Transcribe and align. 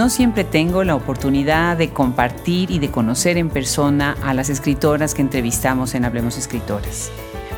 No 0.00 0.08
siempre 0.08 0.44
tengo 0.44 0.82
la 0.82 0.94
oportunidad 0.94 1.76
de 1.76 1.90
compartir 1.90 2.70
y 2.70 2.78
de 2.78 2.90
conocer 2.90 3.36
en 3.36 3.50
persona 3.50 4.16
a 4.22 4.32
las 4.32 4.48
escritoras 4.48 5.12
que 5.12 5.20
entrevistamos 5.20 5.94
en 5.94 6.06
Hablemos 6.06 6.38
Escritoras. 6.38 7.10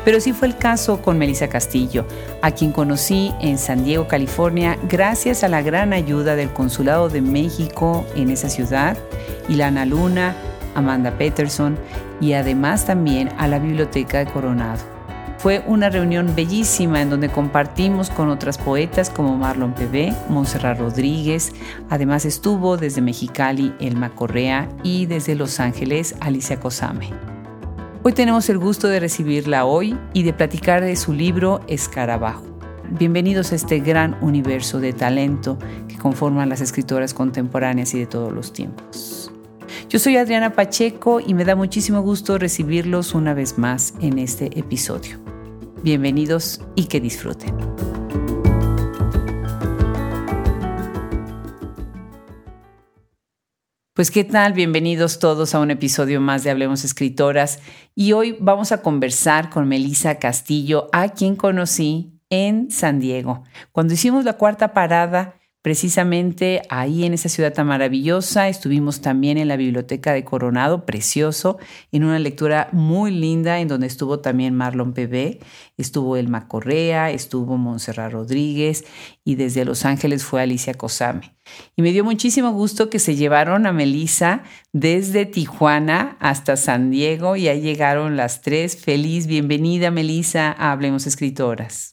Pero 0.03 0.19
sí 0.19 0.33
fue 0.33 0.49
el 0.49 0.57
caso 0.57 1.01
con 1.01 1.17
Melissa 1.17 1.47
Castillo, 1.47 2.05
a 2.41 2.51
quien 2.51 2.73
conocí 2.73 3.31
en 3.39 3.57
San 3.57 3.85
Diego, 3.85 4.09
California, 4.09 4.77
gracias 4.89 5.45
a 5.45 5.47
la 5.47 5.61
gran 5.61 5.93
ayuda 5.93 6.35
del 6.35 6.51
Consulado 6.51 7.07
de 7.07 7.21
México 7.21 8.05
en 8.13 8.29
esa 8.29 8.49
ciudad, 8.49 8.97
y 9.47 9.55
la 9.55 9.71
Luna, 9.85 10.35
Amanda 10.75 11.17
Peterson 11.17 11.77
y 12.19 12.33
además 12.33 12.85
también 12.85 13.29
a 13.37 13.47
la 13.47 13.57
Biblioteca 13.57 14.19
de 14.19 14.25
Coronado. 14.25 14.92
Fue 15.43 15.61
una 15.67 15.89
reunión 15.89 16.35
bellísima 16.37 17.01
en 17.01 17.09
donde 17.09 17.27
compartimos 17.27 18.09
con 18.09 18.29
otras 18.29 18.57
poetas 18.57 19.09
como 19.09 19.35
Marlon 19.35 19.73
Pebé, 19.73 20.13
Montserrat 20.29 20.79
Rodríguez, 20.79 21.51
además 21.89 22.23
estuvo 22.23 22.77
desde 22.77 23.01
Mexicali 23.01 23.73
Elma 23.81 24.15
Correa 24.15 24.69
y 24.83 25.05
desde 25.05 25.35
Los 25.35 25.59
Ángeles 25.59 26.15
Alicia 26.21 26.61
Cosame. 26.61 27.09
Hoy 28.03 28.13
tenemos 28.13 28.47
el 28.47 28.57
gusto 28.57 28.87
de 28.87 29.01
recibirla 29.01 29.65
hoy 29.65 29.97
y 30.13 30.23
de 30.23 30.31
platicar 30.31 30.81
de 30.81 30.95
su 30.95 31.11
libro 31.11 31.59
Escarabajo. 31.67 32.45
Bienvenidos 32.91 33.51
a 33.51 33.55
este 33.55 33.81
gran 33.81 34.15
universo 34.23 34.79
de 34.79 34.93
talento 34.93 35.57
que 35.89 35.97
conforman 35.97 36.47
las 36.47 36.61
escritoras 36.61 37.13
contemporáneas 37.13 37.93
y 37.93 37.99
de 37.99 38.05
todos 38.05 38.31
los 38.31 38.53
tiempos. 38.53 39.29
Yo 39.89 39.99
soy 39.99 40.15
Adriana 40.15 40.53
Pacheco 40.53 41.19
y 41.19 41.33
me 41.33 41.43
da 41.43 41.57
muchísimo 41.57 42.01
gusto 42.01 42.37
recibirlos 42.37 43.13
una 43.13 43.33
vez 43.33 43.57
más 43.57 43.93
en 43.99 44.19
este 44.19 44.57
episodio. 44.57 45.22
Bienvenidos 45.83 46.61
y 46.75 46.85
que 46.85 47.01
disfruten. 47.01 47.57
Pues 53.93 54.09
qué 54.09 54.23
tal, 54.23 54.53
bienvenidos 54.53 55.19
todos 55.19 55.53
a 55.53 55.59
un 55.59 55.71
episodio 55.71 56.21
más 56.21 56.45
de 56.45 56.51
Hablemos 56.51 56.85
Escritoras 56.85 57.59
y 57.95 58.13
hoy 58.13 58.37
vamos 58.39 58.71
a 58.71 58.81
conversar 58.81 59.49
con 59.49 59.67
Melisa 59.67 60.19
Castillo, 60.19 60.87
a 60.93 61.09
quien 61.09 61.35
conocí 61.35 62.17
en 62.29 62.71
San 62.71 63.01
Diego. 63.01 63.43
Cuando 63.73 63.93
hicimos 63.93 64.23
la 64.23 64.37
cuarta 64.37 64.73
parada 64.73 65.35
Precisamente 65.63 66.61
ahí 66.67 67.05
en 67.05 67.13
esa 67.13 67.29
ciudad 67.29 67.53
tan 67.53 67.67
maravillosa 67.67 68.49
estuvimos 68.49 68.99
también 68.99 69.37
en 69.37 69.47
la 69.47 69.55
biblioteca 69.55 70.11
de 70.11 70.25
Coronado, 70.25 70.85
precioso, 70.85 71.57
en 71.93 72.03
una 72.03 72.19
lectura 72.19 72.67
muy 72.73 73.11
linda 73.11 73.61
en 73.61 73.69
donde 73.69 73.87
estuvo 73.87 74.19
también 74.19 74.55
Marlon 74.55 74.91
Pebé, 74.91 75.39
estuvo 75.77 76.17
Elma 76.17 76.49
Correa, 76.49 77.11
estuvo 77.11 77.55
Montserrat 77.55 78.11
Rodríguez 78.11 78.83
y 79.23 79.35
desde 79.35 79.63
Los 79.63 79.85
Ángeles 79.85 80.25
fue 80.25 80.41
Alicia 80.41 80.73
Cosame. 80.73 81.33
Y 81.77 81.81
me 81.81 81.93
dio 81.93 82.03
muchísimo 82.03 82.51
gusto 82.51 82.89
que 82.89 82.99
se 82.99 83.15
llevaron 83.15 83.65
a 83.65 83.71
Melissa 83.71 84.43
desde 84.73 85.25
Tijuana 85.25 86.17
hasta 86.19 86.57
San 86.57 86.91
Diego 86.91 87.37
y 87.37 87.47
ahí 87.47 87.61
llegaron 87.61 88.17
las 88.17 88.41
tres. 88.41 88.75
Feliz 88.75 89.27
bienvenida 89.27 89.91
Melissa 89.91 90.51
a 90.51 90.73
Hablemos 90.73 91.07
Escritoras. 91.07 91.92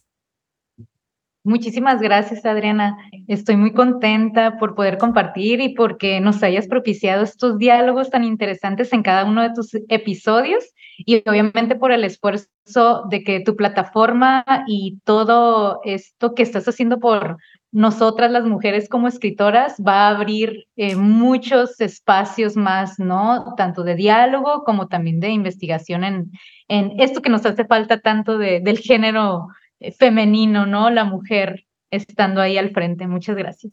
Muchísimas 1.42 2.02
gracias, 2.02 2.44
Adriana. 2.44 2.98
Estoy 3.26 3.56
muy 3.56 3.72
contenta 3.72 4.58
por 4.58 4.74
poder 4.74 4.98
compartir 4.98 5.62
y 5.62 5.74
porque 5.74 6.20
nos 6.20 6.42
hayas 6.42 6.68
propiciado 6.68 7.22
estos 7.22 7.56
diálogos 7.56 8.10
tan 8.10 8.24
interesantes 8.24 8.92
en 8.92 9.02
cada 9.02 9.24
uno 9.24 9.42
de 9.42 9.54
tus 9.54 9.74
episodios 9.88 10.62
y 10.98 11.22
obviamente 11.26 11.76
por 11.76 11.92
el 11.92 12.04
esfuerzo 12.04 13.04
de 13.08 13.24
que 13.24 13.40
tu 13.40 13.56
plataforma 13.56 14.44
y 14.66 14.98
todo 15.04 15.80
esto 15.84 16.34
que 16.34 16.42
estás 16.42 16.68
haciendo 16.68 17.00
por 17.00 17.38
nosotras 17.72 18.30
las 18.30 18.44
mujeres 18.44 18.88
como 18.88 19.08
escritoras 19.08 19.76
va 19.86 20.08
a 20.08 20.10
abrir 20.10 20.66
eh, 20.76 20.96
muchos 20.96 21.80
espacios 21.80 22.56
más, 22.56 22.98
¿no? 22.98 23.54
Tanto 23.56 23.82
de 23.82 23.94
diálogo 23.94 24.64
como 24.64 24.88
también 24.88 25.20
de 25.20 25.30
investigación 25.30 26.04
en, 26.04 26.30
en 26.68 27.00
esto 27.00 27.22
que 27.22 27.30
nos 27.30 27.46
hace 27.46 27.64
falta 27.64 28.00
tanto 28.00 28.36
de, 28.36 28.60
del 28.60 28.78
género 28.78 29.48
femenino, 29.98 30.66
¿no? 30.66 30.90
La 30.90 31.04
mujer 31.04 31.66
estando 31.90 32.40
ahí 32.40 32.58
al 32.58 32.70
frente. 32.70 33.06
Muchas 33.06 33.36
gracias. 33.36 33.72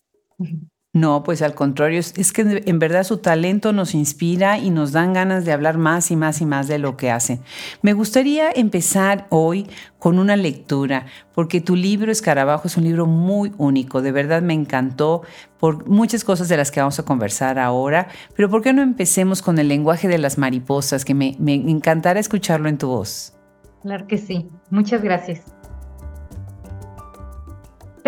No, 0.98 1.22
pues 1.22 1.44
al 1.44 1.54
contrario, 1.54 2.00
es, 2.00 2.34
que 2.34 2.64
en 2.66 2.80
verdad 2.80 3.04
su 3.04 3.18
talento 3.18 3.72
nos 3.72 3.94
inspira 3.94 4.58
y 4.58 4.72
nos 4.72 4.94
dan 4.94 5.14
ganas 5.14 5.46
de 5.46 5.52
hablar 5.52 5.78
más 5.78 6.10
y 6.10 6.16
más 6.16 6.42
y 6.42 6.46
más 6.48 6.68
de 6.68 6.80
lo 6.80 6.98
que 6.98 7.12
hacen. 7.12 7.42
Me 7.84 7.94
gustaría 7.94 8.50
empezar 8.50 9.28
hoy 9.30 9.68
con 10.00 10.18
una 10.18 10.36
lectura, 10.36 11.06
porque 11.36 11.62
tu 11.62 11.76
libro 11.76 12.12
Escarabajo 12.12 12.68
es 12.68 12.78
un 12.78 12.86
libro 12.86 13.06
muy 13.06 13.52
único, 13.60 14.02
de 14.02 14.12
verdad 14.12 14.42
me 14.42 14.56
encantó 14.56 15.22
por 15.60 15.88
muchas 15.88 16.24
cosas 16.24 16.50
de 16.50 16.58
las 16.58 16.72
que 16.72 16.80
vamos 16.80 16.98
a 16.98 17.04
conversar 17.04 17.60
ahora, 17.60 18.08
pero 18.36 18.50
¿por 18.50 18.64
qué 18.64 18.74
no 18.74 18.82
empecemos 18.82 19.44
con 19.44 19.60
el 19.60 19.68
lenguaje 19.68 20.08
de 20.08 20.18
las 20.18 20.40
mariposas, 20.40 21.06
que 21.06 21.14
me, 21.14 21.36
me 21.38 21.54
encantará 21.54 22.20
escucharlo 22.20 22.70
en 22.70 22.80
tu 22.80 22.88
voz? 22.88 23.36
Claro 23.84 24.08
que 24.08 24.18
sí, 24.18 24.50
muchas 24.72 25.04
gracias. 25.04 25.57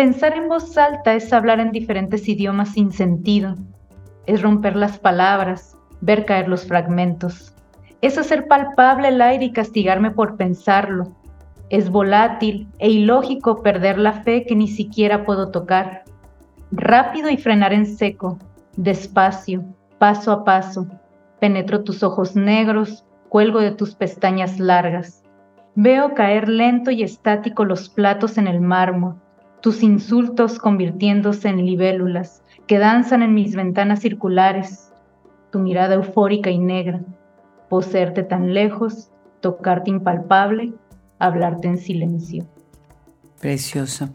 Pensar 0.00 0.34
en 0.34 0.48
voz 0.48 0.78
alta 0.78 1.12
es 1.12 1.30
hablar 1.30 1.60
en 1.60 1.72
diferentes 1.72 2.26
idiomas 2.26 2.70
sin 2.70 2.90
sentido, 2.90 3.56
es 4.24 4.40
romper 4.40 4.74
las 4.74 4.98
palabras, 4.98 5.76
ver 6.00 6.24
caer 6.24 6.48
los 6.48 6.64
fragmentos, 6.64 7.54
es 8.00 8.16
hacer 8.16 8.48
palpable 8.48 9.08
el 9.08 9.20
aire 9.20 9.44
y 9.44 9.52
castigarme 9.52 10.10
por 10.10 10.38
pensarlo, 10.38 11.14
es 11.68 11.90
volátil 11.90 12.66
e 12.78 12.88
ilógico 12.88 13.62
perder 13.62 13.98
la 13.98 14.22
fe 14.22 14.46
que 14.46 14.56
ni 14.56 14.68
siquiera 14.68 15.26
puedo 15.26 15.50
tocar, 15.50 16.04
rápido 16.72 17.28
y 17.28 17.36
frenar 17.36 17.74
en 17.74 17.84
seco, 17.84 18.38
despacio, 18.78 19.66
paso 19.98 20.32
a 20.32 20.44
paso, 20.44 20.86
penetro 21.40 21.84
tus 21.84 22.02
ojos 22.02 22.34
negros, 22.34 23.04
cuelgo 23.28 23.60
de 23.60 23.72
tus 23.72 23.94
pestañas 23.94 24.58
largas, 24.58 25.22
veo 25.74 26.14
caer 26.14 26.48
lento 26.48 26.90
y 26.90 27.02
estático 27.02 27.66
los 27.66 27.90
platos 27.90 28.38
en 28.38 28.46
el 28.48 28.62
mármol, 28.62 29.20
tus 29.60 29.82
insultos 29.82 30.58
convirtiéndose 30.58 31.48
en 31.48 31.64
libélulas 31.64 32.42
que 32.66 32.78
danzan 32.78 33.22
en 33.22 33.34
mis 33.34 33.54
ventanas 33.54 34.00
circulares, 34.00 34.92
tu 35.50 35.58
mirada 35.58 35.96
eufórica 35.96 36.50
y 36.50 36.58
negra, 36.58 37.00
poseerte 37.68 38.22
tan 38.22 38.54
lejos, 38.54 39.10
tocarte 39.40 39.90
impalpable, 39.90 40.72
hablarte 41.18 41.68
en 41.68 41.78
silencio. 41.78 42.46
Precioso. 43.40 44.10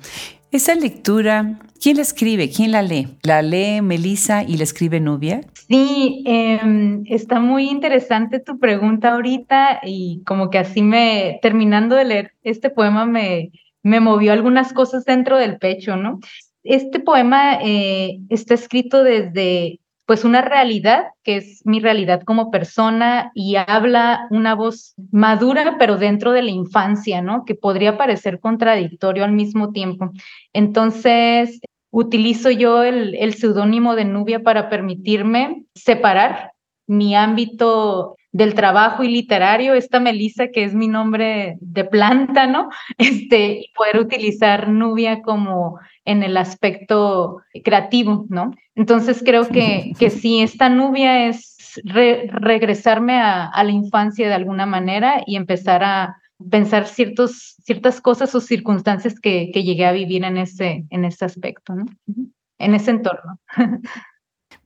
Esa 0.51 0.73
lectura, 0.75 1.59
¿quién 1.81 1.97
la 1.97 2.03
escribe? 2.03 2.50
¿Quién 2.50 2.72
la 2.72 2.81
lee? 2.81 3.17
¿La 3.23 3.41
lee 3.41 3.81
Melissa 3.81 4.44
y 4.44 4.55
la 4.55 4.63
escribe 4.63 5.01
Nubia? 5.01 5.41
Sí, 5.67 6.23
em, 6.25 7.03
está 7.07 7.41
muy 7.41 7.69
interesante 7.69 8.39
tu 8.39 8.57
pregunta 8.57 9.13
ahorita 9.13 9.81
y 9.84 10.22
como 10.25 10.50
que 10.50 10.59
así 10.59 10.81
me, 10.81 11.39
terminando 11.41 11.95
de 11.95 12.05
leer 12.05 12.31
este 12.44 12.69
poema, 12.69 13.05
me, 13.05 13.51
me 13.85 14.00
movió 14.00 14.34
algunas 14.34 14.73
cosas 14.73 15.06
dentro 15.06 15.38
del 15.38 15.59
pecho, 15.59 15.96
¿no? 15.96 16.19
Este 16.63 17.00
poema 17.00 17.59
eh, 17.62 18.18
está 18.29 18.56
escrito 18.56 19.03
desde 19.03 19.79
pues 20.07 20.25
una 20.25 20.41
realidad 20.41 21.06
que 21.23 21.38
es 21.38 21.62
mi 21.66 21.79
realidad 21.79 22.23
como 22.23 22.50
persona 22.50 23.31
y 23.35 23.57
habla 23.57 24.25
una 24.31 24.56
voz 24.56 24.96
madura 25.12 25.75
pero 25.78 25.97
dentro 25.97 26.31
de 26.31 26.41
la 26.41 26.50
infancia, 26.50 27.22
¿no? 27.22 27.46
Que 27.46 27.53
podría 27.53 27.96
parecer 27.96 28.40
contradictorio 28.40 29.23
al 29.23 29.34
mismo 29.34 29.72
tiempo. 29.72 30.09
Entonces, 30.52 31.59
utilizo 31.91 32.49
yo 32.49 32.81
el, 32.81 33.14
el 33.14 33.35
seudónimo 33.35 33.96
de 33.96 34.05
Nubia 34.05 34.41
para 34.41 34.67
permitirme 34.67 35.64
separar 35.76 36.53
mi 36.88 37.16
ámbito 37.16 38.16
del 38.35 38.53
trabajo 38.53 39.02
y 39.02 39.08
literario, 39.08 39.76
esta 39.76 40.02
Melissa, 40.02 40.49
que 40.49 40.66
es 40.66 40.76
mi 40.76 40.90
nombre 40.90 41.55
de 41.61 41.85
planta, 41.85 42.47
¿no? 42.47 42.67
Este, 42.97 43.59
y 43.61 43.73
poder 43.73 43.97
utilizar 43.97 44.67
Nubia 44.67 45.22
como 45.22 45.79
en 46.03 46.22
el 46.22 46.35
aspecto 46.35 47.37
creativo, 47.64 48.26
¿no? 48.28 48.52
Entonces 48.76 49.23
creo 49.26 49.47
que, 49.47 49.93
que 49.97 50.09
sí, 50.09 50.41
esta 50.41 50.67
Nubia 50.67 51.29
es 51.29 51.55
regresarme 51.85 53.22
a, 53.22 53.46
a, 53.46 53.64
la 53.64 53.72
infancia 53.72 54.28
de 54.28 54.34
alguna 54.34 54.66
manera 54.66 55.22
y 55.26 55.38
empezar 55.38 55.85
a 55.85 56.17
pensar 56.52 56.88
ciertos, 56.88 57.55
ciertas 57.64 58.02
cosas 58.02 58.35
o 58.35 58.41
circunstancias 58.41 59.17
que, 59.17 59.49
que 59.53 59.64
llegué 59.64 59.85
a 59.85 59.93
vivir 59.93 60.26
en 60.26 60.35
ese, 60.35 60.84
en 60.90 61.05
ese 61.05 61.23
aspecto, 61.23 61.73
¿no? 61.73 61.85
En 62.58 62.76
ese 62.76 62.91
entorno. 62.91 63.40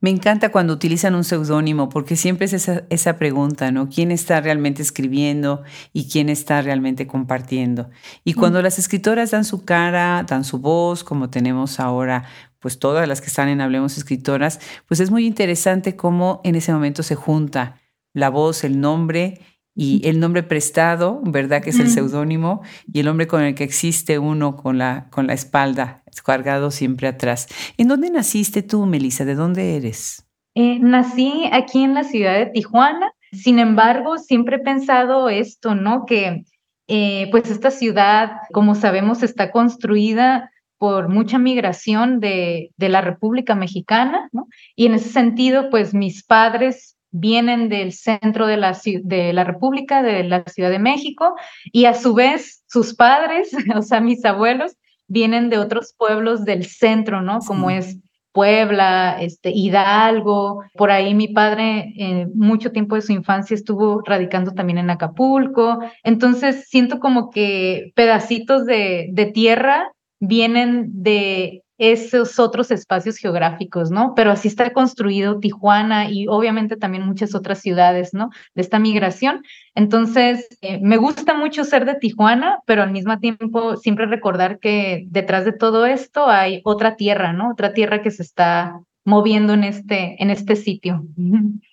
Me 0.02 0.08
encanta 0.08 0.50
cuando 0.50 0.72
utilizan 0.72 1.14
un 1.14 1.24
seudónimo 1.24 1.90
porque 1.90 2.16
siempre 2.16 2.46
es 2.46 2.54
esa, 2.54 2.84
esa, 2.88 3.18
pregunta, 3.18 3.70
¿no? 3.70 3.90
¿Quién 3.90 4.10
está 4.10 4.40
realmente 4.40 4.80
escribiendo 4.80 5.62
y 5.92 6.08
quién 6.08 6.30
está 6.30 6.62
realmente 6.62 7.06
compartiendo? 7.06 7.90
Y 8.24 8.32
cuando 8.32 8.62
las 8.62 8.78
escritoras 8.78 9.30
dan 9.30 9.44
su 9.44 9.66
cara, 9.66 10.24
dan 10.26 10.44
su 10.44 10.58
voz, 10.58 11.04
como 11.04 11.28
tenemos 11.28 11.80
ahora, 11.80 12.24
pues 12.60 12.78
todas 12.78 13.06
las 13.06 13.20
que 13.20 13.26
están 13.26 13.48
en 13.48 13.60
Hablemos 13.60 13.98
Escritoras, 13.98 14.60
pues 14.86 15.00
es 15.00 15.10
muy 15.10 15.26
interesante 15.26 15.96
cómo 15.96 16.40
en 16.44 16.54
ese 16.54 16.72
momento 16.72 17.02
se 17.02 17.14
junta 17.14 17.80
la 18.14 18.30
voz, 18.30 18.64
el 18.64 18.80
nombre 18.80 19.40
y 19.82 20.06
el 20.06 20.20
nombre 20.20 20.42
prestado, 20.42 21.22
¿verdad? 21.24 21.62
Que 21.62 21.70
es 21.70 21.78
el 21.78 21.88
seudónimo 21.88 22.60
y 22.92 23.00
el 23.00 23.06
nombre 23.06 23.26
con 23.26 23.40
el 23.40 23.54
que 23.54 23.64
existe 23.64 24.18
uno 24.18 24.54
con 24.54 24.76
la, 24.76 25.06
con 25.08 25.26
la 25.26 25.32
espalda 25.32 26.02
cargado 26.22 26.70
siempre 26.70 27.08
atrás. 27.08 27.48
¿En 27.78 27.88
dónde 27.88 28.10
naciste 28.10 28.62
tú, 28.62 28.84
Melissa? 28.84 29.24
¿De 29.24 29.34
dónde 29.34 29.76
eres? 29.76 30.26
Eh, 30.54 30.78
nací 30.80 31.48
aquí 31.50 31.82
en 31.82 31.94
la 31.94 32.04
ciudad 32.04 32.38
de 32.38 32.44
Tijuana. 32.44 33.10
Sin 33.32 33.58
embargo, 33.58 34.18
siempre 34.18 34.56
he 34.56 34.58
pensado 34.58 35.30
esto, 35.30 35.74
¿no? 35.74 36.04
Que 36.04 36.44
eh, 36.86 37.28
pues 37.30 37.50
esta 37.50 37.70
ciudad, 37.70 38.32
como 38.52 38.74
sabemos, 38.74 39.22
está 39.22 39.50
construida 39.50 40.50
por 40.76 41.08
mucha 41.08 41.38
migración 41.38 42.20
de, 42.20 42.70
de 42.76 42.88
la 42.90 43.00
República 43.00 43.54
Mexicana, 43.54 44.28
¿no? 44.32 44.46
Y 44.76 44.84
en 44.84 44.92
ese 44.92 45.08
sentido, 45.08 45.70
pues 45.70 45.94
mis 45.94 46.22
padres 46.22 46.98
vienen 47.10 47.68
del 47.68 47.92
centro 47.92 48.46
de 48.46 48.56
la, 48.56 48.78
de 49.02 49.32
la 49.32 49.44
República, 49.44 50.02
de 50.02 50.24
la 50.24 50.44
Ciudad 50.44 50.70
de 50.70 50.78
México, 50.78 51.34
y 51.64 51.86
a 51.86 51.94
su 51.94 52.14
vez 52.14 52.62
sus 52.68 52.94
padres, 52.94 53.50
o 53.76 53.82
sea, 53.82 54.00
mis 54.00 54.24
abuelos, 54.24 54.76
vienen 55.08 55.50
de 55.50 55.58
otros 55.58 55.94
pueblos 55.98 56.44
del 56.44 56.64
centro, 56.64 57.20
¿no? 57.20 57.40
Como 57.40 57.70
es 57.70 57.98
Puebla, 58.32 59.16
este, 59.20 59.50
Hidalgo, 59.50 60.62
por 60.74 60.92
ahí 60.92 61.14
mi 61.14 61.26
padre 61.26 61.92
eh, 61.98 62.28
mucho 62.32 62.70
tiempo 62.70 62.94
de 62.94 63.02
su 63.02 63.12
infancia 63.12 63.56
estuvo 63.56 64.02
radicando 64.06 64.52
también 64.52 64.78
en 64.78 64.90
Acapulco, 64.90 65.80
entonces 66.04 66.68
siento 66.68 67.00
como 67.00 67.30
que 67.30 67.90
pedacitos 67.96 68.66
de, 68.66 69.08
de 69.12 69.26
tierra 69.26 69.90
vienen 70.20 71.02
de 71.02 71.64
esos 71.80 72.38
otros 72.38 72.70
espacios 72.70 73.16
geográficos, 73.16 73.90
¿no? 73.90 74.12
Pero 74.14 74.30
así 74.30 74.48
está 74.48 74.70
construido 74.74 75.40
Tijuana 75.40 76.10
y 76.10 76.26
obviamente 76.28 76.76
también 76.76 77.06
muchas 77.06 77.34
otras 77.34 77.60
ciudades, 77.60 78.12
¿no? 78.12 78.28
De 78.54 78.60
esta 78.60 78.78
migración. 78.78 79.42
Entonces, 79.74 80.46
eh, 80.60 80.78
me 80.82 80.98
gusta 80.98 81.32
mucho 81.32 81.64
ser 81.64 81.86
de 81.86 81.94
Tijuana, 81.94 82.58
pero 82.66 82.82
al 82.82 82.92
mismo 82.92 83.18
tiempo 83.18 83.76
siempre 83.76 84.04
recordar 84.04 84.58
que 84.58 85.06
detrás 85.08 85.46
de 85.46 85.52
todo 85.52 85.86
esto 85.86 86.26
hay 86.26 86.60
otra 86.64 86.96
tierra, 86.96 87.32
¿no? 87.32 87.50
Otra 87.50 87.72
tierra 87.72 88.02
que 88.02 88.10
se 88.10 88.24
está 88.24 88.78
moviendo 89.06 89.54
en 89.54 89.64
este, 89.64 90.22
en 90.22 90.28
este 90.28 90.56
sitio. 90.56 91.06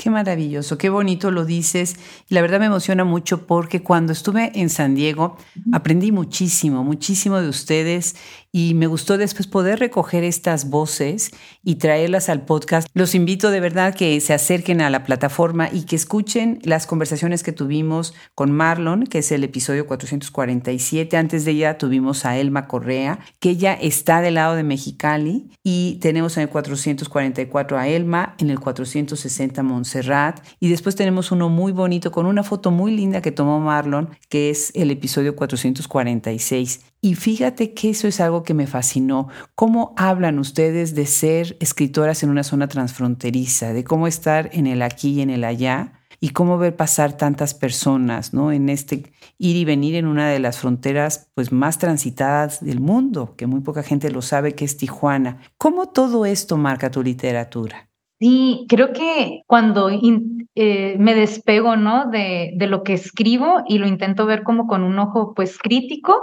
Qué 0.00 0.08
maravilloso, 0.08 0.78
qué 0.78 0.88
bonito 0.88 1.30
lo 1.30 1.44
dices. 1.44 1.96
Y 2.26 2.34
la 2.34 2.40
verdad 2.40 2.58
me 2.58 2.64
emociona 2.64 3.04
mucho 3.04 3.46
porque 3.46 3.82
cuando 3.82 4.14
estuve 4.14 4.50
en 4.54 4.70
San 4.70 4.94
Diego 4.94 5.36
aprendí 5.72 6.10
muchísimo, 6.10 6.82
muchísimo 6.84 7.38
de 7.42 7.50
ustedes 7.50 8.16
y 8.50 8.72
me 8.72 8.86
gustó 8.86 9.18
después 9.18 9.46
poder 9.46 9.78
recoger 9.78 10.24
estas 10.24 10.70
voces 10.70 11.32
y 11.62 11.76
traerlas 11.76 12.30
al 12.30 12.46
podcast. 12.46 12.88
Los 12.94 13.14
invito 13.14 13.50
de 13.50 13.60
verdad 13.60 13.94
que 13.94 14.18
se 14.20 14.32
acerquen 14.32 14.80
a 14.80 14.88
la 14.88 15.04
plataforma 15.04 15.68
y 15.70 15.82
que 15.82 15.96
escuchen 15.96 16.60
las 16.62 16.86
conversaciones 16.86 17.42
que 17.42 17.52
tuvimos 17.52 18.14
con 18.34 18.52
Marlon, 18.52 19.04
que 19.04 19.18
es 19.18 19.30
el 19.32 19.44
episodio 19.44 19.86
447. 19.86 21.14
Antes 21.18 21.44
de 21.44 21.50
ella 21.50 21.76
tuvimos 21.76 22.24
a 22.24 22.38
Elma 22.38 22.68
Correa, 22.68 23.20
que 23.38 23.50
ella 23.50 23.74
está 23.74 24.22
del 24.22 24.34
lado 24.34 24.56
de 24.56 24.62
Mexicali 24.62 25.50
y 25.62 25.98
tenemos 26.00 26.38
en 26.38 26.44
el 26.44 26.48
444 26.48 27.78
a 27.78 27.86
Elma, 27.86 28.34
en 28.38 28.48
el 28.48 28.58
460 28.58 29.62
Montserrat 29.90 30.40
y 30.60 30.68
después 30.68 30.94
tenemos 30.94 31.32
uno 31.32 31.48
muy 31.48 31.72
bonito 31.72 32.12
con 32.12 32.26
una 32.26 32.42
foto 32.42 32.70
muy 32.70 32.94
linda 32.94 33.20
que 33.20 33.32
tomó 33.32 33.60
Marlon, 33.60 34.10
que 34.28 34.50
es 34.50 34.70
el 34.74 34.90
episodio 34.90 35.34
446. 35.34 36.80
Y 37.00 37.14
fíjate 37.14 37.74
que 37.74 37.90
eso 37.90 38.06
es 38.06 38.20
algo 38.20 38.42
que 38.42 38.54
me 38.54 38.66
fascinó. 38.66 39.28
¿Cómo 39.54 39.94
hablan 39.96 40.38
ustedes 40.38 40.94
de 40.94 41.06
ser 41.06 41.56
escritoras 41.60 42.22
en 42.22 42.30
una 42.30 42.44
zona 42.44 42.68
transfronteriza, 42.68 43.72
de 43.72 43.84
cómo 43.84 44.06
estar 44.06 44.50
en 44.52 44.66
el 44.66 44.82
aquí 44.82 45.14
y 45.14 45.20
en 45.22 45.30
el 45.30 45.44
allá? 45.44 45.94
y 46.22 46.30
cómo 46.30 46.58
ver 46.58 46.76
pasar 46.76 47.16
tantas 47.16 47.54
personas, 47.54 48.34
¿no? 48.34 48.52
En 48.52 48.68
este 48.68 49.10
ir 49.38 49.56
y 49.56 49.64
venir 49.64 49.94
en 49.94 50.06
una 50.06 50.28
de 50.28 50.38
las 50.38 50.58
fronteras 50.58 51.30
pues 51.34 51.50
más 51.50 51.78
transitadas 51.78 52.62
del 52.62 52.78
mundo, 52.78 53.34
que 53.38 53.46
muy 53.46 53.60
poca 53.60 53.82
gente 53.82 54.10
lo 54.10 54.20
sabe 54.20 54.54
que 54.54 54.66
es 54.66 54.76
Tijuana. 54.76 55.40
¿Cómo 55.56 55.88
todo 55.88 56.26
esto 56.26 56.58
marca 56.58 56.90
tu 56.90 57.02
literatura? 57.02 57.89
Sí, 58.20 58.66
creo 58.68 58.92
que 58.92 59.44
cuando 59.46 59.88
eh, 59.88 60.96
me 60.98 61.14
despego, 61.14 61.76
¿no? 61.76 62.10
De, 62.10 62.54
lo 62.68 62.82
que 62.82 62.92
escribo 62.92 63.62
y 63.66 63.78
lo 63.78 63.86
intento 63.86 64.26
ver 64.26 64.42
como 64.42 64.66
con 64.66 64.82
un 64.84 64.98
ojo 64.98 65.32
pues 65.34 65.58
crítico, 65.58 66.20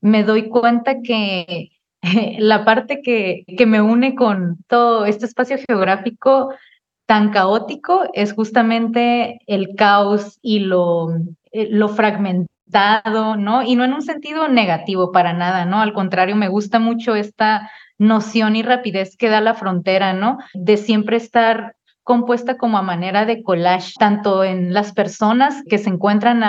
me 0.00 0.22
doy 0.22 0.48
cuenta 0.48 1.02
que 1.02 1.70
la 2.38 2.64
parte 2.64 3.02
que, 3.02 3.44
que 3.58 3.66
me 3.66 3.80
une 3.82 4.14
con 4.14 4.58
todo 4.68 5.06
este 5.06 5.26
espacio 5.26 5.56
geográfico 5.68 6.54
tan 7.06 7.30
caótico 7.30 8.04
es 8.14 8.32
justamente 8.32 9.40
el 9.48 9.74
caos 9.74 10.38
y 10.42 10.60
lo, 10.60 11.08
eh, 11.50 11.66
lo 11.68 11.88
fragmentado, 11.88 13.36
¿no? 13.36 13.64
Y 13.64 13.74
no 13.74 13.82
en 13.82 13.94
un 13.94 14.02
sentido 14.02 14.46
negativo 14.46 15.10
para 15.10 15.32
nada, 15.32 15.64
¿no? 15.64 15.80
Al 15.80 15.94
contrario, 15.94 16.36
me 16.36 16.46
gusta 16.46 16.78
mucho 16.78 17.16
esta 17.16 17.68
noción 18.00 18.56
y 18.56 18.62
rapidez 18.62 19.14
que 19.16 19.28
da 19.28 19.42
la 19.42 19.52
frontera, 19.52 20.14
¿no? 20.14 20.38
De 20.54 20.78
siempre 20.78 21.18
estar 21.18 21.76
compuesta 22.10 22.56
como 22.56 22.76
a 22.76 22.82
manera 22.82 23.24
de 23.24 23.44
collage, 23.44 23.92
tanto 23.96 24.42
en 24.42 24.74
las 24.74 24.92
personas 24.92 25.62
que 25.70 25.78
se 25.78 25.90
encuentran 25.90 26.42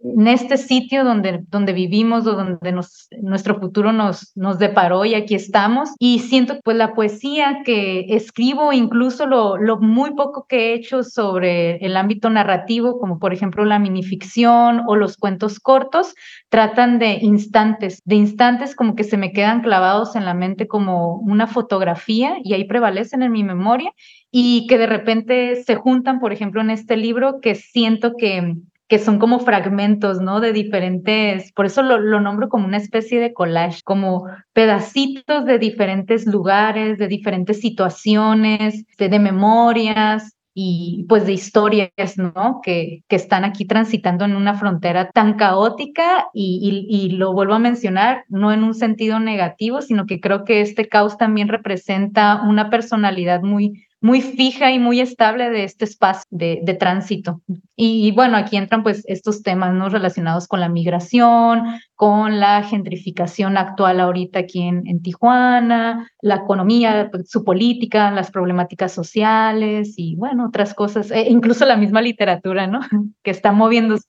en 0.00 0.28
este 0.28 0.56
sitio 0.56 1.02
donde, 1.02 1.40
donde 1.48 1.72
vivimos 1.72 2.24
o 2.28 2.34
donde 2.34 2.70
nos, 2.70 3.08
nuestro 3.20 3.58
futuro 3.58 3.90
nos, 3.90 4.30
nos 4.36 4.60
deparó 4.60 5.04
y 5.04 5.16
aquí 5.16 5.34
estamos. 5.34 5.90
Y 5.98 6.20
siento 6.20 6.60
pues 6.62 6.76
la 6.76 6.94
poesía 6.94 7.62
que 7.64 8.06
escribo, 8.10 8.72
incluso 8.72 9.26
lo, 9.26 9.56
lo 9.56 9.80
muy 9.80 10.14
poco 10.14 10.46
que 10.48 10.70
he 10.70 10.74
hecho 10.74 11.02
sobre 11.02 11.84
el 11.84 11.96
ámbito 11.96 12.30
narrativo, 12.30 13.00
como 13.00 13.18
por 13.18 13.32
ejemplo 13.32 13.64
la 13.64 13.80
minificción 13.80 14.84
o 14.86 14.94
los 14.94 15.16
cuentos 15.16 15.58
cortos, 15.58 16.14
tratan 16.48 17.00
de 17.00 17.18
instantes, 17.22 18.02
de 18.04 18.14
instantes 18.14 18.76
como 18.76 18.94
que 18.94 19.02
se 19.02 19.16
me 19.16 19.32
quedan 19.32 19.62
clavados 19.62 20.14
en 20.14 20.24
la 20.24 20.34
mente 20.34 20.68
como 20.68 21.16
una 21.16 21.48
fotografía 21.48 22.36
y 22.44 22.54
ahí 22.54 22.62
prevalecen 22.68 23.24
en 23.24 23.32
mi 23.32 23.42
memoria 23.42 23.92
y 24.30 24.66
que 24.66 24.78
de 24.78 24.86
repente 24.86 25.62
se 25.64 25.74
juntan, 25.74 26.20
por 26.20 26.32
ejemplo, 26.32 26.60
en 26.60 26.70
este 26.70 26.96
libro 26.96 27.40
que 27.40 27.54
siento 27.54 28.12
que, 28.16 28.56
que 28.88 28.98
son 28.98 29.18
como 29.18 29.38
fragmentos, 29.40 30.20
¿no? 30.20 30.40
De 30.40 30.52
diferentes, 30.52 31.52
por 31.52 31.66
eso 31.66 31.82
lo, 31.82 31.98
lo 31.98 32.20
nombro 32.20 32.48
como 32.48 32.66
una 32.66 32.78
especie 32.78 33.20
de 33.20 33.32
collage, 33.32 33.82
como 33.84 34.26
pedacitos 34.52 35.44
de 35.44 35.58
diferentes 35.58 36.26
lugares, 36.26 36.98
de 36.98 37.08
diferentes 37.08 37.60
situaciones, 37.60 38.84
de, 38.98 39.18
memorias, 39.18 40.34
y 40.60 41.06
pues 41.08 41.24
de 41.24 41.34
historias, 41.34 42.16
¿no? 42.16 42.60
Que, 42.64 43.04
que 43.08 43.14
están 43.14 43.44
aquí 43.44 43.64
transitando 43.64 44.24
en 44.24 44.34
una 44.34 44.54
frontera 44.54 45.08
tan 45.10 45.34
caótica 45.34 46.26
y, 46.34 46.86
y, 46.90 47.10
lo 47.10 47.32
vuelvo 47.32 47.54
a 47.54 47.60
mencionar, 47.60 48.24
no 48.28 48.52
en 48.52 48.64
un 48.64 48.74
sentido 48.74 49.20
negativo, 49.20 49.82
sino 49.82 50.04
que 50.06 50.18
creo 50.18 50.44
que 50.44 50.60
este 50.60 50.88
caos 50.88 51.16
también 51.16 51.46
representa 51.46 52.42
una 52.42 52.70
personalidad 52.70 53.42
muy, 53.42 53.86
muy 54.00 54.20
fija 54.20 54.70
y 54.70 54.78
muy 54.78 55.00
estable 55.00 55.50
de 55.50 55.64
este 55.64 55.84
espacio 55.84 56.24
de, 56.30 56.60
de 56.62 56.74
tránsito. 56.74 57.42
Y, 57.74 58.12
bueno, 58.12 58.36
aquí 58.36 58.56
entran 58.56 58.82
pues 58.82 59.04
estos 59.06 59.42
temas 59.42 59.72
¿no? 59.74 59.88
relacionados 59.88 60.46
con 60.46 60.60
la 60.60 60.68
migración, 60.68 61.62
con 61.94 62.38
la 62.38 62.62
gentrificación 62.62 63.56
actual 63.56 64.00
ahorita 64.00 64.40
aquí 64.40 64.62
en, 64.62 64.86
en 64.86 65.02
Tijuana, 65.02 66.10
la 66.22 66.36
economía, 66.36 67.08
pues, 67.10 67.28
su 67.30 67.44
política, 67.44 68.10
las 68.10 68.30
problemáticas 68.30 68.92
sociales 68.92 69.94
y 69.96 70.16
bueno, 70.16 70.46
otras 70.46 70.74
cosas, 70.74 71.10
e 71.10 71.28
incluso 71.30 71.64
la 71.64 71.76
misma 71.76 72.02
literatura, 72.02 72.66
¿no? 72.66 72.80
que 73.22 73.30
está 73.30 73.52
moviéndose 73.52 74.06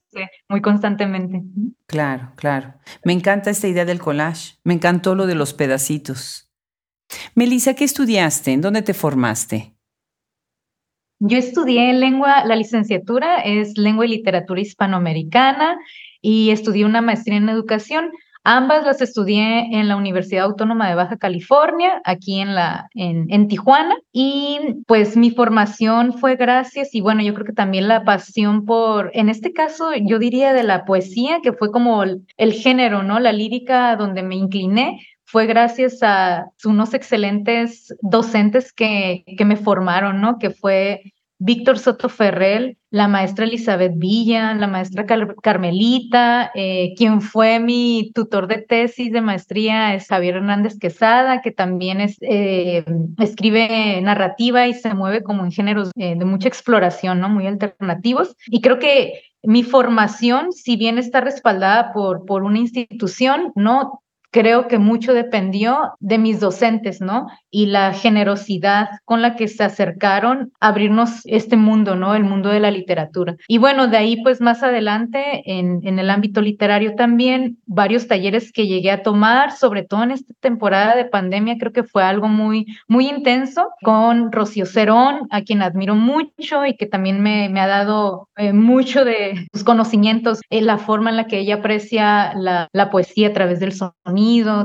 muy 0.48 0.62
constantemente. 0.62 1.42
Claro, 1.88 2.32
claro. 2.36 2.76
Me 3.04 3.14
encanta 3.14 3.50
esta 3.50 3.68
idea 3.68 3.86
del 3.86 4.00
collage, 4.00 4.58
me 4.64 4.76
encantó 4.76 5.16
lo 5.16 5.26
de 5.26 5.36
los 5.36 5.54
pedacitos. 5.54 6.50
Melissa, 7.34 7.74
¿qué 7.74 7.86
estudiaste? 7.86 8.52
¿En 8.52 8.62
dónde 8.62 8.84
te 8.84 8.94
formaste? 8.94 9.79
Yo 11.20 11.38
estudié 11.38 11.92
lengua, 11.94 12.46
la 12.46 12.56
licenciatura 12.56 13.40
es 13.40 13.78
lengua 13.78 14.06
y 14.06 14.10
literatura 14.10 14.62
hispanoamericana 14.62 15.78
y 16.22 16.52
estudié 16.52 16.86
una 16.86 17.02
maestría 17.02 17.38
en 17.38 17.50
educación. 17.50 18.12
Ambas 18.46 18.86
las 18.86 19.02
estudié 19.02 19.78
en 19.78 19.90
la 19.90 19.98
Universidad 19.98 20.46
Autónoma 20.46 20.88
de 20.88 20.96
Baja 20.96 21.18
California, 21.18 22.02
aquí 22.06 22.40
en, 22.40 22.56
la, 22.56 22.88
en, 22.96 23.26
en, 23.30 23.50
Tijuana. 23.50 23.98
Y 24.14 24.78
pues 24.88 25.18
mi 25.18 25.30
formación 25.30 26.14
fue 26.14 26.38
gracias 26.38 26.96
y 26.96 27.02
bueno, 27.02 27.22
yo 27.22 27.34
creo 27.34 27.46
que 27.46 27.54
también 27.54 27.90
la 27.90 28.06
pasión 28.06 28.66
por, 28.66 29.12
en 29.14 29.28
este 29.28 29.52
caso, 29.52 29.92
yo 29.94 30.20
diría 30.20 30.54
de 30.54 30.64
la 30.64 30.86
poesía, 30.86 31.40
que 31.44 31.52
fue 31.52 31.70
como 31.70 32.02
el, 32.02 32.26
el 32.38 32.54
género, 32.54 33.04
¿no? 33.04 33.20
La 33.20 33.34
lírica 33.34 33.98
donde 33.98 34.24
me 34.24 34.36
incliné, 34.36 35.02
fue 35.32 35.46
gracias 35.46 36.02
a 36.02 36.50
unos 36.66 36.96
excelentes 36.96 37.96
docentes 38.02 38.74
que, 38.74 39.24
que 39.38 39.46
me 39.46 39.58
formaron, 39.58 40.22
¿no? 40.22 40.40
Que 40.40 40.50
fue 40.50 41.14
Víctor 41.38 41.78
Soto 41.78 42.10
Ferrell, 42.10 42.78
la 42.90 43.08
maestra 43.08 43.46
Elizabeth 43.46 43.94
Villa, 43.96 44.56
la 44.56 44.66
maestra 44.66 45.06
Carmelita, 45.06 46.52
eh, 46.56 46.96
quien 46.98 47.22
fue 47.22 47.60
mi 47.60 48.12
tutor 48.16 48.48
de 48.48 48.58
tesis 48.58 49.12
de 49.12 49.22
maestría 49.22 49.94
es 49.94 50.08
Javier 50.08 50.38
Hernández 50.38 50.80
Quesada, 50.80 51.42
que 51.42 51.52
también 51.52 52.02
es, 52.02 52.18
eh, 52.22 52.84
escribe 53.20 54.02
narrativa 54.02 54.68
y 54.68 54.74
se 54.74 54.96
mueve 54.96 55.22
como 55.22 55.46
en 55.46 55.52
géneros 55.52 55.92
eh, 55.96 56.16
de 56.18 56.26
mucha 56.26 56.48
exploración, 56.48 57.20
¿no? 57.20 57.30
Muy 57.30 57.46
alternativos. 57.46 58.36
Y 58.48 58.62
creo 58.62 58.80
que 58.80 59.22
mi 59.44 59.62
formación, 59.62 60.52
si 60.52 60.76
bien 60.76 60.98
está 60.98 61.22
respaldada 61.22 61.94
por, 61.94 62.26
por 62.26 62.42
una 62.42 62.58
institución, 62.58 63.54
no 63.56 64.02
creo 64.32 64.68
que 64.68 64.78
mucho 64.78 65.14
dependió 65.14 65.94
de 66.00 66.18
mis 66.18 66.40
docentes, 66.40 67.02
¿no? 67.02 67.28
Y 67.50 67.68
la 67.68 67.94
generosidad 67.94 68.90
con 69.06 69.22
la 69.22 69.36
que 69.36 69.48
se 69.48 69.64
acercaron 69.64 70.52
a 70.60 70.70
abrirnos 70.70 71.22
este 71.26 71.58
mundo, 71.58 71.96
¿no? 71.96 72.16
El 72.16 72.24
mundo 72.24 72.50
de 72.50 72.60
la 72.60 72.72
literatura. 72.72 73.36
Y 73.48 73.58
bueno, 73.58 73.88
de 73.88 73.98
ahí 73.98 74.22
pues 74.22 74.40
más 74.42 74.62
adelante 74.62 75.44
en, 75.46 75.80
en 75.84 76.00
el 76.00 76.10
ámbito 76.10 76.42
literario 76.42 76.96
también, 76.96 77.58
varios 77.66 78.08
talleres 78.08 78.52
que 78.52 78.68
llegué 78.68 78.92
a 78.92 79.04
tomar, 79.04 79.52
sobre 79.52 79.84
todo 79.84 80.04
en 80.04 80.12
esta 80.12 80.34
temporada 80.40 80.96
de 80.96 81.06
pandemia, 81.06 81.58
creo 81.60 81.72
que 81.72 81.84
fue 81.84 82.04
algo 82.04 82.28
muy, 82.28 82.68
muy 82.88 83.08
intenso 83.08 83.70
con 83.82 84.32
Rocío 84.32 84.66
Cerón, 84.66 85.28
a 85.32 85.42
quien 85.42 85.62
admiro 85.62 85.96
mucho 85.96 86.66
y 86.66 86.76
que 86.76 86.86
también 86.86 87.22
me, 87.22 87.50
me 87.50 87.62
ha 87.62 87.68
dado 87.68 88.30
eh, 88.38 88.54
mucho 88.54 89.06
de 89.06 89.48
sus 89.54 89.64
conocimientos, 89.64 90.42
en 90.50 90.66
la 90.66 90.78
forma 90.78 91.10
en 91.10 91.18
la 91.18 91.28
que 91.28 91.40
ella 91.40 91.56
aprecia 91.56 92.34
la, 92.36 92.68
la 92.74 92.90
poesía 92.90 93.30
a 93.30 93.34
través 93.34 93.60
del 93.60 93.74
sonido 93.74 94.19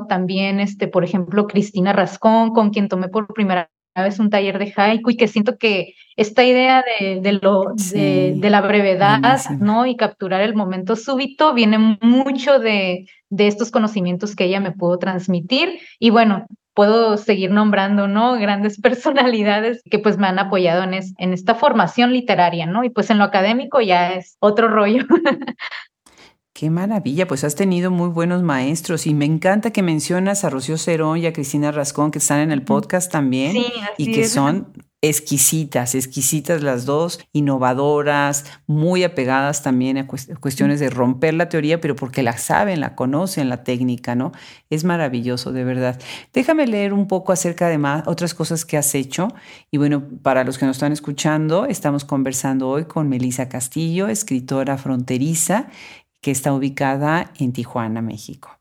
también, 0.09 0.61
este, 0.61 0.89
por 0.89 1.05
ejemplo, 1.05 1.47
Cristina 1.47 1.93
Rascón, 1.93 2.51
con 2.51 2.71
quien 2.71 2.89
tomé 2.89 3.09
por 3.09 3.27
primera 3.33 3.71
vez 3.95 4.19
un 4.19 4.31
taller 4.31 4.59
de 4.59 4.73
haiku 4.77 5.11
y 5.11 5.17
que 5.17 5.29
siento 5.29 5.57
que 5.57 5.95
esta 6.17 6.45
idea 6.45 6.85
de, 6.99 7.21
de 7.21 7.33
lo, 7.33 7.75
de, 7.93 8.51
la 8.51 8.61
brevedad, 8.61 9.41
¿no? 9.61 9.87
Y 9.87 9.97
capturar 9.97 10.41
el 10.41 10.55
momento 10.55 10.97
súbito 10.97 11.55
viene 11.55 11.99
mucho 12.01 12.59
de, 12.59 13.07
de 13.31 13.47
estos 13.47 13.71
conocimientos 13.71 14.35
que 14.35 14.45
ella 14.45 14.61
me 14.61 14.73
pudo 14.73 14.99
transmitir. 14.99 15.81
Y 15.99 16.11
bueno, 16.11 16.47
puedo 16.75 17.17
seguir 17.17 17.51
nombrando, 17.51 18.09
¿no? 18.09 18.35
Grandes 18.35 18.81
personalidades 18.81 19.83
que 19.91 19.99
pues 19.99 20.19
me 20.19 20.27
han 20.27 20.39
apoyado 20.39 20.83
en, 20.83 20.95
en 20.95 21.33
esta 21.33 21.55
formación 21.55 22.13
literaria, 22.13 22.67
¿no? 22.67 22.85
Y 22.85 22.91
pues 22.91 23.11
en 23.11 23.19
lo 23.19 23.25
académico 23.25 23.81
ya 23.81 24.15
es 24.15 24.37
otro 24.41 24.69
rollo. 24.69 25.05
Qué 26.57 26.71
maravilla, 26.71 27.27
pues 27.27 27.43
has 27.43 27.57
tenido 27.57 27.91
muy 27.91 28.09
buenos 28.09 28.45
maestros 28.45 29.09
y 29.09 29.13
me 29.13 29.25
encanta 29.25 29.73
que 29.73 29.83
mencionas 29.83 30.45
a 30.45 30.51
Rocío 30.51 30.79
Cerón 30.79 31.19
y 31.19 31.27
a 31.27 31.33
Cristina 31.33 31.73
Rascón 31.73 32.13
que 32.13 32.21
están 32.21 32.39
en 32.39 32.53
el 32.53 32.63
podcast 32.63 33.11
también 33.11 33.57
y 33.99 34.13
que 34.13 34.29
son 34.29 34.73
exquisitas, 35.03 35.97
exquisitas 35.97 36.63
las 36.63 36.87
dos, 36.87 37.19
innovadoras, 37.33 38.45
muy 38.69 39.03
apegadas 39.03 39.65
también 39.65 39.99
a 39.99 40.07
cuestiones 40.07 40.79
de 40.79 40.91
romper 40.91 41.35
la 41.35 41.49
teoría, 41.49 41.81
pero 41.81 41.97
porque 41.97 42.23
la 42.23 42.39
saben, 42.39 42.81
la 42.81 42.95
conocen, 42.95 43.49
la 43.49 43.65
técnica, 43.65 44.15
¿no? 44.15 44.31
Es 44.71 44.85
maravilloso, 44.85 45.53
de 45.53 45.65
verdad. 45.65 46.01
Déjame 46.33 46.69
leer 46.69 46.93
un 46.95 47.09
poco 47.09 47.33
acerca 47.33 47.69
de 47.69 47.79
más, 47.79 48.07
otras 48.07 48.33
cosas 48.33 48.65
que 48.65 48.79
has 48.79 48.95
hecho. 48.95 49.29
Y 49.73 49.77
bueno, 49.77 50.05
para 50.23 50.45
los 50.45 50.57
que 50.57 50.65
nos 50.67 50.77
están 50.77 50.93
escuchando, 50.93 51.67
estamos 51.67 52.05
conversando 52.05 52.71
hoy 52.71 52.85
con 52.85 53.09
Melisa 53.09 53.49
Castillo, 53.49 54.07
escritora 54.07 54.79
fronteriza 54.79 55.69
que 56.25 56.31
está 56.31 56.54
ubicada 56.54 57.31
en 57.38 57.52
Tijuana, 57.52 58.00
México. 58.00 58.59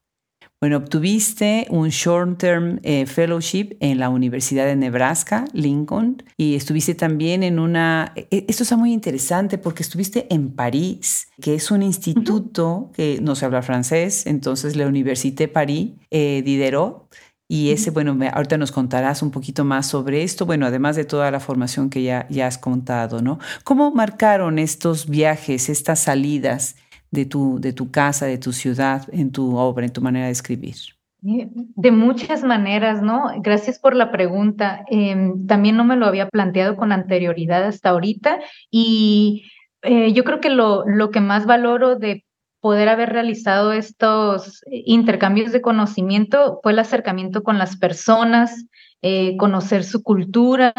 Bueno, 0.59 0.75
obtuviste 0.75 1.65
un 1.69 1.87
Short 1.87 2.37
Term 2.37 2.81
eh, 2.83 3.05
Fellowship 3.05 3.77
en 3.79 3.99
la 3.99 4.09
Universidad 4.09 4.65
de 4.65 4.75
Nebraska, 4.75 5.45
Lincoln, 5.53 6.23
y 6.35 6.55
estuviste 6.55 6.93
también 6.93 7.41
en 7.41 7.59
una... 7.59 8.11
E, 8.15 8.43
esto 8.49 8.63
está 8.63 8.75
muy 8.75 8.91
interesante 8.91 9.57
porque 9.57 9.81
estuviste 9.81 10.27
en 10.29 10.51
París, 10.51 11.29
que 11.41 11.55
es 11.55 11.71
un 11.71 11.83
instituto 11.83 12.91
que 12.93 13.19
no 13.21 13.33
se 13.33 13.45
habla 13.45 13.61
francés, 13.61 14.25
entonces 14.25 14.75
la 14.75 14.85
Université 14.85 15.47
Paris 15.47 15.91
eh, 16.11 16.41
Diderot. 16.43 17.07
Y 17.47 17.71
ese, 17.71 17.91
bueno, 17.91 18.17
ahorita 18.33 18.57
nos 18.57 18.73
contarás 18.73 19.21
un 19.21 19.31
poquito 19.31 19.63
más 19.63 19.87
sobre 19.87 20.23
esto, 20.23 20.45
bueno, 20.45 20.65
además 20.65 20.97
de 20.97 21.05
toda 21.05 21.31
la 21.31 21.39
formación 21.39 21.89
que 21.89 22.03
ya, 22.03 22.27
ya 22.29 22.47
has 22.47 22.57
contado, 22.57 23.21
¿no? 23.21 23.39
¿Cómo 23.63 23.91
marcaron 23.91 24.59
estos 24.59 25.07
viajes, 25.07 25.69
estas 25.69 25.99
salidas 25.99 26.75
de 27.13 27.25
tu, 27.25 27.59
de 27.59 27.73
tu 27.73 27.91
casa, 27.91 28.25
de 28.25 28.39
tu 28.39 28.51
ciudad, 28.51 29.07
en 29.11 29.31
tu 29.31 29.55
obra, 29.55 29.85
en 29.85 29.93
tu 29.93 30.01
manera 30.01 30.25
de 30.25 30.31
escribir? 30.31 30.75
De 31.21 31.91
muchas 31.91 32.43
maneras, 32.43 33.01
¿no? 33.01 33.31
Gracias 33.37 33.79
por 33.79 33.95
la 33.95 34.11
pregunta. 34.11 34.83
Em, 34.89 35.45
también 35.45 35.77
no 35.77 35.85
me 35.85 35.95
lo 35.95 36.07
había 36.07 36.27
planteado 36.27 36.75
con 36.75 36.91
anterioridad 36.91 37.63
hasta 37.63 37.91
ahorita 37.91 38.39
y 38.69 39.45
eh, 39.83 40.11
yo 40.11 40.23
creo 40.23 40.41
que 40.41 40.49
lo, 40.49 40.83
lo 40.85 41.11
que 41.11 41.21
más 41.21 41.45
valoro 41.45 41.95
de 41.95 42.25
poder 42.59 42.89
haber 42.89 43.09
realizado 43.09 43.73
estos 43.73 44.63
intercambios 44.71 45.51
de 45.51 45.61
conocimiento 45.61 46.59
fue 46.63 46.71
el 46.71 46.79
acercamiento 46.79 47.43
con 47.43 47.57
las 47.57 47.77
personas, 47.77 48.65
eh, 49.05 49.35
conocer 49.35 49.83
su 49.83 50.01
cultura, 50.01 50.73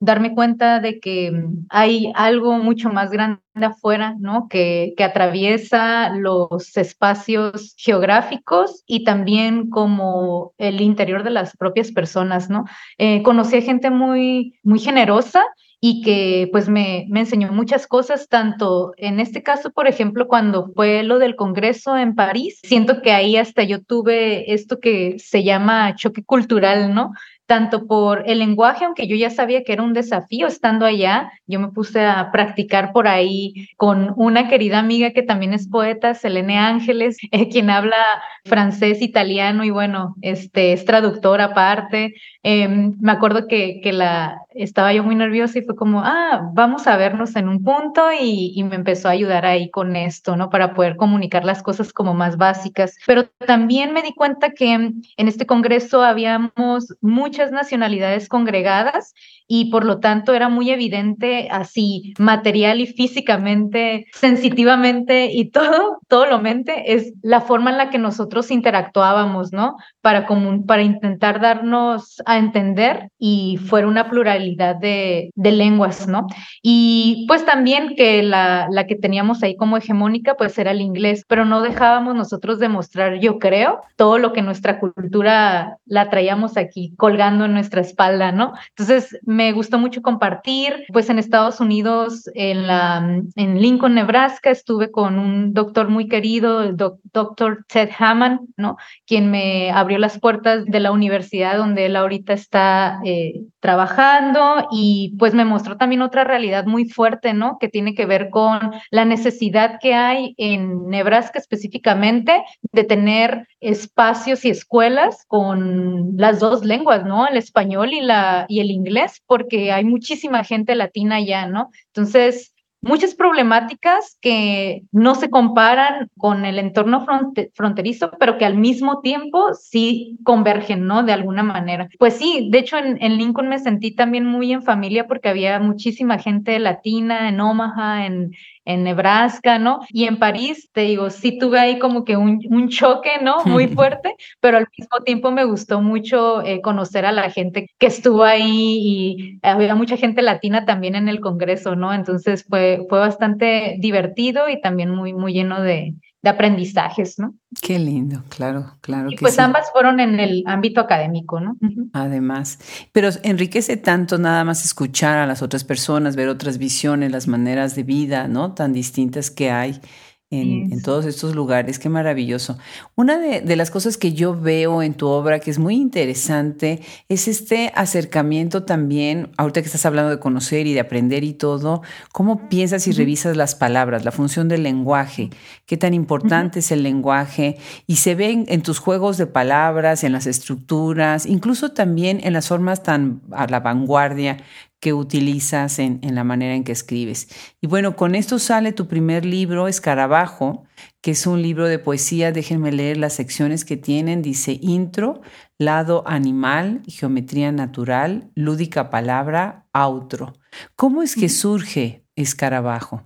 darme 0.00 0.34
cuenta 0.34 0.80
de 0.80 1.00
que 1.00 1.30
mm, 1.30 1.66
hay 1.70 2.12
algo 2.14 2.58
mucho 2.58 2.90
más 2.90 3.10
grande 3.10 3.40
afuera, 3.54 4.16
¿no? 4.18 4.48
Que, 4.48 4.92
que 4.98 5.04
atraviesa 5.04 6.10
los 6.10 6.76
espacios 6.76 7.74
geográficos 7.78 8.82
y 8.86 9.04
también 9.04 9.70
como 9.70 10.52
el 10.58 10.82
interior 10.82 11.22
de 11.22 11.30
las 11.30 11.56
propias 11.56 11.90
personas, 11.90 12.50
¿no? 12.50 12.66
Eh, 12.98 13.22
conocí 13.22 13.56
a 13.56 13.62
gente 13.62 13.90
muy, 13.90 14.58
muy 14.62 14.78
generosa 14.78 15.42
y 15.82 16.02
que 16.02 16.48
pues 16.52 16.68
me, 16.68 17.06
me 17.08 17.20
enseñó 17.20 17.50
muchas 17.52 17.86
cosas, 17.86 18.28
tanto 18.28 18.92
en 18.98 19.18
este 19.18 19.42
caso, 19.42 19.70
por 19.70 19.86
ejemplo, 19.88 20.28
cuando 20.28 20.70
fue 20.74 21.02
lo 21.02 21.18
del 21.18 21.36
Congreso 21.36 21.96
en 21.96 22.14
París, 22.14 22.60
siento 22.62 23.00
que 23.00 23.12
ahí 23.12 23.38
hasta 23.38 23.62
yo 23.62 23.82
tuve 23.82 24.52
esto 24.52 24.78
que 24.78 25.18
se 25.18 25.42
llama 25.42 25.94
choque 25.96 26.22
cultural, 26.22 26.94
¿no? 26.94 27.12
Tanto 27.50 27.88
por 27.88 28.22
el 28.30 28.38
lenguaje, 28.38 28.84
aunque 28.84 29.08
yo 29.08 29.16
ya 29.16 29.28
sabía 29.28 29.64
que 29.64 29.72
era 29.72 29.82
un 29.82 29.92
desafío 29.92 30.46
estando 30.46 30.86
allá, 30.86 31.32
yo 31.48 31.58
me 31.58 31.72
puse 31.72 32.06
a 32.06 32.30
practicar 32.30 32.92
por 32.92 33.08
ahí 33.08 33.66
con 33.76 34.12
una 34.14 34.46
querida 34.48 34.78
amiga 34.78 35.10
que 35.10 35.24
también 35.24 35.52
es 35.52 35.68
poeta, 35.68 36.14
Selene 36.14 36.58
Ángeles, 36.58 37.18
eh, 37.32 37.48
quien 37.48 37.68
habla 37.68 37.96
francés, 38.44 39.02
italiano 39.02 39.64
y 39.64 39.70
bueno, 39.70 40.14
este, 40.22 40.72
es 40.72 40.84
traductora 40.84 41.46
aparte. 41.46 42.14
Em, 42.44 42.94
me 43.00 43.10
acuerdo 43.10 43.48
que, 43.48 43.80
que 43.82 43.92
la, 43.94 44.38
estaba 44.52 44.92
yo 44.92 45.04
muy 45.04 45.14
nerviosa 45.14 45.58
y 45.58 45.62
fue 45.62 45.76
como, 45.76 46.02
ah, 46.04 46.50
vamos 46.52 46.86
a 46.86 46.96
vernos 46.96 47.36
en 47.36 47.48
un 47.48 47.62
punto 47.62 48.10
y, 48.12 48.52
y 48.54 48.64
me 48.64 48.76
empezó 48.76 49.08
a 49.08 49.12
ayudar 49.12 49.46
ahí 49.46 49.70
con 49.70 49.96
esto, 49.96 50.36
¿no? 50.36 50.50
Para 50.50 50.74
poder 50.74 50.96
comunicar 50.96 51.44
las 51.44 51.62
cosas 51.62 51.92
como 51.92 52.14
más 52.14 52.36
básicas. 52.36 52.96
Pero 53.06 53.28
también 53.46 53.92
me 53.92 54.02
di 54.02 54.14
cuenta 54.14 54.50
que 54.50 54.72
en 54.72 55.02
este 55.16 55.46
congreso 55.46 56.02
habíamos 56.02 56.94
muchas 57.00 57.52
nacionalidades 57.52 58.28
congregadas 58.28 59.14
y 59.52 59.64
por 59.64 59.84
lo 59.84 59.98
tanto 59.98 60.32
era 60.32 60.48
muy 60.48 60.70
evidente 60.70 61.48
así 61.50 62.14
material 62.20 62.80
y 62.80 62.86
físicamente, 62.86 64.06
sensitivamente 64.12 65.32
y 65.32 65.50
todo, 65.50 65.98
todo 66.06 66.26
lo 66.26 66.38
mente 66.38 66.94
es 66.94 67.14
la 67.20 67.40
forma 67.40 67.70
en 67.70 67.78
la 67.78 67.90
que 67.90 67.98
nosotros 67.98 68.52
interactuábamos, 68.52 69.52
¿no? 69.52 69.74
Para, 70.02 70.28
para 70.68 70.82
intentar 70.82 71.40
darnos 71.40 72.22
a 72.26 72.38
entender 72.38 73.10
y 73.18 73.56
fuera 73.56 73.88
una 73.88 74.08
pluralidad 74.08 74.76
de, 74.76 75.32
de 75.34 75.50
lenguas, 75.50 76.06
¿no? 76.06 76.28
Y 76.62 77.24
pues 77.26 77.44
también 77.44 77.96
que 77.96 78.22
la, 78.22 78.68
la 78.70 78.86
que 78.86 78.94
teníamos 78.94 79.42
ahí 79.42 79.56
como 79.56 79.78
hegemónica 79.78 80.36
pues 80.36 80.56
era 80.58 80.70
el 80.70 80.80
inglés, 80.80 81.24
pero 81.26 81.44
no 81.44 81.60
dejábamos 81.60 82.14
nosotros 82.14 82.60
de 82.60 82.68
mostrar, 82.68 83.18
yo 83.18 83.40
creo, 83.40 83.80
todo 83.96 84.18
lo 84.18 84.32
que 84.32 84.42
nuestra 84.42 84.78
cultura 84.78 85.78
la 85.86 86.08
traíamos 86.08 86.56
aquí 86.56 86.94
colgando 86.96 87.46
en 87.46 87.54
nuestra 87.54 87.80
espalda, 87.80 88.30
¿no? 88.30 88.52
Entonces, 88.76 89.18
gustó 89.52 89.78
mucho 89.78 90.02
compartir. 90.02 90.84
Pues 90.92 91.10
en 91.10 91.18
Estados 91.18 91.60
Unidos, 91.60 92.30
en, 92.34 92.66
la, 92.66 93.22
en 93.36 93.60
Lincoln, 93.60 93.94
Nebraska, 93.94 94.50
estuve 94.50 94.90
con 94.90 95.18
un 95.18 95.52
doctor 95.54 95.88
muy 95.88 96.08
querido, 96.08 96.62
el 96.62 96.76
doctor 96.76 97.64
Ted 97.68 97.90
Hammond, 97.98 98.40
¿no? 98.56 98.76
Quien 99.06 99.30
me 99.30 99.70
abrió 99.70 99.98
las 99.98 100.18
puertas 100.18 100.64
de 100.66 100.80
la 100.80 100.92
universidad 100.92 101.56
donde 101.56 101.86
él 101.86 101.96
ahorita 101.96 102.32
está 102.32 103.00
eh, 103.04 103.42
trabajando 103.60 104.68
y 104.72 105.14
pues 105.18 105.34
me 105.34 105.44
mostró 105.44 105.76
también 105.76 106.02
otra 106.02 106.24
realidad 106.24 106.64
muy 106.64 106.86
fuerte, 106.86 107.34
¿no? 107.34 107.58
Que 107.60 107.68
tiene 107.68 107.94
que 107.94 108.06
ver 108.06 108.30
con 108.30 108.72
la 108.90 109.04
necesidad 109.04 109.78
que 109.80 109.94
hay 109.94 110.34
en 110.38 110.88
Nebraska 110.88 111.38
específicamente 111.38 112.42
de 112.72 112.84
tener 112.84 113.46
espacios 113.60 114.44
y 114.44 114.50
escuelas 114.50 115.24
con 115.28 116.16
las 116.16 116.40
dos 116.40 116.64
lenguas, 116.64 117.04
¿no? 117.04 117.26
El 117.26 117.36
español 117.36 117.92
y, 117.92 118.00
la, 118.00 118.46
y 118.48 118.60
el 118.60 118.70
inglés, 118.70 119.22
porque 119.26 119.72
hay 119.72 119.84
muchísima 119.84 120.42
gente 120.42 120.74
latina 120.74 121.16
allá, 121.16 121.46
¿no? 121.46 121.70
Entonces, 121.88 122.49
muchas 122.82 123.14
problemáticas 123.14 124.16
que 124.20 124.82
no 124.92 125.14
se 125.14 125.30
comparan 125.30 126.10
con 126.16 126.44
el 126.44 126.58
entorno 126.58 127.06
fronterizo, 127.54 128.10
pero 128.18 128.38
que 128.38 128.44
al 128.44 128.56
mismo 128.56 129.00
tiempo 129.00 129.54
sí 129.54 130.18
convergen, 130.24 130.86
¿no? 130.86 131.02
De 131.02 131.12
alguna 131.12 131.42
manera. 131.42 131.88
Pues 131.98 132.14
sí, 132.14 132.48
de 132.50 132.58
hecho 132.58 132.78
en, 132.78 133.02
en, 133.02 133.18
Lincoln 133.18 133.48
me 133.48 133.58
sentí 133.58 133.94
también 133.94 134.24
muy 134.24 134.52
en 134.52 134.62
familia 134.62 135.06
porque 135.06 135.28
había 135.28 135.58
muchísima 135.58 136.18
gente 136.18 136.58
latina 136.58 137.28
en 137.28 137.40
Omaha, 137.40 138.06
en, 138.06 138.32
en 138.64 138.84
Nebraska, 138.84 139.58
¿no? 139.58 139.80
Y 139.88 140.04
en 140.04 140.18
París, 140.18 140.68
te 140.72 140.82
digo, 140.82 141.10
sí 141.10 141.38
tuve 141.38 141.58
ahí 141.58 141.78
como 141.78 142.04
que 142.04 142.16
un, 142.16 142.40
un 142.50 142.68
choque, 142.68 143.10
¿no? 143.22 143.44
Muy 143.44 143.68
fuerte, 143.68 144.14
pero 144.40 144.58
al 144.58 144.68
mismo 144.76 145.00
tiempo 145.04 145.30
me 145.30 145.44
gustó 145.44 145.80
mucho 145.80 146.42
eh, 146.42 146.60
conocer 146.60 147.06
a 147.06 147.12
la 147.12 147.30
gente 147.30 147.68
que 147.78 147.86
estuvo 147.86 148.24
ahí 148.24 148.78
y 148.82 149.38
había 149.42 149.74
mucha 149.74 149.96
gente 149.96 150.22
latina 150.22 150.64
también 150.64 150.94
en 150.94 151.08
el 151.08 151.20
Congreso, 151.20 151.74
¿no? 151.76 151.92
Entonces 151.92 152.44
fue, 152.48 152.84
fue 152.88 152.98
bastante 152.98 153.76
divertido 153.78 154.48
y 154.48 154.60
también 154.60 154.90
muy, 154.90 155.12
muy 155.12 155.32
lleno 155.32 155.60
de, 155.62 155.94
de 156.22 156.28
aprendizajes, 156.28 157.18
¿no? 157.18 157.34
Qué 157.62 157.78
lindo, 157.78 158.22
claro, 158.28 158.76
claro. 158.82 159.10
Y 159.10 159.16
pues 159.16 159.38
ambas 159.38 159.70
fueron 159.72 160.00
en 160.00 160.20
el 160.20 160.42
ámbito 160.46 160.80
académico, 160.80 161.40
¿no? 161.40 161.56
Además, 161.92 162.58
pero 162.92 163.08
enriquece 163.22 163.76
tanto 163.78 164.18
nada 164.18 164.44
más 164.44 164.64
escuchar 164.64 165.18
a 165.18 165.26
las 165.26 165.40
otras 165.40 165.64
personas, 165.64 166.16
ver 166.16 166.28
otras 166.28 166.58
visiones, 166.58 167.10
las 167.10 167.26
maneras 167.26 167.74
de 167.74 167.84
vida, 167.84 168.28
¿no? 168.28 168.52
Tan 168.52 168.72
distintas 168.72 169.30
que 169.30 169.50
hay 169.50 169.80
en, 170.30 170.80
todos 170.82 171.06
estos 171.06 171.34
lugares. 171.34 171.78
Qué 171.78 171.88
maravilloso. 171.88 172.56
Una 172.94 173.18
de, 173.18 173.56
las 173.56 173.70
cosas 173.70 173.96
que 173.96 174.12
yo 174.12 174.38
veo 174.38 174.82
en 174.82 174.94
tu 174.94 175.08
obra 175.08 175.40
que 175.40 175.50
es 175.50 175.58
muy 175.58 175.74
interesante 175.74 176.80
es 177.08 177.26
este 177.26 177.72
acercamiento 177.74 178.62
también, 178.62 179.30
ahorita 179.36 179.60
que 179.60 179.66
estás 179.66 179.86
hablando 179.86 180.10
de 180.10 180.20
conocer 180.20 180.68
y 180.68 180.72
de 180.72 180.80
aprender 180.80 181.24
y 181.24 181.32
todo, 181.32 181.82
cómo 182.12 182.48
piensas 182.48 182.86
y 182.86 182.92
revisas 182.92 183.36
las 183.36 183.56
palabras, 183.56 184.04
la 184.04 184.12
función 184.12 184.48
del 184.48 184.62
lenguaje, 184.62 185.30
qué 185.66 185.76
tan 185.76 185.94
importante 185.94 186.60
es 186.60 186.70
el 186.70 186.84
lenguaje 186.84 187.56
y 187.86 187.96
se 187.96 188.14
ven 188.14 188.44
en 188.48 188.62
tus 188.62 188.78
juegos 188.78 189.18
de 189.18 189.26
palabras, 189.26 190.04
en 190.04 190.12
las 190.12 190.26
estructuras, 190.26 191.26
incluso 191.26 191.72
también 191.72 192.20
en 192.22 192.32
las 192.32 192.46
formas 192.46 192.82
tan 192.84 193.20
a 193.32 193.48
la 193.48 193.60
vanguardia 193.60 194.38
que 194.80 194.94
utilizas 194.94 195.78
en, 195.78 196.00
la 196.02 196.24
manera 196.24 196.54
en 196.54 196.64
que 196.64 196.72
escribes. 196.72 197.28
Y 197.60 197.66
bueno, 197.66 197.96
con 197.96 198.14
esto 198.14 198.38
sale 198.38 198.72
tu 198.72 198.88
primer 198.88 199.24
libro, 199.24 199.68
Escarabajo, 199.68 200.64
que 201.02 201.12
es 201.12 201.26
un 201.26 201.42
libro 201.42 201.68
de 201.68 201.78
poesía. 201.78 202.32
Déjenme 202.32 202.72
leer 202.72 202.96
las 202.96 203.12
secciones 203.12 203.64
que 203.64 203.76
tienen. 203.76 204.22
Dice 204.22 204.58
intro, 204.60 205.20
lado 205.58 206.02
animal, 206.06 206.82
geometría 206.88 207.52
natural, 207.52 208.30
lúdica 208.34 208.88
palabra, 208.88 209.66
outro. 209.72 210.32
¿Cómo 210.76 211.02
es 211.02 211.14
que 211.14 211.28
surge 211.28 212.04
Escarabajo? 212.16 213.04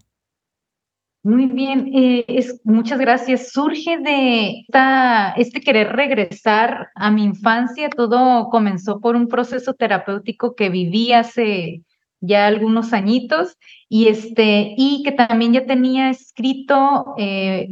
Muy 1.25 1.47
bien, 1.47 1.91
eh, 1.95 2.27
muchas 2.65 2.99
gracias. 2.99 3.51
Surge 3.51 3.97
de 3.97 4.61
esta, 4.61 5.33
este 5.39 5.63
querer 5.63 5.97
regresar 5.97 6.91
a 6.95 7.11
mi 7.11 7.25
infancia. 7.25 7.89
Todo 7.89 8.51
comenzó 8.51 9.01
por 9.01 9.17
un 9.17 9.27
proceso 9.29 9.73
terapéutico 9.73 10.55
que 10.55 10.69
viví 10.69 11.15
hace 11.15 11.81
ya 12.21 12.47
algunos 12.47 12.93
añitos 12.93 13.57
y, 13.89 14.09
este, 14.09 14.75
y 14.77 15.03
que 15.03 15.13
también 15.13 15.55
ya 15.55 15.65
tenía 15.65 16.11
escrito 16.11 17.15
eh, 17.17 17.69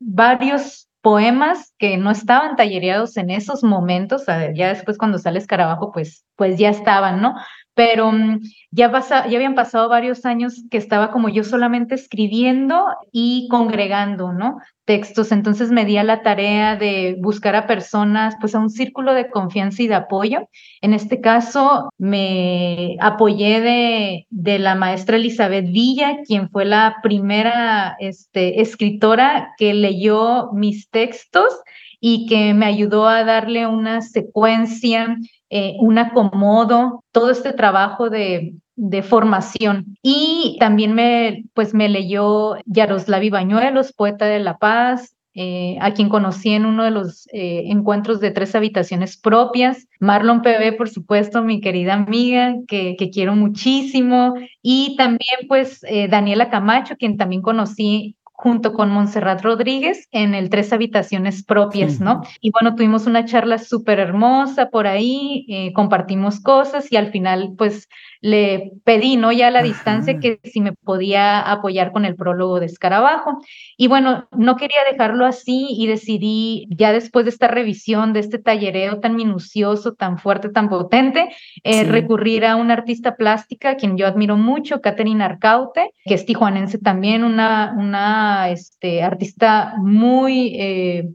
varios 0.00 0.88
poemas 1.00 1.74
que 1.78 1.98
no 1.98 2.10
estaban 2.10 2.56
tallereados 2.56 3.16
en 3.18 3.30
esos 3.30 3.62
momentos, 3.62 4.24
ya 4.26 4.70
después 4.70 4.98
cuando 4.98 5.18
sale 5.18 5.38
Escarabajo, 5.38 5.92
pues, 5.92 6.24
pues 6.34 6.58
ya 6.58 6.70
estaban, 6.70 7.22
¿no? 7.22 7.36
Pero 7.76 8.10
mm, 8.10 8.40
ya, 8.70 8.90
ya 8.90 9.36
habían 9.36 9.54
pasado 9.54 9.90
varios 9.90 10.24
años 10.24 10.64
que 10.70 10.78
estaba 10.78 11.10
como 11.10 11.28
yo 11.28 11.44
solamente 11.44 11.94
escribiendo 11.94 12.86
y 13.12 13.48
congregando, 13.50 14.32
¿no? 14.32 14.56
Textos, 14.86 15.30
entonces 15.30 15.70
me 15.70 15.84
di 15.84 15.98
a 15.98 16.02
la 16.02 16.22
tarea 16.22 16.76
de 16.76 17.16
buscar 17.20 17.54
a 17.54 17.66
personas, 17.66 18.34
pues 18.40 18.54
a 18.54 18.60
un 18.60 18.70
círculo 18.70 19.12
de 19.12 19.28
confianza 19.28 19.82
y 19.82 19.88
de 19.88 19.94
apoyo. 19.94 20.48
En 20.80 20.94
este 20.94 21.20
caso, 21.20 21.90
me 21.98 22.96
apoyé 22.98 23.60
de, 23.60 24.26
de 24.30 24.58
la 24.58 24.74
maestra 24.74 25.16
Elizabeth 25.16 25.66
Villa, 25.66 26.20
quien 26.26 26.48
fue 26.48 26.64
la 26.64 26.96
primera 27.02 27.94
este, 28.00 28.62
escritora 28.62 29.52
que 29.58 29.74
leyó 29.74 30.50
mis 30.54 30.88
textos 30.88 31.52
y 32.00 32.26
que 32.26 32.54
me 32.54 32.66
ayudó 32.66 33.06
a 33.06 33.24
darle 33.24 33.66
una 33.66 34.00
secuencia 34.00 35.18
eh, 35.50 35.76
un 35.78 35.98
acomodo, 35.98 37.04
todo 37.12 37.30
este 37.30 37.52
trabajo 37.52 38.10
de, 38.10 38.54
de, 38.74 39.02
formación. 39.02 39.96
Y 40.02 40.56
también 40.58 40.92
me, 40.94 41.44
pues 41.54 41.72
me 41.72 41.88
leyó 41.88 42.56
Yaroslav 42.66 43.22
Bañuelos, 43.30 43.92
poeta 43.92 44.26
de 44.26 44.40
La 44.40 44.58
Paz, 44.58 45.14
eh, 45.34 45.76
a 45.80 45.92
quien 45.92 46.08
conocí 46.08 46.50
en 46.50 46.66
uno 46.66 46.82
de 46.82 46.90
los 46.90 47.28
eh, 47.32 47.64
encuentros 47.66 48.20
de 48.20 48.32
tres 48.32 48.54
habitaciones 48.56 49.16
propias. 49.18 49.86
Marlon 50.00 50.42
PB, 50.42 50.76
por 50.76 50.88
supuesto, 50.88 51.42
mi 51.42 51.60
querida 51.60 51.94
amiga, 51.94 52.56
que, 52.66 52.96
que 52.96 53.10
quiero 53.10 53.36
muchísimo. 53.36 54.34
Y 54.62 54.96
también, 54.96 55.46
pues, 55.46 55.82
Daniela 56.10 56.50
Camacho, 56.50 56.96
quien 56.96 57.16
también 57.16 57.42
conocí 57.42 58.16
junto 58.38 58.74
con 58.74 58.90
Montserrat 58.90 59.40
Rodríguez 59.40 60.08
en 60.12 60.34
el 60.34 60.50
Tres 60.50 60.70
Habitaciones 60.72 61.42
Propias, 61.42 62.00
¿no? 62.00 62.20
Y 62.42 62.50
bueno, 62.50 62.74
tuvimos 62.74 63.06
una 63.06 63.24
charla 63.24 63.56
súper 63.56 63.98
hermosa 63.98 64.68
por 64.68 64.86
ahí, 64.86 65.46
eh, 65.48 65.72
compartimos 65.72 66.40
cosas 66.40 66.92
y 66.92 66.96
al 66.96 67.10
final, 67.10 67.54
pues, 67.56 67.88
le 68.26 68.72
pedí, 68.82 69.16
¿no? 69.16 69.30
Ya 69.30 69.48
a 69.48 69.50
la 69.52 69.62
distancia 69.62 70.18
que 70.18 70.40
si 70.42 70.60
me 70.60 70.72
podía 70.72 71.40
apoyar 71.40 71.92
con 71.92 72.04
el 72.04 72.16
prólogo 72.16 72.58
de 72.58 72.66
Escarabajo. 72.66 73.38
Y 73.76 73.86
bueno, 73.86 74.26
no 74.32 74.56
quería 74.56 74.78
dejarlo 74.90 75.24
así 75.26 75.68
y 75.70 75.86
decidí, 75.86 76.66
ya 76.70 76.92
después 76.92 77.24
de 77.24 77.30
esta 77.30 77.46
revisión, 77.46 78.12
de 78.12 78.20
este 78.20 78.38
tallereo 78.38 78.98
tan 78.98 79.14
minucioso, 79.14 79.94
tan 79.94 80.18
fuerte, 80.18 80.48
tan 80.48 80.68
potente, 80.68 81.28
eh, 81.62 81.84
recurrir 81.84 82.44
a 82.44 82.56
una 82.56 82.74
artista 82.74 83.14
plástica, 83.14 83.76
quien 83.76 83.96
yo 83.96 84.08
admiro 84.08 84.36
mucho, 84.36 84.80
Catherine 84.80 85.22
Arcaute, 85.22 85.92
que 86.04 86.14
es 86.14 86.26
tijuanense 86.26 86.78
también, 86.78 87.22
una, 87.22 87.76
una 87.78 88.50
este, 88.50 89.04
artista 89.04 89.74
muy... 89.78 90.56
Eh, 90.58 91.08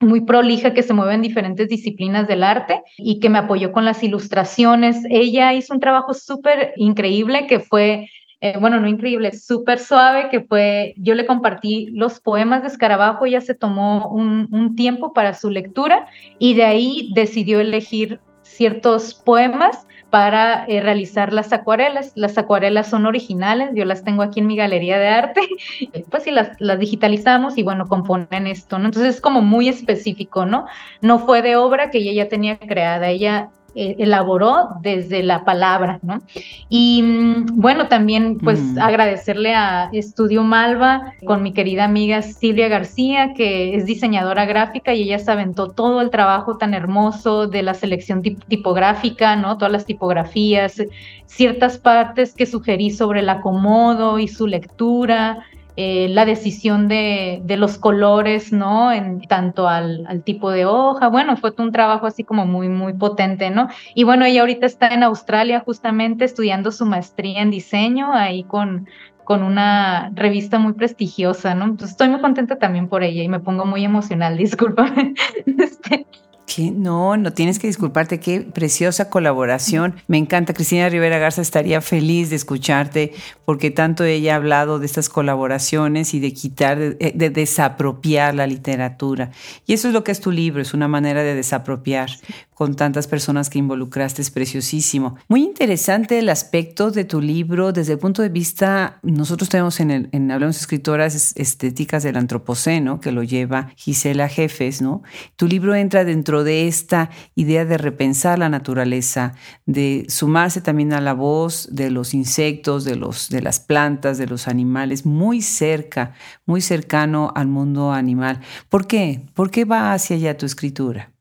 muy 0.00 0.20
prolija 0.20 0.74
que 0.74 0.82
se 0.82 0.94
mueve 0.94 1.14
en 1.14 1.22
diferentes 1.22 1.68
disciplinas 1.68 2.28
del 2.28 2.44
arte 2.44 2.82
y 2.96 3.18
que 3.20 3.28
me 3.28 3.38
apoyó 3.38 3.72
con 3.72 3.84
las 3.84 4.02
ilustraciones. 4.02 5.02
Ella 5.10 5.52
hizo 5.54 5.74
un 5.74 5.80
trabajo 5.80 6.14
súper 6.14 6.72
increíble 6.76 7.46
que 7.46 7.60
fue, 7.60 8.08
eh, 8.40 8.56
bueno, 8.60 8.80
no 8.80 8.86
increíble, 8.86 9.32
súper 9.32 9.80
suave, 9.80 10.28
que 10.30 10.40
fue, 10.40 10.94
yo 10.96 11.14
le 11.14 11.26
compartí 11.26 11.88
los 11.92 12.20
poemas 12.20 12.62
de 12.62 12.68
Escarabajo, 12.68 13.26
ella 13.26 13.40
se 13.40 13.54
tomó 13.54 14.08
un, 14.08 14.48
un 14.52 14.76
tiempo 14.76 15.12
para 15.12 15.34
su 15.34 15.50
lectura 15.50 16.06
y 16.38 16.54
de 16.54 16.64
ahí 16.64 17.10
decidió 17.14 17.58
elegir 17.60 18.20
ciertos 18.58 19.14
poemas 19.14 19.86
para 20.10 20.64
eh, 20.66 20.80
realizar 20.80 21.32
las 21.32 21.52
acuarelas. 21.52 22.10
Las 22.16 22.36
acuarelas 22.38 22.90
son 22.90 23.06
originales, 23.06 23.70
yo 23.74 23.84
las 23.84 24.02
tengo 24.02 24.22
aquí 24.22 24.40
en 24.40 24.48
mi 24.48 24.56
galería 24.56 24.98
de 24.98 25.08
arte, 25.08 25.40
pues 26.10 26.24
sí, 26.24 26.32
las, 26.32 26.60
las 26.60 26.80
digitalizamos 26.80 27.56
y 27.56 27.62
bueno, 27.62 27.86
componen 27.86 28.48
esto, 28.48 28.80
¿no? 28.80 28.86
Entonces 28.86 29.14
es 29.14 29.20
como 29.20 29.42
muy 29.42 29.68
específico, 29.68 30.44
¿no? 30.44 30.66
No 31.00 31.20
fue 31.20 31.40
de 31.40 31.54
obra 31.54 31.90
que 31.90 31.98
ella 31.98 32.24
ya 32.24 32.28
tenía 32.28 32.58
creada, 32.58 33.08
ella 33.08 33.50
eh, 33.80 33.94
elaboró 34.00 34.70
desde 34.80 35.22
la 35.22 35.44
palabra, 35.44 36.00
¿no? 36.02 36.20
Y 36.68 37.00
mm, 37.00 37.60
bueno, 37.60 37.86
también 37.86 38.38
pues 38.38 38.58
mm. 38.58 38.80
agradecerle 38.80 39.54
a 39.54 39.88
Estudio 39.92 40.42
Malva 40.42 41.12
con 41.24 41.44
mi 41.44 41.52
querida 41.52 41.84
amiga 41.84 42.22
Silvia 42.22 42.66
García, 42.66 43.34
que 43.34 43.76
es 43.76 43.86
diseñadora 43.86 44.46
gráfica 44.46 44.94
y 44.94 45.02
ella 45.02 45.20
se 45.20 45.30
aventó 45.30 45.68
todo 45.68 46.00
el 46.00 46.10
trabajo 46.10 46.58
tan 46.58 46.74
hermoso 46.74 47.46
de 47.46 47.62
la 47.62 47.72
selección 47.72 48.20
tipográfica, 48.22 49.36
¿no? 49.36 49.58
Todas 49.58 49.70
las 49.70 49.86
tipografías, 49.86 50.82
ciertas 51.26 51.78
partes 51.78 52.34
que 52.34 52.46
sugerí 52.46 52.90
sobre 52.90 53.20
el 53.20 53.28
acomodo 53.28 54.18
y 54.18 54.26
su 54.26 54.48
lectura, 54.48 55.46
eh, 55.80 56.08
la 56.08 56.24
decisión 56.24 56.88
de, 56.88 57.40
de, 57.44 57.56
los 57.56 57.78
colores, 57.78 58.52
¿no? 58.52 58.90
En 58.90 59.20
tanto 59.20 59.68
al, 59.68 60.24
tipo 60.24 60.50
de 60.50 60.66
hoja. 60.66 61.06
Bueno, 61.06 61.36
fue 61.36 61.54
un 61.56 61.70
trabajo 61.70 62.04
así 62.06 62.24
como 62.24 62.46
muy, 62.46 62.68
muy 62.68 62.94
potente, 62.94 63.48
¿no? 63.50 63.68
Y 63.94 64.02
bueno, 64.02 64.24
ella 64.24 64.40
ahorita 64.40 64.66
está 64.66 64.88
en 64.88 65.04
Australia 65.04 65.62
justamente 65.64 66.24
estudiando 66.24 66.72
su 66.72 66.84
maestría 66.84 67.42
en 67.42 67.52
diseño, 67.52 68.12
ahí 68.12 68.42
con, 68.42 68.88
con 69.22 69.44
una 69.44 70.10
revista 70.16 70.58
muy 70.58 70.72
prestigiosa, 70.72 71.54
¿no? 71.54 71.66
Entonces 71.66 71.90
estoy 71.90 72.08
muy 72.08 72.20
contenta 72.20 72.58
también 72.58 72.88
por 72.88 73.04
ella 73.04 73.22
y 73.22 73.28
me 73.28 73.38
pongo 73.38 73.64
muy 73.64 73.84
emocional, 73.84 74.36
discúlpame. 74.36 75.14
Este, 75.46 76.08
no, 76.56 77.16
no 77.16 77.32
tienes 77.32 77.58
que 77.58 77.66
disculparte. 77.66 78.20
Qué 78.20 78.40
preciosa 78.40 79.10
colaboración. 79.10 79.94
Me 80.06 80.18
encanta. 80.18 80.54
Cristina 80.54 80.88
Rivera 80.88 81.18
Garza 81.18 81.42
estaría 81.42 81.80
feliz 81.80 82.30
de 82.30 82.36
escucharte 82.36 83.12
porque 83.44 83.70
tanto 83.70 84.04
ella 84.04 84.34
ha 84.34 84.36
hablado 84.36 84.78
de 84.78 84.86
estas 84.86 85.08
colaboraciones 85.08 86.14
y 86.14 86.20
de 86.20 86.32
quitar, 86.32 86.78
de, 86.78 87.30
desapropiar 87.30 88.34
la 88.34 88.46
literatura. 88.46 89.30
Y 89.66 89.72
eso 89.72 89.88
es 89.88 89.94
lo 89.94 90.04
que 90.04 90.12
es 90.12 90.20
tu 90.20 90.30
libro, 90.30 90.60
es 90.60 90.74
una 90.74 90.88
manera 90.88 91.22
de 91.22 91.34
desapropiar 91.34 92.10
con 92.58 92.74
tantas 92.74 93.06
personas 93.06 93.50
que 93.50 93.58
involucraste, 93.60 94.20
es 94.20 94.32
preciosísimo. 94.32 95.16
Muy 95.28 95.44
interesante 95.44 96.18
el 96.18 96.28
aspecto 96.28 96.90
de 96.90 97.04
tu 97.04 97.20
libro 97.20 97.72
desde 97.72 97.92
el 97.92 98.00
punto 98.00 98.20
de 98.20 98.30
vista, 98.30 98.98
nosotros 99.02 99.48
tenemos 99.48 99.78
en, 99.78 99.92
el, 99.92 100.08
en 100.10 100.28
Hablamos 100.32 100.56
Escritoras 100.56 101.34
Estéticas 101.36 102.02
del 102.02 102.16
Antropoceno, 102.16 103.00
que 103.00 103.12
lo 103.12 103.22
lleva 103.22 103.70
Gisela 103.76 104.28
Jefes, 104.28 104.82
¿no? 104.82 105.02
Tu 105.36 105.46
libro 105.46 105.76
entra 105.76 106.04
dentro 106.04 106.37
de 106.44 106.68
esta 106.68 107.10
idea 107.34 107.64
de 107.64 107.78
repensar 107.78 108.38
la 108.38 108.48
naturaleza, 108.48 109.34
de 109.66 110.06
sumarse 110.08 110.60
también 110.60 110.92
a 110.92 111.00
la 111.00 111.12
voz 111.12 111.68
de 111.70 111.90
los 111.90 112.14
insectos, 112.14 112.84
de, 112.84 112.96
los, 112.96 113.28
de 113.28 113.42
las 113.42 113.60
plantas, 113.60 114.18
de 114.18 114.26
los 114.26 114.48
animales, 114.48 115.06
muy 115.06 115.42
cerca, 115.42 116.14
muy 116.46 116.60
cercano 116.60 117.32
al 117.34 117.48
mundo 117.48 117.92
animal. 117.92 118.40
¿Por 118.68 118.86
qué? 118.86 119.22
¿Por 119.34 119.50
qué 119.50 119.64
va 119.64 119.92
hacia 119.92 120.16
allá 120.16 120.36
tu 120.36 120.46
escritura? 120.46 121.12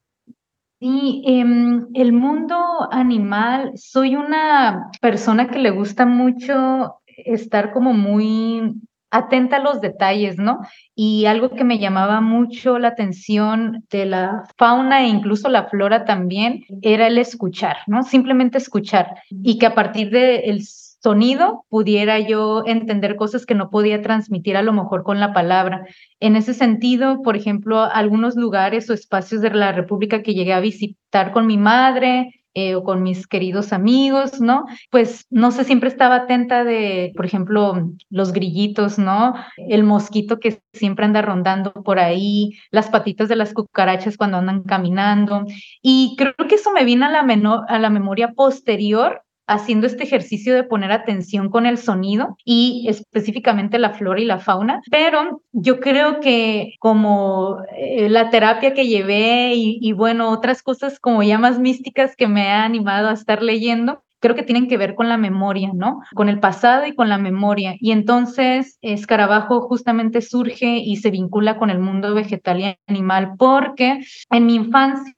Sí, 0.80 1.24
em, 1.26 1.88
el 1.96 2.14
mundo 2.14 2.56
animal, 2.92 3.72
soy 3.76 4.16
una 4.16 4.92
persona 5.02 5.48
que 5.48 5.58
le 5.58 5.72
gusta 5.72 6.06
mucho 6.06 7.02
estar 7.08 7.74
como 7.74 7.94
muy 7.94 8.76
atenta 9.12 9.58
a 9.58 9.62
los 9.62 9.82
detalles, 9.82 10.38
¿no? 10.38 10.60
Y 10.96 11.26
algo 11.26 11.50
que 11.52 11.64
me 11.64 11.80
llamaba 11.80 12.22
mucho 12.22 12.80
la 12.80 12.90
atención 12.90 13.86
de 13.90 14.06
la 14.06 14.44
fauna 14.58 15.04
e 15.04 15.08
incluso 15.08 15.50
la 15.50 15.66
flora 15.66 16.06
también 16.06 16.64
era 16.82 17.08
el 17.08 17.18
escuchar, 17.18 17.78
¿no? 17.88 18.04
Simplemente 18.04 18.58
escuchar 18.58 19.16
y 19.30 19.58
que 19.58 19.66
a 19.66 19.76
partir 19.76 20.10
del 20.10 20.62
sonido 20.64 21.66
pudiera 21.70 22.20
yo 22.20 22.64
entender 22.66 23.16
cosas 23.16 23.46
que 23.46 23.56
no 23.56 23.70
podía 23.70 24.02
transmitir 24.02 24.58
a 24.58 24.62
lo 24.62 24.74
mejor 24.74 25.04
con 25.04 25.20
la 25.20 25.34
palabra. 25.34 25.86
En 26.20 26.36
ese 26.36 26.54
sentido, 26.54 27.22
por 27.22 27.38
ejemplo, 27.38 27.82
algunos 27.84 28.36
lugares 28.36 28.90
o 28.90 28.94
espacios 28.94 29.42
de 29.42 29.52
la 29.52 29.72
República 29.72 30.22
que 30.24 30.34
llegué 30.34 30.54
a 30.54 30.60
visitar 30.60 31.32
con 31.32 31.46
mi 31.48 31.58
madre, 31.58 32.34
eh, 32.60 32.74
o 32.74 32.84
con 32.84 33.04
mis 33.04 33.28
queridos 33.28 33.72
amigos, 33.72 34.42
¿no? 34.42 34.66
Pues 34.90 35.28
no 35.30 35.52
sé, 35.52 35.64
siempre 35.64 35.90
estaba 35.90 36.16
atenta 36.16 36.64
de, 36.64 37.14
por 37.16 37.24
ejemplo, 37.24 37.92
los 38.10 38.34
grillitos, 38.34 38.98
¿no? 38.98 39.36
El 39.58 39.84
mosquito 39.84 40.40
que 40.40 40.60
siempre 40.74 41.06
anda 41.06 41.22
rondando 41.22 41.72
por 41.72 42.00
ahí, 42.00 42.58
las 42.72 42.90
patitas 42.90 43.30
de 43.30 43.36
las 43.36 43.54
cucarachas 43.54 44.18
cuando 44.18 44.38
andan 44.38 44.64
caminando. 44.64 45.46
Y 45.84 46.16
creo 46.18 46.34
que 46.50 46.56
eso 46.56 46.72
me 46.72 46.84
vino 46.84 47.06
a 47.06 47.10
la, 47.10 47.64
a 47.68 47.78
la 47.78 47.90
memoria 47.92 48.32
posterior 48.34 49.22
haciendo 49.48 49.88
este 49.88 50.04
ejercicio 50.04 50.54
de 50.54 50.64
poner 50.64 50.92
atención 50.92 51.50
con 51.50 51.66
el 51.66 51.78
sonido 51.78 52.38
y 52.44 52.86
específicamente 52.90 53.80
la 53.80 53.94
flora 53.94 54.22
y 54.22 54.26
la 54.26 54.40
fauna, 54.40 54.82
pero 54.92 55.42
yo 55.54 55.80
creo 55.80 56.20
que 56.20 56.74
como 56.80 57.58
eh, 57.76 58.10
la 58.10 58.30
terapia 58.30 58.74
que 58.74 58.88
llevé 58.88 59.54
y, 59.56 59.92
bueno, 59.94 60.30
otras 60.30 60.62
cosas 60.62 61.00
como 61.00 61.24
ya 61.24 61.38
más 61.38 61.60
místicas 61.60 62.16
que 62.16 62.28
me 62.28 62.50
ha 62.50 62.64
animado 62.64 63.10
a 63.10 63.14
estar 63.14 63.42
leyendo, 63.42 64.04
creo 64.20 64.36
que 64.36 64.44
tienen 64.44 64.68
que 64.68 64.78
ver 64.78 64.96
con 64.96 65.10
la 65.10 65.18
memoria, 65.18 65.72
¿no? 65.74 66.02
Con 66.16 66.28
el 66.28 66.40
pasado 66.40 66.86
y 66.86 66.96
con 66.96 67.08
la 67.08 67.18
memoria. 67.18 67.76
Y 67.80 67.92
entonces 67.92 68.78
Escarabajo 68.82 69.62
justamente 69.62 70.22
surge 70.22 70.78
y 70.78 70.98
se 70.98 71.12
vincula 71.12 71.58
con 71.58 71.70
el 71.70 71.80
mundo 71.80 72.14
vegetal 72.14 72.60
y 72.60 72.76
animal 72.88 73.34
porque 73.38 74.00
en 74.32 74.46
mi 74.46 74.56
infancia 74.56 75.14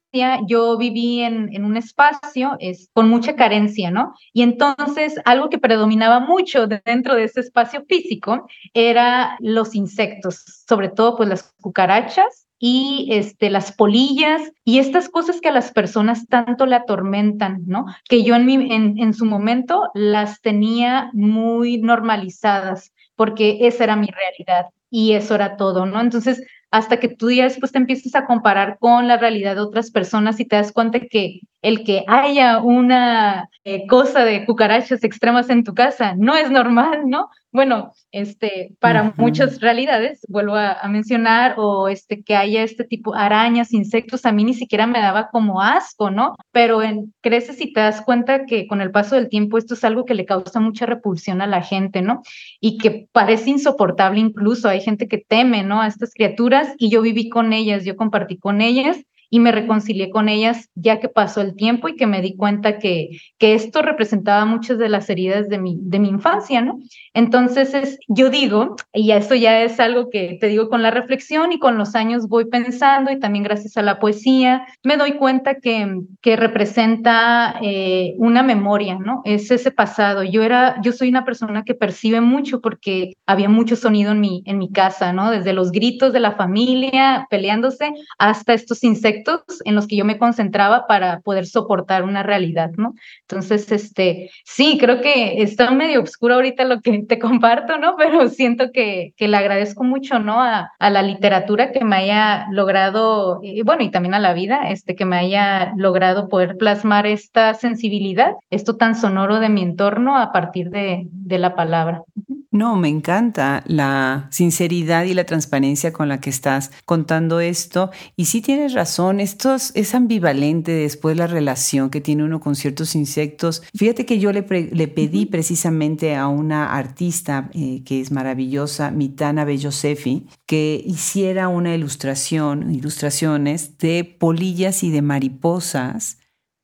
yo 0.48 0.78
viví 0.78 1.22
en, 1.22 1.63
un 1.63 1.78
espacio 1.78 2.56
es, 2.60 2.89
con 2.93 3.10
mucha 3.10 3.36
carencia, 3.36 3.91
¿no? 3.91 4.13
Y 4.34 4.41
entonces 4.41 5.15
algo 5.26 5.50
que 5.50 5.58
predominaba 5.60 6.19
mucho 6.19 6.67
dentro 6.67 7.15
de 7.15 7.26
ese 7.26 7.41
espacio 7.41 7.84
físico 7.88 8.48
era 8.74 9.38
los 9.39 9.76
insectos, 9.76 10.63
sobre 10.67 10.89
todo 10.89 11.15
pues 11.17 11.30
las 11.30 11.54
cucarachas 11.62 12.48
y 12.60 13.08
este, 13.12 13.50
las 13.50 13.72
polillas 13.72 14.41
y 14.65 14.80
estas 14.80 15.10
cosas 15.10 15.39
que 15.39 15.50
a 15.50 15.54
las 15.54 15.72
personas 15.72 16.28
tanto 16.28 16.65
le 16.65 16.76
atormentan, 16.76 17.63
¿no? 17.65 17.86
Que 18.10 18.24
yo 18.24 18.36
en, 18.36 18.45
mi, 18.45 18.56
en, 18.74 18.98
en 19.00 19.13
su 19.13 19.26
momento 19.26 19.84
las 19.93 20.41
tenía 20.41 21.10
muy 21.13 21.78
normalizadas 21.78 22.91
porque 23.15 23.60
esa 23.62 23.86
era 23.86 23.95
mi 23.95 24.08
realidad 24.08 24.67
y 24.89 25.13
eso 25.13 25.36
era 25.36 25.56
todo, 25.56 25.86
¿no? 25.86 26.02
Entonces, 26.02 26.41
hasta 26.71 26.99
que 26.99 27.10
tú 27.10 27.32
ya 27.32 27.45
después 27.45 27.71
te 27.71 27.79
empiezas 27.79 28.15
a 28.15 28.25
comparar 28.25 28.77
con 28.79 29.08
la 29.08 29.17
realidad 29.17 29.55
de 29.55 29.62
otras 29.62 29.91
personas 29.91 30.39
y 30.39 30.45
te 30.45 30.55
das 30.55 30.71
cuenta 30.71 30.99
que 30.99 31.41
el 31.62 31.84
que 31.84 32.04
haya 32.08 32.60
una 32.60 33.50
eh, 33.65 33.86
cosa 33.88 34.24
de 34.24 34.45
cucarachas 34.45 35.04
extremas 35.04 35.50
en 35.50 35.63
tu 35.63 35.74
casa 35.74 36.15
no 36.17 36.36
es 36.36 36.50
normal, 36.50 37.04
¿no? 37.08 37.30
Bueno, 37.52 37.93
este, 38.12 38.76
para 38.80 39.13
muchas 39.17 39.60
realidades, 39.60 40.22
vuelvo 40.28 40.56
a, 40.56 40.88
mencionar, 40.88 41.56
o 41.58 41.88
este, 41.88 42.24
que 42.24 42.36
haya 42.36 42.62
este 42.62 42.84
tipo, 42.84 43.15
arañas, 43.15 43.74
insectos, 43.74 44.26
a 44.26 44.32
mí 44.32 44.43
ni 44.43 44.54
siquiera 44.54 44.86
me 44.86 45.00
daba 45.00 45.30
como 45.32 45.60
asco, 45.60 46.12
¿no? 46.12 46.36
Pero 46.52 46.84
en, 46.84 47.13
creces 47.22 47.60
y 47.60 47.74
te 47.74 47.80
das 47.80 48.02
cuenta 48.02 48.45
que 48.45 48.67
con 48.67 48.82
el 48.82 48.91
paso 48.91 49.15
del 49.15 49.30
tiempo 49.30 49.58
esto 49.58 49.74
es 49.74 49.84
algo 49.84 50.06
que 50.06 50.13
le 50.13 50.26
causa 50.26 50.60
mucha 50.60 50.86
repulsión 50.86 51.41
a 51.41 51.48
la 51.48 51.63
gente, 51.63 52.04
¿no? 52.04 52.22
Y 52.62 52.78
que 52.78 53.08
parece 53.12 53.50
insoportable 53.50 54.19
incluso, 54.19 54.69
hay 54.69 54.82
gente 54.82 55.08
que 55.08 55.17
teme, 55.17 55.63
¿no? 55.63 55.82
A 55.82 55.88
estas 55.88 56.13
criaturas 56.13 56.76
y 56.78 56.91
yo 56.91 57.02
viví 57.02 57.30
con 57.30 57.52
ellas, 57.52 57.84
yo 57.84 57.95
compartí 57.95 58.38
con 58.38 58.62
ellas 58.62 58.98
y 59.30 59.39
me 59.39 59.52
reconcilié 59.52 60.10
con 60.10 60.28
ellas 60.28 60.70
ya 60.76 61.00
que 61.00 61.10
pasó 61.10 61.42
el 61.42 61.56
tiempo 61.56 61.88
y 61.88 61.96
que 61.96 62.08
me 62.08 62.22
di 62.22 62.36
cuenta 62.36 62.80
que, 62.80 63.10
que 63.38 63.54
esto 63.54 63.82
representaba 63.82 64.46
muchas 64.46 64.80
de 64.80 64.89
las 64.89 65.10
heridas 65.10 65.50
de 65.50 65.60
mi, 65.60 65.78
de 65.82 66.00
mi 66.00 66.10
infancia, 66.10 66.62
¿no? 66.62 66.80
Entonces, 67.13 67.74
es, 67.74 68.00
yo 68.08 68.30
digo, 68.30 68.76
y 68.94 69.12
esto 69.12 69.36
ya 69.36 69.62
es 69.62 69.80
algo 69.80 70.10
que 70.10 70.38
te 70.39 70.48
digo 70.48 70.70
con 70.70 70.82
la 70.82 70.92
reflexión 70.92 71.52
y 71.52 71.60
con 71.60 71.78
los 71.78 71.96
años 71.96 72.28
voy 72.28 72.46
pensando 72.46 73.12
y 73.12 73.20
también 73.20 73.44
gracias 73.44 73.78
a 73.78 73.84
la 73.84 74.00
poesía, 74.00 74.65
me 74.84 74.98
doy 74.98 75.13
cuenta 75.13 75.56
que, 75.56 76.02
que 76.22 76.36
representa 76.36 77.56
eh, 77.62 78.15
una 78.18 78.42
memoria, 78.42 78.98
¿no? 78.98 79.22
Es 79.26 79.52
ese 79.52 79.72
pasado. 79.72 80.24
Yo 80.24 80.42
era, 80.42 80.82
yo 80.82 80.92
soy 80.92 81.10
una 81.10 81.26
persona 81.26 81.63
que 81.63 81.76
percibe 81.76 82.22
mucho 82.22 82.62
porque 82.62 83.13
había 83.28 83.50
mucho 83.50 83.76
sonido 83.76 84.12
en 84.12 84.22
mi, 84.22 84.42
en 84.46 84.58
mi 84.58 84.72
casa, 84.72 85.13
¿no? 85.13 85.30
Desde 85.30 85.54
los 85.54 85.72
gritos 85.72 86.13
de 86.13 86.20
la 86.20 86.32
familia 86.32 87.28
peleándose 87.30 87.92
hasta 88.18 88.54
estos 88.54 88.84
insectos 88.84 89.18
en 89.65 89.75
los 89.75 89.88
que 89.88 89.95
yo 89.95 90.05
me 90.05 90.17
concentraba 90.17 90.88
para 90.88 91.19
poder 91.21 91.45
soportar 91.45 92.03
una 92.03 92.23
realidad, 92.23 92.71
¿no? 92.77 92.93
Entonces, 93.21 93.71
este, 93.71 94.32
sí, 94.45 94.77
creo 94.79 95.01
que 95.01 95.41
está 95.41 95.71
medio 95.71 96.01
oscuro 96.01 96.36
ahorita 96.36 96.65
lo 96.65 96.82
que 96.82 97.03
te 97.03 97.19
comparto, 97.19 97.77
¿no? 97.77 97.95
Pero 97.97 98.29
siento 98.29 98.71
que, 98.71 99.13
que 99.17 99.27
le 99.27 99.38
agradezco 99.38 99.84
mucho, 99.84 100.19
¿no? 100.19 100.41
A, 100.41 100.71
a 100.79 100.89
la 100.89 101.01
literatura 101.01 101.71
que 101.71 101.84
me 101.84 101.97
haya 101.97 102.47
logrado, 102.51 103.39
y 103.43 103.62
bueno, 103.63 103.84
y 103.84 103.91
también 103.91 104.13
a 104.13 104.19
la 104.19 104.34
vida, 104.34 104.69
este, 104.69 104.95
que 104.95 105.05
me 105.05 105.17
haya 105.17 105.73
logrado 105.77 106.29
poder 106.29 106.58
plasmar 106.58 107.08
esta 107.08 107.53
sensibilidad, 107.53 108.34
esto 108.49 108.75
tan 108.77 108.95
sonoro 108.95 109.39
de 109.39 109.49
mi 109.49 109.62
entorno 109.62 110.17
a 110.17 110.32
partir 110.32 110.69
de, 110.69 111.08
de 111.12 111.39
la 111.39 111.55
palabra. 111.55 112.03
No, 112.52 112.76
me 112.78 112.88
encanta 112.88 113.64
la 113.68 114.28
sinceridad 114.32 115.04
y 115.04 115.14
la 115.14 115.26
transparencia 115.26 115.94
con 115.94 116.10
la 116.10 116.20
que 116.20 116.32
estás 116.32 116.72
contando 116.84 117.42
esto. 117.42 117.92
Y 118.16 118.26
sí 118.26 118.42
tienes 118.42 118.74
razón, 118.74 119.20
esto 119.20 119.54
es, 119.54 119.94
ambivalente 119.94 120.72
después 120.72 121.16
la 121.16 121.28
relación 121.28 121.92
que 121.92 122.02
tiene 122.02 122.24
uno 122.24 122.40
con 122.40 122.56
ciertos 122.56 122.96
insectos. 122.96 123.62
Fíjate 123.76 124.08
que 124.08 124.18
yo 124.18 124.32
le, 124.32 124.48
le 124.50 124.88
pedí 124.88 125.28
precisamente 125.28 126.16
a 126.16 126.28
una 126.28 126.76
artista 126.76 127.52
eh, 127.54 127.84
que 127.86 128.02
es 128.02 128.12
maravillosa, 128.12 128.90
Mitana 128.90 129.46
Bellosefi, 129.46 130.26
que 130.48 130.82
hiciera 130.84 131.50
una 131.50 131.76
ilustración, 131.76 132.74
ilustraciones 132.74 133.78
de 133.78 134.04
polillas 134.04 134.82
y 134.84 134.90
de 134.90 135.04
mariposas 135.04 136.18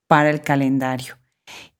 para 0.07 0.31
el 0.31 0.41
calendario. 0.41 1.17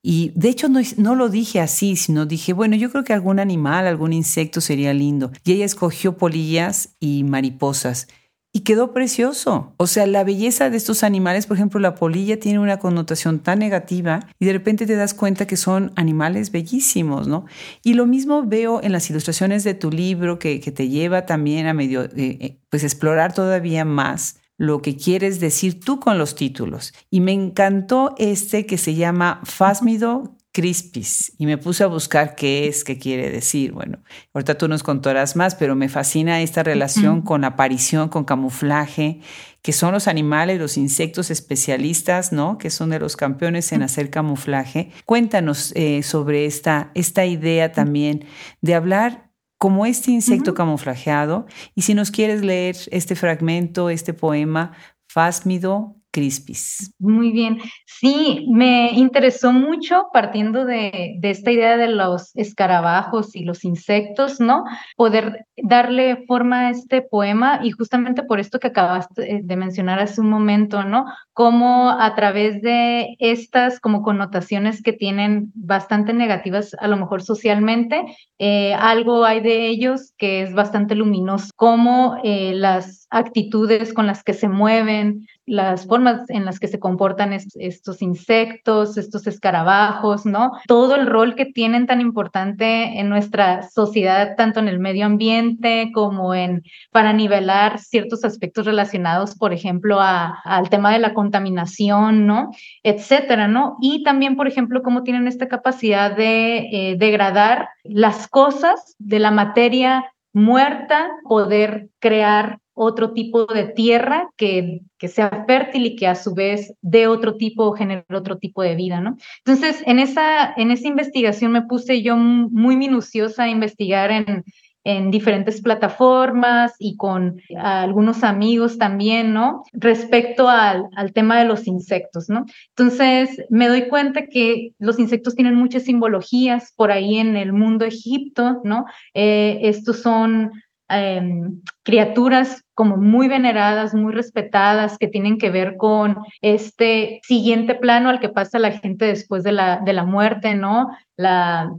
Y 0.08 0.32
de 0.36 0.50
hecho 0.50 0.70
no, 0.70 0.82
no, 0.98 1.16
lo 1.16 1.30
dije 1.30 1.60
así, 1.60 1.96
sino 1.96 2.28
dije, 2.28 2.54
bueno, 2.54 2.76
yo 2.76 2.92
creo 2.92 3.04
que 3.04 3.12
algún 3.12 3.40
animal, 3.40 3.88
algún 3.88 4.14
insecto 4.14 4.62
sería 4.62 4.94
lindo. 4.94 5.32
Y 5.44 5.54
ella 5.54 5.66
escogió 5.66 6.16
polillas 6.16 6.96
y 7.00 7.24
mariposas. 7.24 8.08
Y 8.54 8.60
quedó 8.60 8.94
precioso. 8.94 9.74
O 9.78 9.88
sea, 9.88 10.06
la 10.06 10.24
belleza 10.24 10.70
de 10.70 10.78
estos 10.78 11.04
animales, 11.04 11.48
por 11.48 11.58
ejemplo, 11.58 11.80
la 11.80 11.96
polilla 11.96 12.40
tiene 12.40 12.60
una 12.60 12.78
connotación 12.78 13.40
tan 13.40 13.58
negativa 13.58 14.20
y 14.38 14.46
de 14.46 14.54
repente 14.54 14.86
te 14.86 14.96
das 14.96 15.16
cuenta 15.16 15.48
que 15.48 15.58
son 15.58 15.92
animales 15.96 16.52
bellísimos, 16.52 17.28
¿no? 17.28 17.48
Y 17.82 17.96
lo 17.96 18.06
mismo 18.06 18.44
veo 18.44 18.84
en 18.84 18.92
las 18.92 19.10
ilustraciones 19.10 19.64
de 19.64 19.74
tu 19.74 19.90
libro 19.90 20.38
que, 20.38 20.60
que 20.60 20.72
te 20.72 20.88
lleva 20.88 21.26
también 21.26 21.66
a 21.66 21.74
medio, 21.74 22.04
eh, 22.04 22.12
eh, 22.16 22.60
pues 22.70 22.84
explorar 22.84 23.34
todavía 23.34 23.86
más 23.86 24.38
lo 24.58 24.82
que 24.82 24.96
quieres 24.96 25.40
decir 25.40 25.80
tú 25.80 26.00
con 26.00 26.18
los 26.18 26.36
títulos. 26.36 26.94
Y 27.10 27.22
me 27.22 27.34
encantó 27.34 28.16
este 28.18 28.66
que 28.66 28.78
se 28.78 28.96
llama 28.96 29.42
Fásmido 29.44 30.36
Crispis 30.56 31.34
y 31.38 31.48
me 31.48 31.58
puse 31.58 31.84
a 31.84 31.88
buscar 31.88 32.34
qué 32.34 32.70
es, 32.70 32.86
qué 32.86 32.98
quiere 32.98 33.30
decir. 33.30 33.74
Bueno, 33.74 34.00
ahorita 34.34 34.58
tú 34.58 34.70
nos 34.70 34.84
contarás 34.84 35.36
más, 35.36 35.54
pero 35.54 35.76
me 35.76 35.90
fascina 35.90 36.42
esta 36.42 36.64
relación 36.64 37.22
con 37.22 37.44
aparición, 37.44 38.08
con 38.08 38.24
camuflaje, 38.24 39.20
que 39.62 39.74
son 39.74 39.92
los 39.92 40.08
animales, 40.08 40.58
los 40.58 40.78
insectos 40.78 41.30
especialistas, 41.30 42.32
¿no? 42.32 42.58
Que 42.58 42.70
son 42.70 42.92
de 42.92 43.00
los 43.00 43.18
campeones 43.18 43.74
en 43.74 43.84
hacer 43.84 44.10
camuflaje. 44.10 44.92
Cuéntanos 45.04 45.74
eh, 45.76 46.04
sobre 46.04 46.46
esta, 46.46 46.90
esta 46.94 47.26
idea 47.26 47.74
también 47.74 48.24
de 48.62 48.76
hablar 48.76 49.25
como 49.66 49.88
este 49.88 50.12
insecto 50.12 50.54
camuflajeado. 50.54 51.48
Y 51.74 51.82
si 51.82 51.96
nos 51.96 52.12
quieres 52.12 52.46
leer 52.46 52.76
este 52.92 53.16
fragmento, 53.16 53.90
este 53.90 54.14
poema, 54.14 54.74
Fásmido 55.08 55.96
Crispis. 56.12 56.94
Muy 57.00 57.32
bien. 57.32 57.58
Sí, 57.88 58.46
me 58.52 58.92
interesó 58.92 59.52
mucho 59.52 60.10
partiendo 60.14 60.66
de, 60.66 61.16
de, 61.20 61.30
esta 61.32 61.52
idea 61.52 61.78
de 61.78 61.88
los 61.88 62.30
escarabajos 62.36 63.36
y 63.36 63.44
los 63.44 63.66
insectos, 63.66 64.40
¿no? 64.40 64.66
Poder 64.98 65.48
darle 65.58 66.24
forma 66.28 66.68
a 66.68 66.70
este 66.70 67.02
poema 67.02 67.62
y 67.64 67.72
justamente 67.72 68.22
por 68.22 68.40
esto 68.40 68.60
que 68.60 68.68
acabaste 68.68 69.42
de 69.44 69.56
mencionar 69.56 69.98
hace 69.98 70.22
un 70.22 70.30
momento, 70.30 70.84
¿no? 70.84 71.06
Cómo 71.36 71.90
a 71.90 72.16
través 72.16 72.62
de 72.62 73.18
estas 73.20 73.82
como 73.82 74.04
connotaciones 74.04 74.82
que 74.82 74.94
tienen 74.94 75.52
bastante 75.54 76.14
negativas 76.14 76.78
a 76.80 76.88
lo 76.88 76.96
mejor 76.96 77.22
socialmente, 77.22 78.06
eh, 78.40 78.74
algo 78.74 79.26
hay 79.26 79.42
de 79.42 79.68
ellos 79.68 80.14
que 80.18 80.44
es 80.44 80.54
bastante 80.54 80.96
luminoso, 80.96 81.52
cómo 81.58 82.16
eh, 82.24 82.54
las 82.56 83.06
actitudes 83.10 83.94
con 83.94 84.08
las 84.08 84.24
que 84.24 84.34
se 84.34 84.48
mueven, 84.48 85.28
las 85.46 85.86
formas 85.86 86.30
en 86.30 86.46
las 86.46 86.60
que 86.60 86.68
se 86.68 86.80
comportan 86.80 87.32
estos 87.34 88.02
insectos, 88.02 88.98
estos 88.98 89.28
escarabajos, 89.28 90.26
¿no? 90.26 90.52
Todo 90.68 90.96
el 90.96 91.06
rol 91.06 91.36
que 91.36 91.46
tienen 91.46 91.86
tan 91.86 92.02
importante 92.02 93.00
en 93.00 93.10
nuestra 93.10 93.70
sociedad, 93.70 94.36
tanto 94.36 94.60
en 94.60 94.68
el 94.68 94.80
medio 94.80 95.06
ambiente 95.06 95.92
como 95.94 96.34
en 96.34 96.64
para 96.92 97.14
nivelar 97.14 97.80
ciertos 97.80 98.24
aspectos 98.26 98.66
relacionados, 98.66 99.36
por 99.36 99.54
ejemplo, 99.54 100.00
al 100.02 100.70
tema 100.70 100.92
de 100.92 101.00
la 101.00 101.14
contaminación, 101.26 102.28
¿no? 102.28 102.52
Etcétera, 102.84 103.48
¿no? 103.48 103.78
Y 103.82 104.04
también, 104.04 104.36
por 104.36 104.48
ejemplo, 104.48 104.84
cómo 104.84 105.04
tienen 105.04 105.28
esta 105.28 105.48
capacidad 105.48 106.16
de 106.16 106.58
eh, 106.58 106.96
degradar 106.98 107.70
las 107.84 108.28
cosas 108.28 108.96
de 109.00 109.20
la 109.20 109.32
materia 109.32 110.06
muerta, 110.34 111.10
poder 111.28 111.90
crear 112.00 112.60
otro 112.76 113.14
tipo 113.14 113.46
de 113.46 113.68
tierra 113.68 114.30
que, 114.36 114.82
que 115.00 115.08
sea 115.08 115.46
fértil 115.48 115.86
y 115.86 115.96
que 115.96 116.08
a 116.08 116.16
su 116.16 116.36
vez 116.36 116.74
dé 116.82 117.08
otro 117.08 117.38
tipo, 117.38 117.72
genere 117.72 118.06
otro 118.14 118.38
tipo 118.38 118.62
de 118.62 118.76
vida, 118.76 119.00
¿no? 119.00 119.16
Entonces, 119.46 119.82
en 119.86 119.98
esa, 119.98 120.54
en 120.58 120.72
esa 120.72 120.88
investigación 120.90 121.54
me 121.54 121.62
puse 121.62 122.02
yo 122.02 122.18
muy 122.18 122.76
minuciosa 122.76 123.44
a 123.44 123.50
investigar 123.50 124.12
en, 124.12 124.44
en 124.86 125.12
diferentes 125.12 125.62
plataformas 125.62 126.74
y 126.80 126.96
con 126.96 127.42
algunos 127.58 128.24
amigos 128.24 128.78
también, 128.78 129.34
¿no? 129.34 129.64
Respecto 129.74 130.48
al, 130.48 130.86
al, 130.96 131.12
tema 131.12 131.38
de 131.38 131.46
los 131.46 131.68
insectos, 131.68 132.30
¿no? 132.30 132.46
Entonces, 132.70 133.44
me 133.50 133.68
doy 133.68 133.90
cuenta 133.90 134.28
que 134.28 134.72
los 134.80 134.98
insectos 135.00 135.36
tienen 135.36 135.56
muchas 135.56 135.84
simbologías 135.84 136.72
por 136.78 136.92
ahí 136.92 137.18
en 137.18 137.36
el 137.36 137.52
mundo 137.52 137.84
Egipto, 137.84 138.62
¿no? 138.64 138.86
Eh, 139.14 139.60
estos 139.64 140.02
son 140.02 140.52
Em, 140.88 141.62
criaturas 141.82 142.64
como 142.76 142.98
muy 142.98 143.28
veneradas, 143.28 143.96
muy 143.96 144.14
respetadas, 144.14 145.00
que 145.00 145.08
tienen 145.08 145.40
que 145.40 145.50
ver 145.50 145.78
con 145.78 146.18
este 146.42 147.22
siguiente 147.24 147.74
plano 147.74 148.10
al 148.10 148.20
que 148.20 148.30
pasa 148.30 148.60
la 148.60 148.72
gente 148.72 149.06
después 149.06 149.44
de 149.44 149.52
la, 149.52 149.82
de 149.84 149.94
la 149.94 150.04
muerte, 150.04 150.54
¿no? 150.54 150.90
La, 151.18 151.72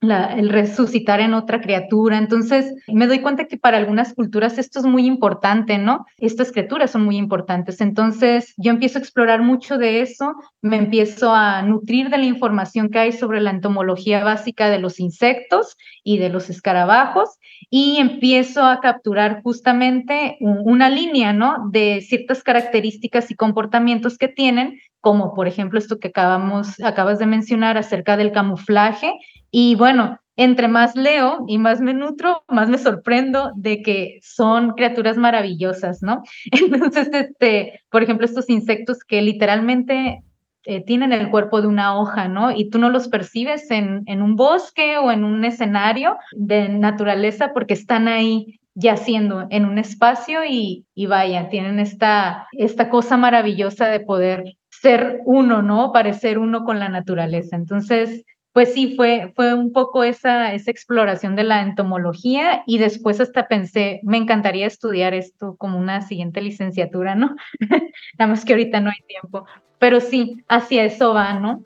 el 0.00 0.50
resucitar 0.50 1.20
en 1.20 1.34
otra 1.34 1.60
criatura. 1.60 2.18
Entonces, 2.18 2.74
me 2.86 3.06
doy 3.06 3.20
cuenta 3.20 3.46
que 3.46 3.56
para 3.56 3.78
algunas 3.78 4.14
culturas 4.14 4.58
esto 4.58 4.80
es 4.80 4.84
muy 4.84 5.06
importante, 5.06 5.78
¿no? 5.78 6.06
Estas 6.18 6.52
criaturas 6.52 6.90
son 6.90 7.04
muy 7.04 7.16
importantes. 7.16 7.80
Entonces, 7.80 8.52
yo 8.56 8.70
empiezo 8.70 8.98
a 8.98 9.02
explorar 9.02 9.42
mucho 9.42 9.78
de 9.78 10.02
eso, 10.02 10.34
me 10.60 10.76
empiezo 10.76 11.34
a 11.34 11.62
nutrir 11.62 12.10
de 12.10 12.18
la 12.18 12.24
información 12.24 12.90
que 12.90 12.98
hay 12.98 13.12
sobre 13.12 13.40
la 13.40 13.50
entomología 13.50 14.22
básica 14.22 14.68
de 14.68 14.78
los 14.78 15.00
insectos 15.00 15.76
y 16.04 16.18
de 16.18 16.28
los 16.28 16.50
escarabajos 16.50 17.38
y 17.70 17.96
empiezo 17.98 18.64
a 18.64 18.80
capturar 18.80 19.42
justamente 19.42 20.36
una 20.40 20.90
línea, 20.90 21.32
¿no? 21.32 21.68
De 21.70 22.00
ciertas 22.02 22.42
características 22.42 23.30
y 23.30 23.34
comportamientos 23.34 24.18
que 24.18 24.28
tienen 24.28 24.78
como 25.06 25.34
por 25.34 25.46
ejemplo 25.46 25.78
esto 25.78 26.00
que 26.00 26.08
acabamos, 26.08 26.80
acabas 26.82 27.20
de 27.20 27.26
mencionar 27.26 27.78
acerca 27.78 28.16
del 28.16 28.32
camuflaje. 28.32 29.12
Y 29.52 29.76
bueno, 29.76 30.18
entre 30.34 30.66
más 30.66 30.96
leo 30.96 31.44
y 31.46 31.58
más 31.58 31.80
me 31.80 31.94
nutro, 31.94 32.42
más 32.48 32.68
me 32.68 32.76
sorprendo 32.76 33.52
de 33.54 33.82
que 33.82 34.18
son 34.20 34.72
criaturas 34.72 35.16
maravillosas, 35.16 36.02
¿no? 36.02 36.24
Entonces, 36.50 37.08
este, 37.12 37.84
por 37.88 38.02
ejemplo, 38.02 38.26
estos 38.26 38.50
insectos 38.50 39.04
que 39.06 39.22
literalmente 39.22 40.24
eh, 40.64 40.84
tienen 40.84 41.12
el 41.12 41.30
cuerpo 41.30 41.62
de 41.62 41.68
una 41.68 41.96
hoja, 41.96 42.26
¿no? 42.26 42.50
Y 42.50 42.68
tú 42.68 42.80
no 42.80 42.90
los 42.90 43.06
percibes 43.06 43.70
en, 43.70 44.02
en 44.06 44.22
un 44.22 44.34
bosque 44.34 44.98
o 44.98 45.12
en 45.12 45.22
un 45.22 45.44
escenario 45.44 46.16
de 46.32 46.68
naturaleza 46.68 47.52
porque 47.54 47.74
están 47.74 48.08
ahí 48.08 48.58
yaciendo 48.74 49.46
en 49.50 49.64
un 49.64 49.78
espacio 49.78 50.44
y, 50.44 50.84
y 50.94 51.06
vaya, 51.06 51.48
tienen 51.48 51.80
esta, 51.80 52.46
esta 52.52 52.90
cosa 52.90 53.16
maravillosa 53.16 53.86
de 53.86 54.00
poder 54.00 54.56
ser 54.86 55.20
uno, 55.24 55.62
¿no? 55.62 55.90
Parecer 55.90 56.38
uno 56.38 56.64
con 56.64 56.78
la 56.78 56.88
naturaleza. 56.88 57.56
Entonces, 57.56 58.24
pues 58.52 58.72
sí, 58.72 58.94
fue, 58.94 59.32
fue 59.34 59.52
un 59.52 59.72
poco 59.72 60.04
esa, 60.04 60.54
esa 60.54 60.70
exploración 60.70 61.34
de 61.34 61.42
la 61.42 61.62
entomología 61.62 62.62
y 62.68 62.78
después 62.78 63.20
hasta 63.20 63.48
pensé, 63.48 63.98
me 64.04 64.16
encantaría 64.16 64.64
estudiar 64.64 65.12
esto 65.12 65.56
como 65.58 65.76
una 65.76 66.02
siguiente 66.02 66.40
licenciatura, 66.40 67.16
¿no? 67.16 67.34
Nada 68.18 68.30
más 68.30 68.44
que 68.44 68.52
ahorita 68.52 68.80
no 68.80 68.90
hay 68.90 69.04
tiempo. 69.08 69.44
Pero 69.80 70.00
sí, 70.00 70.44
hacia 70.48 70.84
eso 70.84 71.12
va, 71.12 71.34
¿no? 71.34 71.64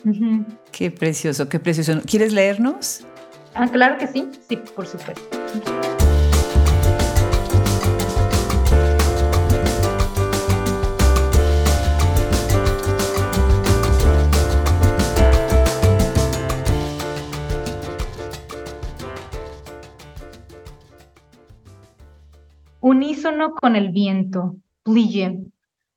Qué 0.72 0.90
precioso, 0.90 1.46
qué 1.50 1.60
precioso. 1.60 2.00
¿Quieres 2.06 2.32
leernos? 2.32 3.06
Ah, 3.54 3.68
claro 3.68 3.98
que 3.98 4.06
sí, 4.06 4.26
sí, 4.48 4.56
por 4.56 4.86
supuesto. 4.86 5.99
Unísono 23.00 23.54
con 23.54 23.76
el 23.76 23.92
viento, 23.92 24.56
plie, 24.82 25.46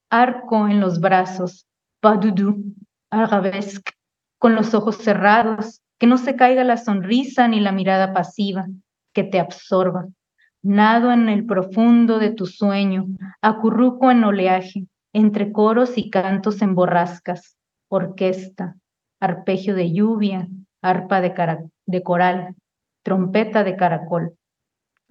arco 0.09 0.69
en 0.69 0.79
los 0.79 1.01
brazos, 1.01 1.67
padudu, 1.99 2.63
arabesque, 3.09 3.91
con 4.39 4.55
los 4.55 4.73
ojos 4.73 4.99
cerrados, 4.99 5.81
que 5.99 6.07
no 6.07 6.17
se 6.17 6.37
caiga 6.37 6.63
la 6.63 6.77
sonrisa 6.77 7.49
ni 7.49 7.59
la 7.59 7.73
mirada 7.73 8.13
pasiva, 8.13 8.67
que 9.11 9.25
te 9.25 9.41
absorba. 9.41 10.07
Nado 10.61 11.11
en 11.11 11.27
el 11.27 11.45
profundo 11.45 12.19
de 12.19 12.29
tu 12.29 12.45
sueño, 12.45 13.07
acurruco 13.41 14.09
en 14.09 14.23
oleaje, 14.23 14.85
entre 15.11 15.51
coros 15.51 15.97
y 15.97 16.09
cantos 16.09 16.61
en 16.61 16.73
borrascas, 16.73 17.57
orquesta, 17.89 18.77
arpegio 19.19 19.75
de 19.75 19.91
lluvia, 19.91 20.47
arpa 20.81 21.19
de, 21.19 21.33
de 21.85 22.01
coral, 22.01 22.55
trompeta 23.03 23.65
de 23.65 23.75
caracol. 23.75 24.37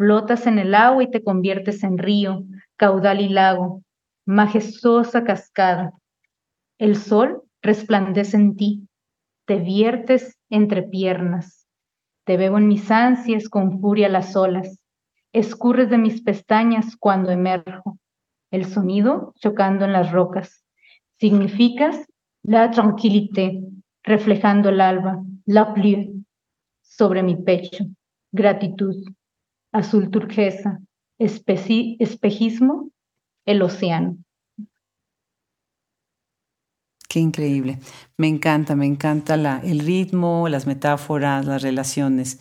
Flotas 0.02 0.48
en 0.48 0.58
el 0.58 0.74
agua 0.74 1.04
y 1.04 1.10
te 1.12 1.22
conviertes 1.22 1.84
en 1.84 1.96
río, 1.96 2.42
caudal 2.74 3.20
y 3.20 3.28
lago, 3.28 3.84
majestuosa 4.26 5.22
cascada. 5.22 5.92
El 6.76 6.96
sol 6.96 7.44
resplandece 7.62 8.36
en 8.36 8.56
ti, 8.56 8.88
te 9.46 9.60
viertes 9.60 10.36
entre 10.50 10.82
piernas. 10.82 11.68
Te 12.24 12.36
bebo 12.36 12.58
en 12.58 12.66
mis 12.66 12.90
ansias 12.90 13.48
con 13.48 13.80
furia 13.80 14.08
las 14.08 14.34
olas. 14.34 14.80
Escurres 15.32 15.88
de 15.88 15.98
mis 15.98 16.20
pestañas 16.20 16.96
cuando 16.96 17.30
emerjo. 17.30 17.96
El 18.50 18.64
sonido 18.64 19.34
chocando 19.38 19.84
en 19.84 19.92
las 19.92 20.10
rocas. 20.10 20.64
Significas 21.20 22.08
la 22.42 22.72
tranquilité, 22.72 23.60
reflejando 24.02 24.70
el 24.70 24.80
alba, 24.80 25.22
la 25.46 25.72
pluie, 25.72 26.12
sobre 26.82 27.22
mi 27.22 27.36
pecho. 27.36 27.84
Gratitud 28.32 28.96
azul 29.72 30.10
turquesa, 30.10 30.80
espejismo, 31.18 32.90
el 33.46 33.62
océano. 33.62 34.18
Qué 37.08 37.20
increíble. 37.20 37.78
Me 38.16 38.28
encanta, 38.28 38.74
me 38.74 38.86
encanta 38.86 39.36
la, 39.36 39.60
el 39.62 39.80
ritmo, 39.80 40.48
las 40.48 40.66
metáforas, 40.66 41.44
las 41.44 41.60
relaciones. 41.60 42.40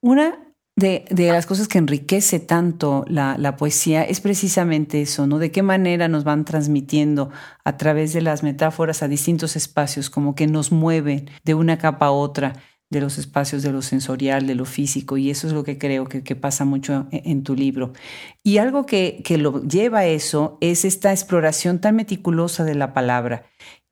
Una 0.00 0.50
de, 0.74 1.04
las 1.10 1.46
cosas 1.46 1.68
que 1.68 1.78
enriquece 1.78 2.40
tanto 2.40 3.04
la, 3.06 3.36
la, 3.38 3.56
poesía 3.56 4.02
es 4.02 4.20
precisamente 4.20 5.02
eso, 5.02 5.26
¿no? 5.26 5.38
De 5.38 5.52
qué 5.52 5.62
manera 5.62 6.08
nos 6.08 6.24
van 6.24 6.44
transmitiendo 6.44 7.30
a 7.64 7.76
través 7.76 8.12
de 8.12 8.22
las 8.22 8.42
metáforas 8.42 9.02
a 9.02 9.08
distintos 9.08 9.56
espacios, 9.56 10.10
como 10.10 10.34
que 10.34 10.46
nos 10.46 10.72
mueven 10.72 11.30
de 11.44 11.54
una 11.54 11.78
capa 11.78 12.06
a 12.06 12.12
otra 12.12 12.54
de 12.90 13.00
los 13.00 13.18
espacios 13.18 13.62
de 13.62 13.72
lo 13.72 13.82
sensorial, 13.82 14.46
de 14.46 14.56
lo 14.56 14.64
físico, 14.64 15.16
y 15.16 15.30
eso 15.30 15.46
es 15.46 15.52
lo 15.52 15.62
que 15.62 15.78
creo 15.78 16.06
que, 16.06 16.36
pasa 16.36 16.64
mucho 16.64 17.06
en, 17.12 17.22
en, 17.24 17.42
tu 17.44 17.54
libro. 17.54 17.92
Y 18.42 18.58
algo 18.58 18.84
que, 18.84 19.22
que 19.24 19.38
lo 19.38 19.62
lleva 19.62 20.00
a 20.00 20.06
eso 20.06 20.58
es 20.60 20.84
esta 20.84 21.12
exploración 21.12 21.80
tan 21.80 21.94
meticulosa 21.94 22.64
de 22.64 22.74
la 22.74 22.92
palabra. 22.92 23.44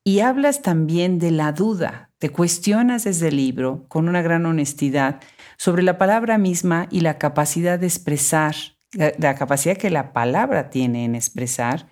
Y 0.04 0.20
hablas 0.20 0.62
también 0.62 1.18
de 1.18 1.30
la 1.30 1.52
duda, 1.52 2.10
te 2.18 2.30
cuestionas 2.30 3.04
desde 3.04 3.28
el 3.28 3.36
libro 3.36 3.84
con 3.88 4.08
una 4.08 4.22
gran 4.22 4.46
honestidad 4.46 5.20
sobre 5.58 5.82
la 5.82 5.98
palabra 5.98 6.38
misma 6.38 6.88
y 6.90 7.00
la 7.00 7.18
capacidad 7.18 7.78
de 7.78 7.86
expresar, 7.86 8.56
la 8.92 9.34
capacidad 9.34 9.76
que 9.76 9.90
la 9.90 10.12
palabra 10.12 10.70
tiene 10.70 11.04
en 11.04 11.14
expresar 11.14 11.86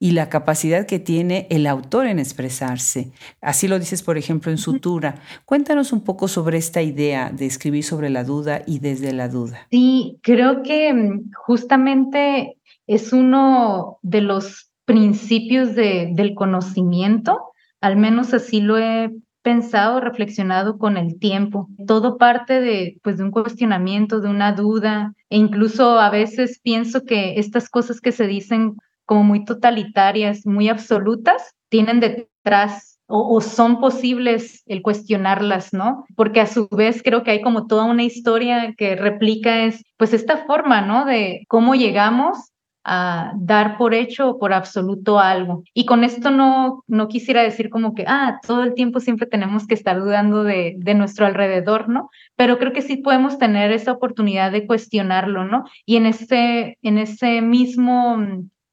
y 0.00 0.12
la 0.12 0.28
capacidad 0.28 0.86
que 0.86 0.98
tiene 0.98 1.46
el 1.50 1.66
autor 1.66 2.06
en 2.06 2.18
expresarse. 2.18 3.12
Así 3.40 3.66
lo 3.66 3.78
dices, 3.78 4.02
por 4.02 4.16
ejemplo, 4.16 4.50
en 4.52 4.58
Sutura. 4.58 5.16
Cuéntanos 5.44 5.92
un 5.92 6.02
poco 6.02 6.28
sobre 6.28 6.58
esta 6.58 6.82
idea 6.82 7.30
de 7.30 7.46
escribir 7.46 7.84
sobre 7.84 8.10
la 8.10 8.24
duda 8.24 8.62
y 8.66 8.78
desde 8.78 9.12
la 9.12 9.28
duda. 9.28 9.66
Sí, 9.70 10.18
creo 10.22 10.62
que 10.62 10.92
mm, 10.92 11.30
justamente 11.34 12.56
es 12.86 13.12
uno 13.12 13.98
de 14.02 14.20
los 14.20 14.70
principios 14.84 15.74
de, 15.74 16.10
del 16.14 16.34
conocimiento, 16.34 17.52
al 17.80 17.96
menos 17.96 18.32
así 18.32 18.60
lo 18.60 18.78
he 18.78 19.10
pensado, 19.42 20.00
reflexionado 20.00 20.78
con 20.78 20.96
el 20.96 21.18
tiempo. 21.18 21.68
Todo 21.86 22.18
parte 22.18 22.60
de, 22.60 22.98
pues, 23.02 23.18
de 23.18 23.24
un 23.24 23.30
cuestionamiento, 23.30 24.20
de 24.20 24.28
una 24.28 24.52
duda, 24.52 25.14
e 25.30 25.36
incluso 25.36 25.98
a 25.98 26.10
veces 26.10 26.60
pienso 26.62 27.04
que 27.04 27.38
estas 27.38 27.68
cosas 27.68 28.00
que 28.00 28.12
se 28.12 28.26
dicen 28.26 28.76
como 29.08 29.24
muy 29.24 29.46
totalitarias, 29.46 30.44
muy 30.44 30.68
absolutas, 30.68 31.54
tienen 31.70 31.98
detrás 31.98 33.00
o, 33.06 33.40
son 33.40 33.80
posibles 33.80 34.62
el 34.66 34.82
cuestionarlas, 34.82 35.72
¿no? 35.72 36.04
Porque 36.14 36.42
a 36.42 36.46
su 36.46 36.68
vez 36.68 37.02
creo 37.02 37.22
que 37.22 37.30
hay 37.30 37.40
como 37.40 37.66
toda 37.66 37.84
una 37.84 38.02
historia 38.02 38.74
que 38.76 38.96
replica 38.96 39.64
es 39.64 39.82
pues 39.96 40.12
esta 40.12 40.44
forma, 40.44 40.82
¿no? 40.82 41.06
De 41.06 41.46
cómo 41.48 41.74
llegamos 41.74 42.52
a 42.84 43.32
dar 43.36 43.78
por 43.78 43.94
hecho 43.94 44.28
o 44.28 44.38
por 44.38 44.52
absoluto 44.52 45.18
algo. 45.18 45.62
Y 45.72 45.86
con 45.86 46.04
esto 46.04 46.30
no, 46.30 46.84
no 46.86 47.08
quisiera 47.08 47.42
decir 47.42 47.70
como 47.70 47.94
que, 47.94 48.04
ah, 48.06 48.40
todo 48.46 48.62
el 48.62 48.74
tiempo 48.74 49.00
siempre 49.00 49.26
tenemos 49.26 49.66
que 49.66 49.74
estar 49.74 49.98
dudando 49.98 50.44
de, 50.44 50.74
de 50.76 50.94
nuestro 50.94 51.24
alrededor, 51.24 51.88
¿no? 51.88 52.10
Pero 52.36 52.58
creo 52.58 52.74
que 52.74 52.82
sí 52.82 52.98
podemos 52.98 53.38
tener 53.38 53.72
esa 53.72 53.92
oportunidad 53.92 54.52
de 54.52 54.66
cuestionarlo, 54.66 55.46
¿no? 55.46 55.64
Y 55.86 55.96
en 55.96 56.04
ese, 56.04 56.76
en 56.82 56.98
ese 56.98 57.40
mismo 57.40 58.18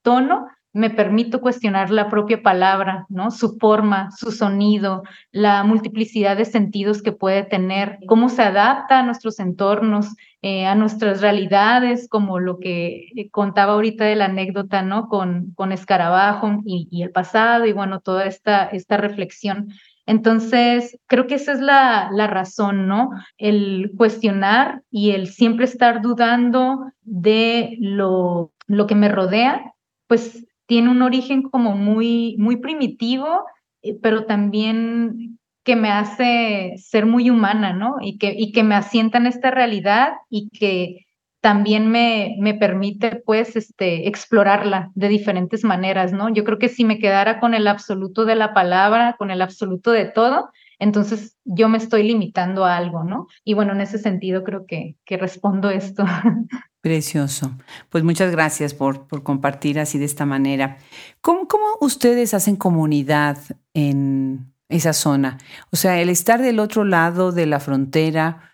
tono, 0.05 0.47
me 0.75 0.89
permito 0.89 1.39
cuestionar 1.39 1.89
la 1.89 2.09
propia 2.09 2.43
palabra, 2.43 3.05
¿no? 3.07 3.31
Su 3.31 3.57
forma, 3.57 4.09
su 4.11 4.33
sonido, 4.33 5.03
la 5.31 5.63
multiplicidad 5.63 6.35
de 6.35 6.43
sentidos 6.43 7.01
que 7.01 7.13
puede 7.13 7.43
tener, 7.43 7.99
cómo 8.07 8.27
se 8.27 8.41
adapta 8.43 8.99
a 8.99 9.03
nuestros 9.03 9.39
entornos, 9.39 10.13
eh, 10.41 10.65
a 10.65 10.75
nuestras 10.75 11.21
realidades, 11.21 12.09
como 12.09 12.39
lo 12.39 12.59
que 12.59 13.07
eh, 13.15 13.29
contaba 13.31 13.71
ahorita 13.71 14.03
de 14.03 14.17
la 14.17 14.25
anécdota, 14.25 14.81
¿no? 14.81 15.07
Con, 15.07 15.53
con 15.55 15.71
Escarabajo 15.71 16.61
y, 16.65 17.01
el 17.01 17.11
pasado 17.11 17.65
y 17.65 17.71
bueno, 17.71 18.01
toda 18.01 18.25
esta, 18.25 18.65
esta 18.65 18.97
reflexión. 18.97 19.69
Entonces, 20.05 20.99
creo 21.07 21.25
que 21.25 21.35
esa 21.35 21.53
es 21.53 21.61
la, 21.61 22.09
la, 22.11 22.27
razón, 22.27 22.85
¿no? 22.85 23.11
El 23.37 23.93
cuestionar 23.95 24.81
y 24.91 25.11
el 25.11 25.27
siempre 25.27 25.63
estar 25.63 26.01
dudando 26.01 26.91
de 27.01 27.77
lo, 27.79 28.51
lo 28.67 28.87
que 28.87 28.95
me 28.95 29.07
rodea, 29.07 29.71
pues 30.07 30.45
tiene 30.65 30.89
un 30.89 31.01
origen 31.01 31.43
como 31.43 31.75
muy, 31.75 32.35
muy 32.39 32.57
primitivo, 32.57 33.45
eh, 33.81 33.97
pero 34.01 34.25
también 34.25 35.39
que 35.63 35.75
me 35.75 35.89
hace 35.89 36.75
ser 36.77 37.05
muy 37.05 37.29
humana, 37.29 37.73
¿no? 37.73 37.95
Y 38.01 38.17
que, 38.17 38.33
y 38.37 38.51
que 38.51 38.63
me 38.63 38.75
asienta 38.75 39.17
en 39.17 39.25
esta 39.25 39.51
realidad 39.51 40.13
y 40.29 40.49
que 40.49 41.05
también 41.41 41.89
me, 41.89 42.35
me 42.39 42.53
permite, 42.53 43.21
pues, 43.25 43.55
este, 43.55 44.07
explorarla 44.07 44.91
de 44.95 45.07
diferentes 45.09 45.63
maneras, 45.63 46.11
¿no? 46.11 46.29
Yo 46.29 46.43
creo 46.43 46.57
que 46.57 46.69
si 46.69 46.85
me 46.85 46.99
quedara 46.99 47.39
con 47.39 47.53
el 47.53 47.67
absoluto 47.67 48.25
de 48.25 48.35
la 48.35 48.53
palabra, 48.53 49.15
con 49.17 49.31
el 49.31 49.41
absoluto 49.41 49.91
de 49.91 50.05
todo, 50.05 50.49
entonces 50.79 51.37
yo 51.43 51.69
me 51.69 51.77
estoy 51.77 52.03
limitando 52.03 52.65
a 52.65 52.77
algo, 52.77 53.03
¿no? 53.03 53.27
Y 53.43 53.53
bueno, 53.53 53.73
en 53.73 53.81
ese 53.81 53.97
sentido 53.97 54.43
creo 54.43 54.65
que, 54.65 54.97
que 55.05 55.17
respondo 55.17 55.69
esto. 55.69 56.05
Precioso. 56.81 57.51
Pues 57.89 58.03
muchas 58.03 58.31
gracias 58.31 58.75
por, 58.75 59.07
por 59.07 59.23
compartir 59.23 59.79
así 59.79 59.97
de 59.97 60.05
esta 60.05 60.25
manera. 60.25 60.77
¿Cómo, 61.21 61.47
¿Cómo, 61.47 61.65
ustedes 61.81 62.35
hacen 62.35 62.55
comunidad 62.55 63.39
en 63.73 64.53
esa 64.69 64.93
zona? 64.93 65.39
O 65.71 65.77
sea, 65.77 65.99
el 65.99 66.09
estar 66.09 66.41
del 66.41 66.59
otro 66.59 66.83
lado 66.83 67.31
de 67.31 67.47
la 67.47 67.59
frontera, 67.59 68.51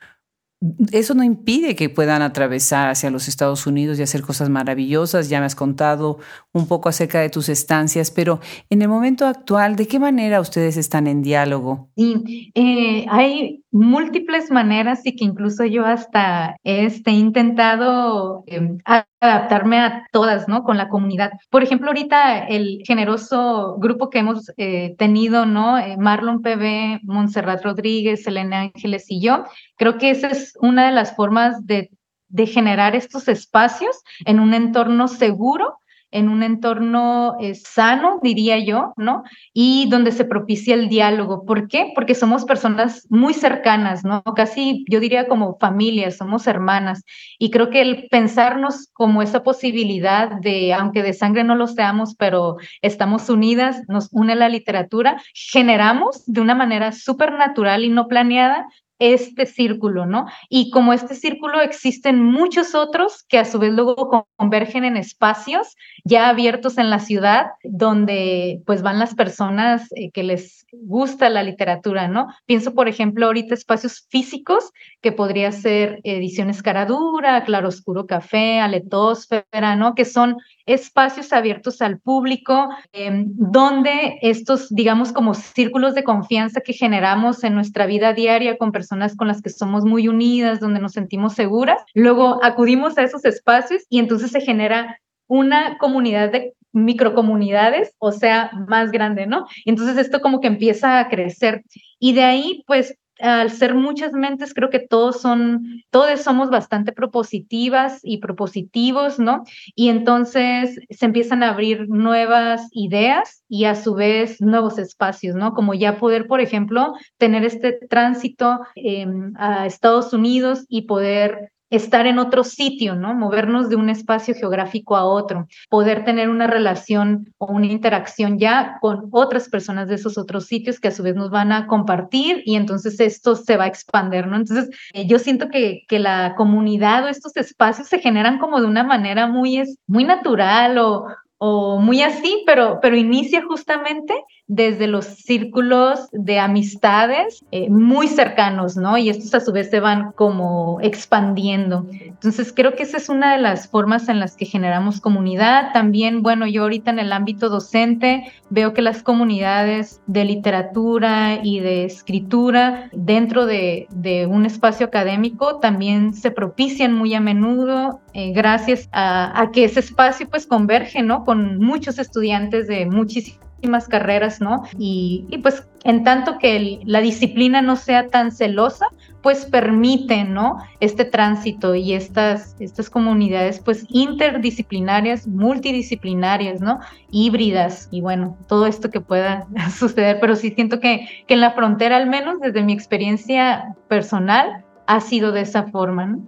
eso 0.92 1.16
no 1.16 1.24
impide 1.24 1.76
que 1.76 1.90
puedan 1.90 2.22
atravesar 2.22 2.90
hacia 2.90 3.10
los 3.10 3.28
Estados 3.28 3.66
Unidos 3.66 3.98
y 3.98 4.04
hacer 4.04 4.22
cosas 4.22 4.50
maravillosas. 4.50 5.28
Ya 5.28 5.40
me 5.40 5.46
has 5.48 5.56
contado 5.56 6.20
un 6.54 6.68
poco 6.68 6.90
acerca 6.90 7.20
de 7.20 7.30
tus 7.30 7.50
estancias, 7.50 8.12
pero 8.12 8.40
en 8.70 8.82
el 8.82 8.88
momento 8.88 9.26
actual, 9.26 9.76
¿de 9.76 9.88
qué 9.88 10.00
manera 10.00 10.40
ustedes 10.40 10.78
están 10.78 11.08
en 11.08 11.24
diálogo? 11.24 11.90
Sí, 11.96 12.52
eh, 12.54 13.06
hay 13.10 13.61
múltiples 13.72 14.52
maneras 14.52 15.06
y 15.06 15.16
que 15.16 15.24
incluso 15.24 15.66
yo 15.66 15.86
hasta 15.86 16.58
este, 16.64 17.12
he 17.12 17.14
intentado 17.14 18.44
em, 18.48 18.78
adaptarme 19.20 19.80
a 19.80 20.08
todas, 20.12 20.48
¿no? 20.48 20.64
Con 20.64 20.78
la 20.78 20.90
comunidad. 20.90 21.32
Por 21.50 21.64
ejemplo, 21.64 21.88
ahorita 21.88 22.40
el 22.48 22.82
generoso 22.86 23.78
grupo 23.78 24.10
que 24.10 24.20
hemos 24.20 24.52
eh, 24.58 24.96
tenido, 24.98 25.46
¿no? 25.46 25.78
Eh, 25.78 25.96
Marlon 25.98 26.42
PB, 26.42 27.02
Montserrat 27.04 27.64
Rodríguez, 27.64 28.28
Elena 28.28 28.62
Ángeles 28.62 29.06
y 29.10 29.22
yo, 29.22 29.46
creo 29.78 29.98
que 29.98 30.10
esa 30.12 30.28
es 30.28 30.54
una 30.62 30.86
de 30.86 30.92
las 30.92 31.16
formas 31.16 31.66
de, 31.66 31.92
de 32.28 32.48
generar 32.48 32.96
estos 32.96 33.28
espacios 33.28 34.02
en 34.26 34.40
un 34.40 34.54
entorno 34.54 35.08
seguro 35.08 35.81
en 36.12 36.30
un 36.30 36.44
entorno 36.44 37.36
eh, 37.40 37.56
sano, 37.56 38.20
diría 38.22 38.60
yo, 38.60 38.94
¿no? 38.98 39.24
Y 39.54 39.88
donde 39.90 40.12
se 40.12 40.26
propicia 40.26 40.76
el 40.76 40.90
diálogo. 40.90 41.46
¿Por 41.46 41.68
qué? 41.68 41.92
Porque 41.96 42.16
somos 42.16 42.46
personas 42.46 43.08
muy 43.10 43.34
cercanas, 43.34 44.04
¿no? 44.04 44.22
Casi 44.36 44.86
yo 44.90 45.00
diría 45.00 45.28
como 45.28 45.58
familias, 45.60 46.18
somos 46.18 46.48
hermanas. 46.48 47.04
Y 47.40 47.50
creo 47.50 47.70
que 47.70 47.82
el 47.82 48.08
pensarnos 48.10 48.90
como 48.94 49.22
esa 49.22 49.44
posibilidad 49.44 50.30
de, 50.42 50.74
aunque 50.74 51.04
de 51.04 51.14
sangre 51.14 51.44
no 51.44 51.56
lo 51.56 51.68
seamos, 51.68 52.16
pero 52.16 52.58
estamos 52.82 53.30
unidas, 53.30 53.82
nos 53.88 54.10
une 54.12 54.36
la 54.36 54.50
literatura, 54.50 55.22
generamos 55.34 56.24
de 56.26 56.42
una 56.42 56.56
manera 56.56 56.92
súper 56.92 57.34
natural 57.34 57.84
y 57.86 57.90
no 57.90 58.08
planeada 58.08 58.68
este 59.02 59.48
círculo, 59.48 60.06
¿no? 60.06 60.28
Y 60.48 60.70
como 60.70 60.94
este 60.94 61.16
círculo 61.16 61.60
existen 61.60 62.24
muchos 62.24 62.76
otros 62.76 63.26
que 63.28 63.40
a 63.40 63.46
su 63.46 63.58
vez 63.58 63.74
luego 63.74 64.28
convergen 64.38 64.86
en 64.86 64.96
espacios 64.96 65.76
ya 66.04 66.30
abiertos 66.30 66.78
en 66.78 66.92
la 66.92 67.00
ciudad 67.00 67.48
donde 67.64 68.62
pues 68.68 68.84
van 68.84 69.00
las 69.00 69.16
personas 69.16 69.88
eh, 69.96 70.12
que 70.12 70.22
les 70.22 70.68
gusta 70.72 71.30
la 71.30 71.42
literatura, 71.42 72.08
¿no? 72.08 72.28
Pienso, 72.46 72.76
por 72.76 72.88
ejemplo, 72.88 73.26
ahorita 73.26 73.56
espacios 73.56 74.06
físicos 74.10 74.72
que 75.02 75.12
podría 75.12 75.52
ser 75.52 76.00
Ediciones 76.04 76.62
Caradura, 76.62 77.44
Claroscuro 77.44 78.06
Café, 78.06 78.60
Aletósfera, 78.60 79.76
¿no? 79.76 79.96
Que 79.96 80.06
son 80.06 80.38
espacios 80.74 81.34
abiertos 81.34 81.82
al 81.82 82.00
público, 82.00 82.70
em, 82.94 83.26
donde 83.36 84.18
estos, 84.22 84.70
digamos, 84.70 85.12
como 85.12 85.34
círculos 85.34 85.96
de 85.96 86.04
confianza 86.04 86.62
que 86.62 86.74
generamos 86.74 87.44
en 87.44 87.56
nuestra 87.56 87.86
vida 87.86 88.14
diaria 88.14 88.58
con 88.58 88.72
personas 88.72 89.16
con 89.16 89.28
las 89.28 89.42
que 89.42 89.50
somos 89.50 89.86
muy 89.86 90.08
unidas, 90.08 90.60
donde 90.60 90.80
nos 90.80 90.94
sentimos 90.94 91.34
seguras, 91.34 91.82
luego 91.94 92.44
acudimos 92.44 92.98
a 92.98 93.04
esos 93.04 93.26
espacios 93.26 93.84
y 93.90 94.00
entonces 94.00 94.32
se 94.32 94.42
genera 94.42 95.00
una 95.28 95.78
comunidad 95.78 96.32
de 96.32 96.54
microcomunidades, 96.74 97.94
o 98.00 98.12
sea, 98.12 98.52
más 98.68 98.92
grande, 98.92 99.28
¿no? 99.28 99.46
Entonces 99.66 99.98
esto 99.98 100.22
como 100.22 100.40
que 100.40 100.48
empieza 100.48 101.00
a 101.00 101.10
crecer. 101.10 101.64
Y 102.00 102.14
de 102.14 102.24
ahí, 102.24 102.64
pues, 102.66 102.98
al 103.22 103.52
ser 103.52 103.76
muchas 103.76 104.14
mentes, 104.14 104.54
creo 104.54 104.70
que 104.70 104.80
todos 104.80 105.22
son, 105.22 105.84
todos 105.90 106.22
somos 106.22 106.50
bastante 106.50 106.92
propositivas 106.92 108.00
y 108.04 108.18
propositivos, 108.18 109.20
¿no? 109.20 109.44
Y 109.76 109.90
entonces 109.90 110.80
se 110.90 111.06
empiezan 111.06 111.44
a 111.44 111.50
abrir 111.50 111.88
nuevas 111.88 112.68
ideas 112.72 113.44
y 113.48 113.66
a 113.66 113.76
su 113.76 113.94
vez 113.94 114.42
nuevos 114.42 114.78
espacios, 114.78 115.36
¿no? 115.36 115.54
Como 115.54 115.74
ya 115.74 115.98
poder, 115.98 116.28
por 116.28 116.42
ejemplo, 116.42 116.94
tener 117.18 117.46
este 117.46 117.74
tránsito 117.90 118.60
em, 118.76 119.34
a 119.38 119.66
Estados 119.66 120.14
Unidos 120.14 120.66
y 120.68 120.84
poder 120.84 121.52
estar 121.72 122.06
en 122.06 122.20
otro 122.20 122.44
sitio, 122.44 122.96
¿no? 122.96 123.16
Movernos 123.16 123.70
de 123.70 123.78
un 123.78 123.90
espacio 123.90 124.36
geográfico 124.36 124.98
a 124.98 125.06
otro, 125.06 125.48
poder 125.70 126.04
tener 126.04 126.30
una 126.30 126.46
relación 126.46 127.34
o 127.38 127.48
una 127.48 127.68
interacción 127.68 128.38
ya 128.38 128.78
con 128.82 129.08
otras 129.12 129.50
personas 129.50 129.88
de 129.88 129.96
esos 129.96 130.18
otros 130.18 130.46
sitios 130.46 130.80
que 130.80 130.90
a 130.90 130.92
su 130.92 131.02
vez 131.02 131.16
nos 131.16 131.32
van 131.32 131.54
a 131.54 131.68
compartir 131.68 132.44
y 132.46 132.58
entonces 132.58 133.00
esto 133.00 133.36
se 133.36 133.56
va 133.56 133.64
a 133.64 133.68
expandir, 133.68 134.28
¿no? 134.28 134.36
Entonces, 134.36 134.70
eh, 134.94 135.08
yo 135.08 135.18
siento 135.18 135.50
que, 135.50 135.84
que 135.88 136.00
la 136.00 136.36
comunidad 136.36 137.06
o 137.06 137.08
estos 137.08 137.36
espacios 137.38 137.88
se 137.88 138.00
generan 138.00 138.38
como 138.38 138.60
de 138.60 138.68
una 138.68 138.84
manera 138.84 139.28
muy, 139.28 139.64
muy 139.88 140.04
natural 140.04 140.78
o, 140.78 141.06
o 141.44 141.80
muy 141.80 142.04
así, 142.04 142.44
pero, 142.46 142.78
pero 142.84 142.96
inicia 142.96 143.44
justamente 143.44 144.14
desde 144.52 144.88
los 144.88 145.06
círculos 145.06 146.10
de 146.12 146.38
amistades 146.38 147.46
eh, 147.54 147.70
muy 147.70 148.10
cercanos, 148.10 148.76
¿no? 148.76 148.98
Y 148.98 149.10
estos 149.10 149.34
a 149.34 149.40
su 149.40 149.54
vez 149.54 149.70
se 149.70 149.80
van 149.80 150.12
como 150.12 150.80
expandiendo. 150.82 151.88
Entonces, 151.90 152.52
creo 152.54 152.76
que 152.76 152.84
esa 152.84 152.98
es 152.98 153.08
una 153.08 153.32
de 153.32 153.42
las 153.42 153.70
formas 153.70 154.10
en 154.10 154.20
las 154.20 154.36
que 154.36 154.46
generamos 154.46 155.00
comunidad. 155.00 155.72
También, 155.72 156.22
bueno, 156.22 156.48
yo 156.48 156.64
ahorita 156.64 156.92
en 156.92 157.00
el 157.00 157.14
ámbito 157.14 157.48
docente 157.48 158.26
veo 158.50 158.74
que 158.74 158.82
las 158.82 159.04
comunidades 159.04 160.02
de 160.06 160.26
literatura 160.26 161.40
y 161.42 161.62
de 161.62 161.86
escritura 161.86 162.90
dentro 162.92 163.46
de, 163.46 163.88
un 164.30 164.46
espacio 164.46 164.86
académico 164.86 165.60
también 165.60 166.14
se 166.14 166.30
propician 166.30 166.94
muy 166.94 167.14
a 167.14 167.22
menudo 167.22 168.02
eh, 168.14 168.34
gracias 168.34 168.90
a, 168.92 169.50
que 169.54 169.64
ese 169.64 169.80
espacio 169.80 170.28
pues 170.30 170.46
converge, 170.46 171.04
¿no? 171.04 171.24
Con 171.24 171.58
muchos 171.58 172.00
estudiantes 172.00 172.68
de 172.68 172.86
muchísimas 172.86 173.51
carreras, 173.88 174.42
¿no? 174.42 174.64
Y, 174.78 175.26
y 175.30 175.38
pues 175.40 175.68
en 175.84 176.04
tanto 176.04 176.38
que 176.38 176.82
la 176.86 177.02
disciplina 177.02 177.62
no 177.62 177.76
sea 177.76 178.08
tan 178.08 178.32
celosa, 178.32 178.86
pues 179.22 179.46
permite, 179.46 180.24
¿no? 180.24 180.58
Este 180.80 181.06
tránsito 181.06 181.76
y 181.76 181.94
estas, 181.94 182.56
estas 182.60 182.90
comunidades, 182.90 183.60
pues 183.60 183.86
interdisciplinarias, 183.90 185.28
multidisciplinarias, 185.28 186.62
¿no? 186.62 186.80
Híbridas 187.12 187.88
y 187.92 188.02
bueno, 188.02 188.38
todo 188.48 188.66
esto 188.66 188.90
que 188.90 189.02
pueda 189.02 189.48
suceder, 189.76 190.20
pero 190.20 190.36
sí 190.36 190.52
siento 190.52 190.80
que, 190.80 191.08
que 191.28 191.34
en 191.34 191.42
la 191.42 191.52
frontera, 191.52 191.98
al 191.98 192.08
menos 192.08 192.40
desde 192.40 192.64
mi 192.64 192.74
experiencia 192.74 193.76
personal, 193.88 194.64
ha 194.88 195.00
sido 195.00 195.32
de 195.32 195.42
esa 195.42 195.64
forma, 195.64 196.06
¿no? 196.06 196.20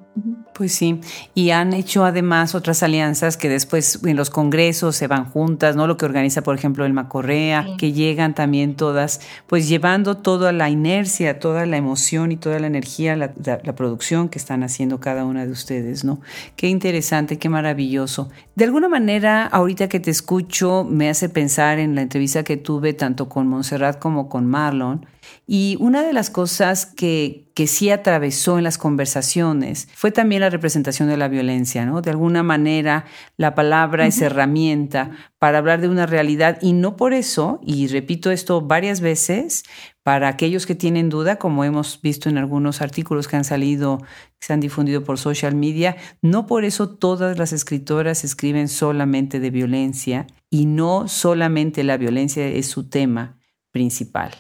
Pues 0.53 0.73
sí, 0.73 1.01
y 1.33 1.49
han 1.49 1.73
hecho 1.73 2.05
además 2.05 2.53
otras 2.53 2.83
alianzas 2.83 3.35
que 3.35 3.49
después 3.49 3.99
en 4.05 4.15
los 4.15 4.29
congresos 4.29 4.95
se 4.95 5.07
van 5.07 5.25
juntas, 5.25 5.75
¿no? 5.75 5.87
Lo 5.87 5.97
que 5.97 6.05
organiza, 6.05 6.43
por 6.43 6.55
ejemplo, 6.55 6.85
el 6.85 6.93
Macorrea, 6.93 7.65
que 7.79 7.93
llegan 7.93 8.35
también 8.35 8.75
todas, 8.75 9.21
pues 9.47 9.67
llevando 9.67 10.17
toda 10.17 10.51
la 10.51 10.69
inercia, 10.69 11.39
toda 11.39 11.65
la 11.65 11.77
emoción 11.77 12.31
y 12.31 12.37
toda 12.37 12.59
la 12.59 12.67
energía, 12.67 13.15
la, 13.15 13.33
la, 13.43 13.75
producción 13.75 14.29
que 14.29 14.37
están 14.37 14.61
haciendo 14.61 14.99
cada 14.99 15.25
una 15.25 15.47
de 15.47 15.51
ustedes, 15.51 16.03
¿no? 16.03 16.21
Qué 16.55 16.67
interesante, 16.67 17.39
qué 17.39 17.49
maravilloso. 17.49 18.29
De 18.53 18.65
alguna 18.65 18.89
manera, 18.89 19.47
ahorita 19.47 19.89
que 19.89 19.99
te 19.99 20.11
escucho, 20.11 20.83
me 20.87 21.09
hace 21.09 21.27
pensar 21.27 21.79
en 21.79 21.95
la 21.95 22.03
entrevista 22.03 22.43
que 22.43 22.57
tuve 22.57 22.93
tanto 22.93 23.27
con 23.29 23.47
Montserrat 23.47 23.97
como 23.97 24.29
con 24.29 24.45
Marlon, 24.45 25.07
y 25.47 25.77
una 25.79 26.03
de 26.03 26.13
las 26.13 26.29
cosas 26.29 26.85
que, 26.85 27.45
que 27.53 27.67
sí 27.67 27.89
atravesó 27.89 28.57
en 28.57 28.63
las 28.63 28.77
conversaciones 28.77 29.87
fue 30.03 30.11
también 30.11 30.41
la 30.41 30.49
representación 30.49 31.07
de 31.07 31.15
la 31.15 31.29
violencia, 31.29 31.85
¿no? 31.85 32.01
De 32.01 32.11
alguna 32.11 32.43
manera, 32.43 33.05
la 33.37 33.55
palabra 33.55 34.05
es 34.05 34.21
herramienta 34.21 35.11
para 35.39 35.59
hablar 35.59 35.79
de 35.79 35.87
una 35.87 36.05
realidad 36.05 36.57
y 36.61 36.73
no 36.73 36.97
por 36.97 37.13
eso, 37.13 37.61
y 37.63 37.87
repito 37.87 38.29
esto 38.29 38.59
varias 38.59 38.99
veces, 38.99 39.63
para 40.03 40.27
aquellos 40.27 40.65
que 40.65 40.75
tienen 40.75 41.07
duda, 41.07 41.37
como 41.37 41.63
hemos 41.63 42.01
visto 42.01 42.27
en 42.27 42.37
algunos 42.37 42.81
artículos 42.81 43.29
que 43.29 43.37
han 43.37 43.45
salido, 43.45 43.99
que 43.99 44.45
se 44.45 44.51
han 44.51 44.59
difundido 44.59 45.05
por 45.05 45.17
social 45.17 45.55
media, 45.55 45.95
no 46.21 46.47
por 46.47 46.65
eso 46.65 46.89
todas 46.89 47.37
las 47.37 47.53
escritoras 47.53 48.25
escriben 48.25 48.67
solamente 48.67 49.39
de 49.39 49.51
violencia 49.51 50.27
y 50.49 50.65
no 50.65 51.07
solamente 51.07 51.81
la 51.85 51.95
violencia 51.95 52.45
es 52.45 52.67
su 52.67 52.89
tema 52.89 53.37
principal. 53.71 54.33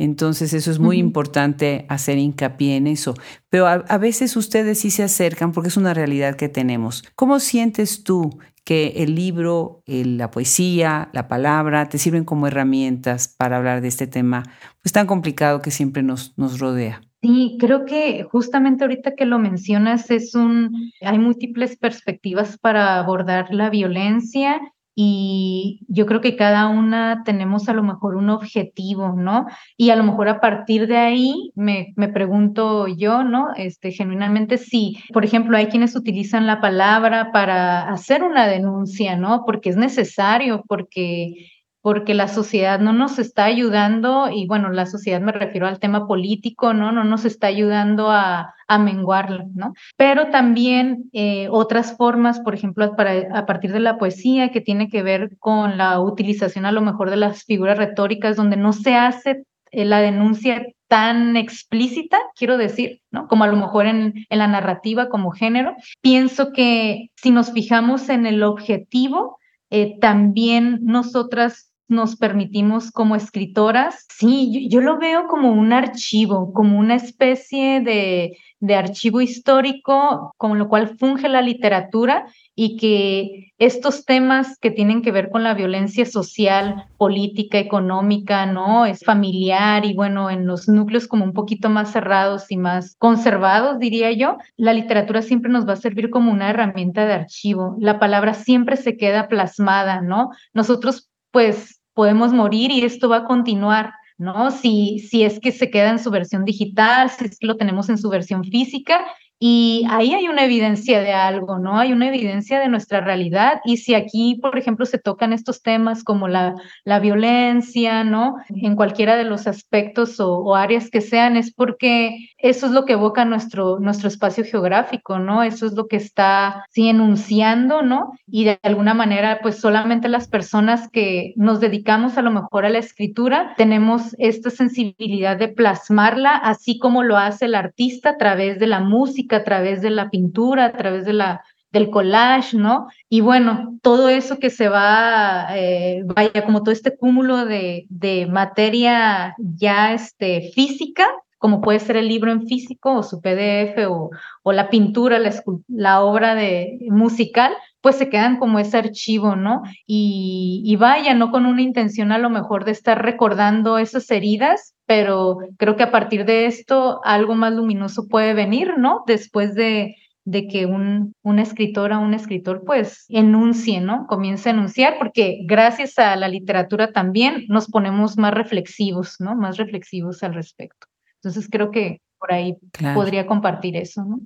Entonces 0.00 0.54
eso 0.54 0.70
es 0.70 0.78
muy 0.78 0.96
importante 0.96 1.84
hacer 1.90 2.16
hincapié 2.16 2.76
en 2.76 2.86
eso. 2.86 3.12
Pero 3.50 3.66
a, 3.66 3.98
veces 3.98 4.34
ustedes 4.34 4.78
sí 4.80 4.90
se 4.90 5.02
acercan 5.02 5.52
porque 5.52 5.68
es 5.68 5.76
una 5.76 5.92
realidad 5.92 6.36
que 6.36 6.48
tenemos. 6.48 7.04
¿Cómo 7.16 7.38
sientes 7.38 8.02
tú 8.02 8.38
que 8.64 8.94
el 8.96 9.14
libro, 9.14 9.82
la 9.86 10.30
poesía, 10.30 11.10
la 11.12 11.28
palabra 11.28 11.90
te 11.90 11.98
sirven 11.98 12.24
como 12.24 12.46
herramientas 12.46 13.28
para 13.28 13.58
hablar 13.58 13.82
de 13.82 13.88
este 13.88 14.06
tema 14.06 14.44
pues 14.82 14.92
tan 14.94 15.06
complicado 15.06 15.60
que 15.60 15.70
siempre 15.70 16.02
nos, 16.02 16.32
nos 16.38 16.60
rodea? 16.60 17.02
Sí, 17.20 17.58
creo 17.60 17.84
que 17.84 18.22
justamente 18.22 18.84
ahorita 18.84 19.14
que 19.14 19.26
lo 19.26 19.38
mencionas 19.38 20.10
es 20.10 20.34
un, 20.34 20.92
hay 21.02 21.18
múltiples 21.18 21.76
perspectivas 21.76 22.56
para 22.56 22.98
abordar 22.98 23.52
la 23.52 23.68
violencia 23.68 24.62
y 24.94 25.80
yo 25.88 26.06
creo 26.06 26.20
que 26.20 26.36
cada 26.36 26.68
una 26.68 27.22
tenemos 27.24 27.68
a 27.68 27.72
lo 27.72 27.82
mejor 27.82 28.16
un 28.16 28.28
objetivo, 28.30 29.14
¿no? 29.16 29.46
Y 29.76 29.90
a 29.90 29.96
lo 29.96 30.04
mejor 30.04 30.28
a 30.28 30.40
partir 30.40 30.86
de 30.86 30.96
ahí 30.96 31.52
me, 31.54 31.92
me 31.96 32.08
pregunto 32.08 32.86
yo, 32.88 33.22
¿no? 33.24 33.48
Este, 33.56 33.92
genuinamente 33.92 34.58
si, 34.58 34.98
por 35.12 35.24
ejemplo, 35.24 35.56
hay 35.56 35.66
quienes 35.66 35.96
utilizan 35.96 36.46
la 36.46 36.60
palabra 36.60 37.30
para 37.32 37.88
hacer 37.90 38.22
una 38.22 38.46
denuncia, 38.46 39.16
¿no? 39.16 39.44
Porque 39.46 39.70
es 39.70 39.76
necesario, 39.76 40.64
porque 40.68 41.34
porque 41.82 42.14
la 42.14 42.28
sociedad 42.28 42.78
no 42.78 42.92
nos 42.92 43.18
está 43.18 43.44
ayudando, 43.44 44.28
y 44.30 44.46
bueno, 44.46 44.70
la 44.70 44.86
sociedad 44.86 45.20
me 45.20 45.32
refiero 45.32 45.66
al 45.66 45.80
tema 45.80 46.06
político, 46.06 46.74
¿no? 46.74 46.92
No 46.92 47.04
nos 47.04 47.24
está 47.24 47.46
ayudando 47.46 48.10
a, 48.10 48.54
a 48.68 48.78
menguarla, 48.78 49.46
¿no? 49.54 49.72
Pero 49.96 50.30
también 50.30 51.10
eh, 51.12 51.48
otras 51.50 51.96
formas, 51.96 52.40
por 52.40 52.54
ejemplo, 52.54 52.94
para, 52.96 53.36
a 53.36 53.46
partir 53.46 53.72
de 53.72 53.80
la 53.80 53.98
poesía, 53.98 54.50
que 54.50 54.60
tiene 54.60 54.88
que 54.88 55.02
ver 55.02 55.36
con 55.38 55.78
la 55.78 56.00
utilización 56.00 56.66
a 56.66 56.72
lo 56.72 56.82
mejor 56.82 57.10
de 57.10 57.16
las 57.16 57.44
figuras 57.44 57.78
retóricas, 57.78 58.36
donde 58.36 58.56
no 58.56 58.72
se 58.72 58.94
hace 58.94 59.44
eh, 59.70 59.84
la 59.84 60.00
denuncia 60.00 60.66
tan 60.88 61.36
explícita, 61.36 62.18
quiero 62.36 62.58
decir, 62.58 63.00
¿no? 63.10 63.28
Como 63.28 63.44
a 63.44 63.46
lo 63.46 63.56
mejor 63.56 63.86
en, 63.86 64.26
en, 64.28 64.38
la 64.38 64.48
narrativa 64.48 65.08
como 65.08 65.30
género. 65.30 65.76
Pienso 66.00 66.52
que 66.52 67.10
si 67.14 67.30
nos 67.30 67.52
fijamos 67.52 68.08
en 68.08 68.26
el 68.26 68.42
objetivo, 68.42 69.38
eh, 69.70 69.98
también 70.00 70.80
nosotras 70.82 71.69
nos 71.90 72.16
permitimos 72.16 72.90
como 72.90 73.16
escritoras, 73.16 74.06
sí, 74.08 74.68
yo, 74.70 74.80
lo 74.80 74.98
veo 74.98 75.26
como 75.26 75.52
un 75.52 75.72
archivo, 75.72 76.52
como 76.52 76.78
una 76.78 76.94
especie 76.94 77.80
de, 77.80 78.38
de 78.60 78.74
archivo 78.76 79.20
histórico, 79.20 80.32
con 80.36 80.58
lo 80.58 80.68
cual 80.68 80.96
funge 80.98 81.28
la 81.28 81.42
literatura 81.42 82.26
y 82.54 82.76
que 82.76 83.52
estos 83.58 84.04
temas 84.04 84.58
que 84.58 84.70
tienen 84.70 85.02
que 85.02 85.12
ver 85.12 85.30
con 85.30 85.42
la 85.42 85.54
violencia 85.54 86.06
social, 86.06 86.84
política, 86.96 87.58
económica, 87.58 88.46
¿no? 88.46 88.86
Es 88.86 89.00
familiar 89.04 89.84
y 89.84 89.94
bueno, 89.94 90.30
en 90.30 90.46
los 90.46 90.68
núcleos 90.68 91.08
como 91.08 91.24
un 91.24 91.32
poquito 91.32 91.70
más 91.70 91.90
cerrados 91.90 92.50
y 92.52 92.56
más 92.56 92.96
conservados, 92.98 93.78
diría 93.78 94.12
yo, 94.12 94.36
la 94.56 94.74
literatura 94.74 95.22
siempre 95.22 95.50
nos 95.50 95.66
va 95.66 95.72
a 95.72 95.76
servir 95.76 96.10
como 96.10 96.30
una 96.30 96.50
herramienta 96.50 97.06
de 97.06 97.14
archivo. 97.14 97.76
La 97.80 97.98
palabra 97.98 98.34
siempre 98.34 98.76
se 98.76 98.96
queda 98.96 99.28
plasmada, 99.28 100.02
¿no? 100.02 100.30
Nosotros 100.52 101.10
pues 101.30 101.79
podemos 101.94 102.32
morir 102.32 102.70
y 102.70 102.82
esto 102.84 103.08
va 103.08 103.18
a 103.18 103.24
continuar, 103.24 103.92
¿no? 104.18 104.50
Si, 104.50 104.98
si 105.00 105.24
es 105.24 105.40
que 105.40 105.52
se 105.52 105.70
queda 105.70 105.90
en 105.90 105.98
su 105.98 106.10
versión 106.10 106.44
digital, 106.44 107.10
si 107.10 107.24
es 107.26 107.38
que 107.38 107.46
lo 107.46 107.56
tenemos 107.56 107.88
en 107.88 107.98
su 107.98 108.08
versión 108.08 108.44
física 108.44 109.04
y 109.42 109.86
ahí 109.88 110.12
hay 110.12 110.28
una 110.28 110.44
evidencia 110.44 111.00
de 111.00 111.14
algo, 111.14 111.58
¿no? 111.58 111.78
Hay 111.78 111.94
una 111.94 112.08
evidencia 112.08 112.60
de 112.60 112.68
nuestra 112.68 113.00
realidad. 113.00 113.62
Y 113.64 113.78
si 113.78 113.94
aquí, 113.94 114.38
por 114.42 114.58
ejemplo, 114.58 114.84
se 114.84 114.98
tocan 114.98 115.32
estos 115.32 115.62
temas 115.62 116.04
como 116.04 116.28
la, 116.28 116.56
la 116.84 117.00
violencia, 117.00 118.04
¿no? 118.04 118.36
En 118.50 118.76
cualquiera 118.76 119.16
de 119.16 119.24
los 119.24 119.46
aspectos 119.46 120.20
o, 120.20 120.54
áreas 120.54 120.90
que 120.90 121.00
sean, 121.00 121.38
es 121.38 121.54
porque 121.54 122.28
eso 122.36 122.66
es 122.66 122.72
lo 122.72 122.84
que 122.84 122.92
evoca 122.92 123.24
nuestro, 123.24 123.78
nuestro 123.80 124.08
espacio 124.08 124.44
geográfico, 124.44 125.18
¿no? 125.18 125.42
Eso 125.42 125.64
es 125.64 125.72
lo 125.72 125.86
que 125.86 125.96
está, 125.96 126.66
sí, 126.68 126.90
enunciando, 126.90 127.80
¿no? 127.80 128.12
Y 128.26 128.44
de 128.44 128.60
alguna 128.62 128.92
manera, 128.92 129.38
pues 129.40 129.58
solamente 129.58 130.10
las 130.10 130.28
personas 130.28 130.90
que 130.90 131.32
nos 131.36 131.60
dedicamos 131.60 132.18
a 132.18 132.22
lo 132.22 132.30
mejor 132.30 132.66
a 132.66 132.68
la 132.68 132.78
escritura, 132.78 133.54
tenemos 133.56 134.14
esta 134.18 134.50
sensibilidad 134.50 135.38
de 135.38 135.48
plasmarla, 135.48 136.36
así 136.36 136.78
como 136.78 137.02
lo 137.02 137.16
hace 137.16 137.46
el 137.46 137.54
artista 137.54 138.10
a 138.10 138.18
través 138.18 138.58
de 138.58 138.66
la 138.66 138.80
música 138.80 139.29
a 139.36 139.44
través 139.44 139.82
de 139.82 139.90
la 139.90 140.10
pintura, 140.10 140.66
a 140.66 140.72
través 140.72 141.04
de 141.04 141.12
la, 141.12 141.42
del 141.72 141.90
collage, 141.90 142.56
¿no? 142.56 142.88
Y 143.08 143.20
bueno, 143.20 143.78
todo 143.82 144.08
eso 144.08 144.38
que 144.38 144.50
se 144.50 144.68
va, 144.68 145.46
eh, 145.56 146.02
vaya, 146.04 146.44
como 146.44 146.62
todo 146.62 146.72
este 146.72 146.96
cúmulo 146.96 147.44
de, 147.44 147.86
de 147.88 148.26
materia 148.26 149.34
ya 149.38 149.94
este, 149.94 150.50
física, 150.52 151.06
como 151.38 151.62
puede 151.62 151.78
ser 151.80 151.96
el 151.96 152.08
libro 152.08 152.30
en 152.30 152.46
físico 152.46 152.96
o 152.96 153.02
su 153.02 153.20
PDF 153.22 153.86
o, 153.88 154.10
o 154.42 154.52
la 154.52 154.68
pintura, 154.68 155.18
la, 155.18 155.32
la, 155.68 156.02
obra 156.02 156.34
de 156.34 156.78
musical, 156.90 157.54
pues 157.80 157.96
se 157.96 158.08
quedan 158.08 158.38
como 158.38 158.58
ese 158.58 158.76
archivo, 158.76 159.36
¿no? 159.36 159.62
Y, 159.86 160.62
y 160.64 160.76
vaya, 160.76 161.14
no 161.14 161.30
con 161.30 161.46
una 161.46 161.62
intención 161.62 162.12
a 162.12 162.18
lo 162.18 162.30
mejor 162.30 162.64
de 162.64 162.72
estar 162.72 163.02
recordando 163.02 163.78
esas 163.78 164.10
heridas, 164.10 164.74
pero 164.86 165.38
creo 165.56 165.76
que 165.76 165.84
a 165.84 165.90
partir 165.90 166.24
de 166.24 166.46
esto 166.46 167.00
algo 167.04 167.34
más 167.34 167.52
luminoso 167.52 168.06
puede 168.08 168.34
venir, 168.34 168.74
¿no? 168.76 169.02
Después 169.06 169.54
de, 169.54 169.96
de 170.24 170.46
que 170.46 170.66
un, 170.66 171.14
una 171.22 171.42
escritora 171.42 171.98
o 171.98 172.02
un 172.02 172.14
escritor 172.14 172.64
pues 172.64 173.06
enuncie, 173.08 173.80
¿no? 173.80 174.06
Comience 174.06 174.48
a 174.48 174.52
enunciar, 174.52 174.98
porque 174.98 175.40
gracias 175.44 175.98
a 175.98 176.16
la 176.16 176.28
literatura 176.28 176.92
también 176.92 177.44
nos 177.48 177.68
ponemos 177.68 178.18
más 178.18 178.34
reflexivos, 178.34 179.16
¿no? 179.20 179.34
Más 179.36 179.56
reflexivos 179.56 180.22
al 180.22 180.34
respecto. 180.34 180.86
Entonces 181.16 181.48
creo 181.50 181.70
que 181.70 182.00
por 182.18 182.32
ahí 182.32 182.56
podría 182.94 183.26
compartir 183.26 183.76
eso, 183.76 184.04
¿no? 184.04 184.20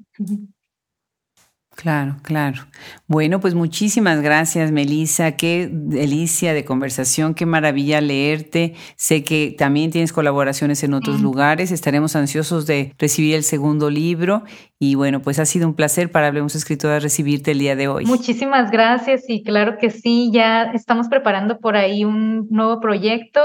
Claro, 1.76 2.16
claro. 2.22 2.62
Bueno, 3.08 3.40
pues 3.40 3.54
muchísimas 3.54 4.20
gracias, 4.20 4.70
Melissa. 4.70 5.32
Qué 5.32 5.68
delicia 5.70 6.54
de 6.54 6.64
conversación, 6.64 7.34
qué 7.34 7.46
maravilla 7.46 8.00
leerte. 8.00 8.74
Sé 8.96 9.24
que 9.24 9.54
también 9.58 9.90
tienes 9.90 10.12
colaboraciones 10.12 10.84
en 10.84 10.94
otros 10.94 11.20
lugares. 11.20 11.72
Estaremos 11.72 12.14
ansiosos 12.14 12.66
de 12.66 12.94
recibir 12.98 13.34
el 13.34 13.42
segundo 13.42 13.90
libro. 13.90 14.44
Y 14.78 14.94
bueno, 14.94 15.20
pues 15.20 15.38
ha 15.38 15.46
sido 15.46 15.66
un 15.66 15.74
placer 15.74 16.10
para 16.10 16.28
Hablemos 16.28 16.54
Escritora 16.54 17.00
recibirte 17.00 17.50
el 17.50 17.58
día 17.58 17.74
de 17.74 17.88
hoy. 17.88 18.06
Muchísimas 18.06 18.70
gracias 18.70 19.24
y 19.28 19.42
claro 19.42 19.76
que 19.78 19.90
sí, 19.90 20.30
ya 20.32 20.64
estamos 20.74 21.08
preparando 21.08 21.58
por 21.58 21.76
ahí 21.76 22.04
un 22.04 22.46
nuevo 22.50 22.80
proyecto. 22.80 23.40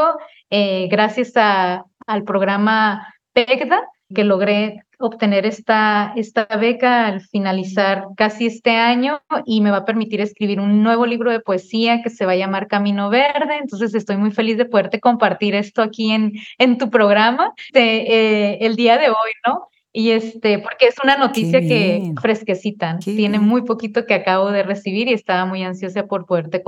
Eh, 0.49 0.88
gracias 0.91 1.34
a, 1.36 1.84
al 2.05 2.23
programa 2.23 3.07
PECDA 3.34 3.82
que 4.13 4.23
logré 4.23 4.82
obtener 5.00 5.45
esta, 5.45 6.14
esta 6.16 6.45
beca 6.45 7.08
al 7.08 7.22
finalizar 7.22 8.06
casi 8.16 8.45
este 8.45 8.72
año 8.72 9.22
y 9.45 9.62
me 9.62 9.72
va 9.72 9.78
a 9.78 9.86
permitir 9.86 10.20
escribir 10.22 10.60
un 10.60 10.84
nuevo 10.84 11.06
libro 11.06 11.32
de 11.32 11.39
poesía 11.39 12.02
que 12.04 12.10
se 12.10 12.26
va 12.26 12.34
a 12.34 12.36
llamar 12.36 12.68
Camino 12.68 13.10
Verde. 13.10 13.58
Entonces 13.62 13.95
estoy 13.95 14.18
muy 14.18 14.32
feliz 14.32 14.58
de 14.58 14.66
poderte 14.66 15.00
compartir 15.00 15.56
esto 15.56 15.82
aquí 15.82 16.12
en, 16.12 16.34
en 16.58 16.78
tu 16.78 16.89
programa 16.89 17.54
de, 17.74 18.02
eh, 18.02 18.58
el 18.62 18.76
día 18.76 18.97
de 18.97 19.10
hoy, 19.10 19.32
¿no? 19.47 19.70
Y 19.91 20.12
este, 20.12 20.60
porque 20.60 20.88
es 20.88 20.95
una 21.04 21.18
noticia 21.18 21.62
que 21.62 22.14
fresquecita, 22.22 23.00
tiene 23.00 23.39
muy 23.39 23.64
poquito 23.64 24.06
que 24.06 24.14
acabo 24.14 24.52
de 24.52 24.62
recibir 24.62 25.08
y 25.08 25.14
estaba 25.14 25.45
muy 25.45 25.64
ansiosa 25.64 26.06
por 26.06 26.28
poderte 26.28 26.62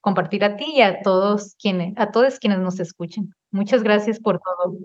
compartir 0.00 0.44
a 0.44 0.56
ti 0.56 0.64
y 0.74 0.80
a 0.80 1.00
todos 1.00 1.54
quienes, 1.60 1.94
a 1.96 2.10
todos 2.10 2.40
quienes 2.40 2.58
nos 2.58 2.80
escuchen. 2.80 3.32
Muchas 3.52 3.84
gracias 3.84 4.18
por 4.18 4.40
todo. 4.40 4.76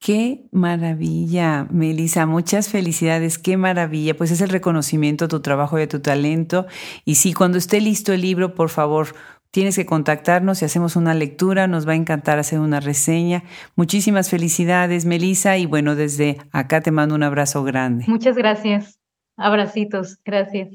Qué 0.00 0.46
maravilla, 0.52 1.66
Melissa, 1.70 2.24
muchas 2.24 2.68
felicidades, 2.68 3.36
qué 3.38 3.56
maravilla. 3.56 4.16
Pues 4.16 4.30
es 4.30 4.40
el 4.40 4.48
reconocimiento 4.48 5.24
a 5.24 5.28
tu 5.28 5.40
trabajo 5.40 5.78
y 5.78 5.82
a 5.82 5.88
tu 5.88 6.00
talento. 6.00 6.66
Y 7.04 7.16
sí, 7.16 7.32
cuando 7.32 7.58
esté 7.58 7.80
listo 7.80 8.12
el 8.12 8.22
libro, 8.22 8.54
por 8.54 8.70
favor, 8.70 9.08
Tienes 9.50 9.76
que 9.76 9.86
contactarnos 9.86 10.60
y 10.60 10.66
hacemos 10.66 10.94
una 10.94 11.14
lectura, 11.14 11.66
nos 11.66 11.88
va 11.88 11.92
a 11.92 11.96
encantar 11.96 12.38
hacer 12.38 12.60
una 12.60 12.80
reseña. 12.80 13.44
Muchísimas 13.76 14.28
felicidades, 14.28 15.06
Melissa, 15.06 15.56
y 15.56 15.64
bueno, 15.64 15.96
desde 15.96 16.36
acá 16.52 16.82
te 16.82 16.90
mando 16.90 17.14
un 17.14 17.22
abrazo 17.22 17.64
grande. 17.64 18.04
Muchas 18.08 18.36
gracias. 18.36 19.00
Abracitos, 19.38 20.18
gracias. 20.22 20.68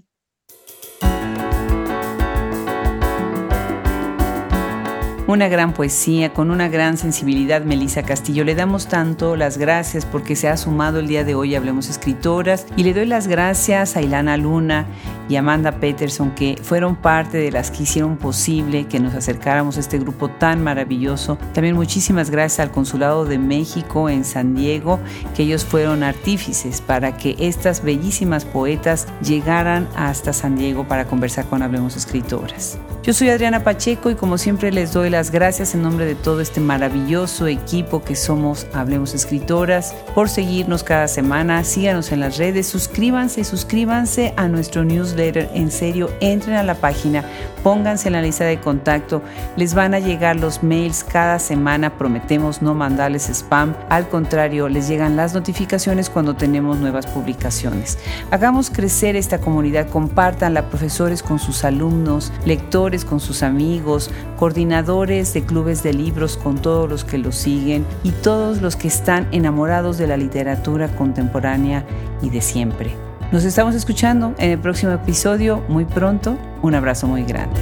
Una 5.34 5.48
gran 5.48 5.74
poesía, 5.74 6.32
con 6.32 6.52
una 6.52 6.70
gran 6.70 6.96
sensibilidad, 6.96 7.64
Melissa 7.64 8.04
Castillo. 8.04 8.44
Le 8.44 8.54
damos 8.54 8.88
tanto 8.88 9.36
las 9.36 9.58
gracias 9.58 10.06
porque 10.06 10.36
se 10.36 10.48
ha 10.48 10.56
sumado 10.58 11.00
el 11.00 11.08
día 11.08 11.24
de 11.24 11.34
hoy 11.34 11.56
Hablemos 11.56 11.90
Escritoras 11.90 12.68
y 12.78 12.84
le 12.84 12.94
doy 12.94 13.08
las 13.08 13.28
gracias 13.28 13.98
a 13.98 14.04
Ilana 14.04 14.38
Luna 14.38 14.86
y 15.28 15.36
Amanda 15.36 15.80
Peterson 15.80 16.36
que 16.36 16.60
fueron 16.62 16.96
parte 16.96 17.40
de 17.40 17.52
las 17.52 17.72
que 17.72 17.82
hicieron 17.82 18.18
posible 18.18 18.86
que 18.86 19.00
nos 19.00 19.16
acercáramos 19.16 19.78
a 19.78 19.80
este 19.80 19.98
grupo 19.98 20.30
tan 20.30 20.64
maravilloso. 20.64 21.40
También 21.54 21.76
muchísimas 21.76 22.30
gracias 22.30 22.60
al 22.60 22.72
Consulado 22.72 23.26
de 23.26 23.40
México 23.40 24.10
en 24.10 24.26
San 24.26 24.54
Diego, 24.54 25.00
que 25.36 25.44
ellos 25.44 25.66
fueron 25.66 26.04
artífices 26.04 26.80
para 26.80 27.18
que 27.18 27.36
estas 27.40 27.84
bellísimas 27.84 28.46
poetas 28.46 29.08
llegaran 29.24 29.88
hasta 29.96 30.32
San 30.32 30.56
Diego 30.56 30.88
para 30.88 31.06
conversar 31.06 31.46
con 31.46 31.64
Hablemos 31.64 31.98
Escritoras. 31.98 32.78
Yo 33.04 33.12
soy 33.12 33.32
Adriana 33.32 33.66
Pacheco 33.66 34.12
y 34.12 34.16
como 34.16 34.38
siempre 34.38 34.72
les 34.72 34.94
doy 34.94 35.10
las 35.10 35.30
gracias 35.30 35.76
en 35.76 35.82
nombre 35.82 36.06
de 36.06 36.16
todo 36.16 36.40
este 36.40 36.62
maravilloso 36.62 37.48
equipo 37.48 38.02
que 38.02 38.16
somos 38.16 38.66
Hablemos 38.74 39.14
Escritoras 39.14 39.94
por 40.16 40.30
seguirnos 40.30 40.86
cada 40.86 41.10
semana. 41.10 41.66
Síganos 41.66 42.14
en 42.14 42.22
las 42.22 42.38
redes, 42.38 42.66
suscríbanse, 42.66 43.44
suscríbanse 43.44 44.34
a 44.38 44.48
nuestro 44.48 44.86
newsletter. 44.86 45.50
En 45.54 45.70
serio, 45.70 46.10
entren 46.22 46.56
a 46.56 46.64
la 46.64 46.76
página, 46.76 47.26
pónganse 47.62 48.08
en 48.08 48.14
la 48.14 48.22
lista 48.22 48.46
de 48.46 48.62
contacto. 48.62 49.22
Les 49.58 49.74
van 49.74 49.94
a 49.94 50.00
llegar 50.00 50.38
los 50.38 50.64
mails 50.64 51.04
cada 51.04 51.40
semana. 51.40 51.98
Prometemos 51.98 52.62
no 52.62 52.74
mandarles 52.74 53.28
spam. 53.28 53.76
Al 53.90 54.08
contrario, 54.08 54.70
les 54.70 54.88
llegan 54.88 55.18
las 55.18 55.34
notificaciones 55.34 56.10
cuando 56.10 56.38
tenemos 56.38 56.78
nuevas 56.78 57.08
publicaciones. 57.08 57.98
Hagamos 58.32 58.70
crecer 58.70 59.18
esta 59.18 59.40
comunidad, 59.40 59.90
compartanla, 59.90 60.70
profesores 60.70 61.22
con 61.22 61.38
sus 61.38 61.66
alumnos, 61.66 62.32
lectores 62.46 62.93
con 63.04 63.20
sus 63.20 63.42
amigos, 63.42 64.12
coordinadores 64.38 65.34
de 65.34 65.42
clubes 65.44 65.82
de 65.82 65.94
libros 65.94 66.38
con 66.38 66.60
todos 66.60 66.88
los 66.88 67.04
que 67.04 67.18
lo 67.18 67.32
siguen 67.32 67.86
y 68.04 68.12
todos 68.12 68.62
los 68.62 68.76
que 68.76 68.88
están 68.88 69.28
enamorados 69.32 69.98
de 69.98 70.06
la 70.06 70.16
literatura 70.16 70.96
contemporánea 70.96 71.86
y 72.22 72.30
de 72.30 72.42
siempre. 72.42 72.96
Nos 73.32 73.46
estamos 73.46 73.74
escuchando 73.74 74.36
en 74.38 74.52
el 74.52 74.60
próximo 74.60 74.92
episodio 74.92 75.64
muy 75.68 75.86
pronto. 75.86 76.38
Un 76.62 76.76
abrazo 76.76 77.08
muy 77.08 77.24
grande. 77.24 77.60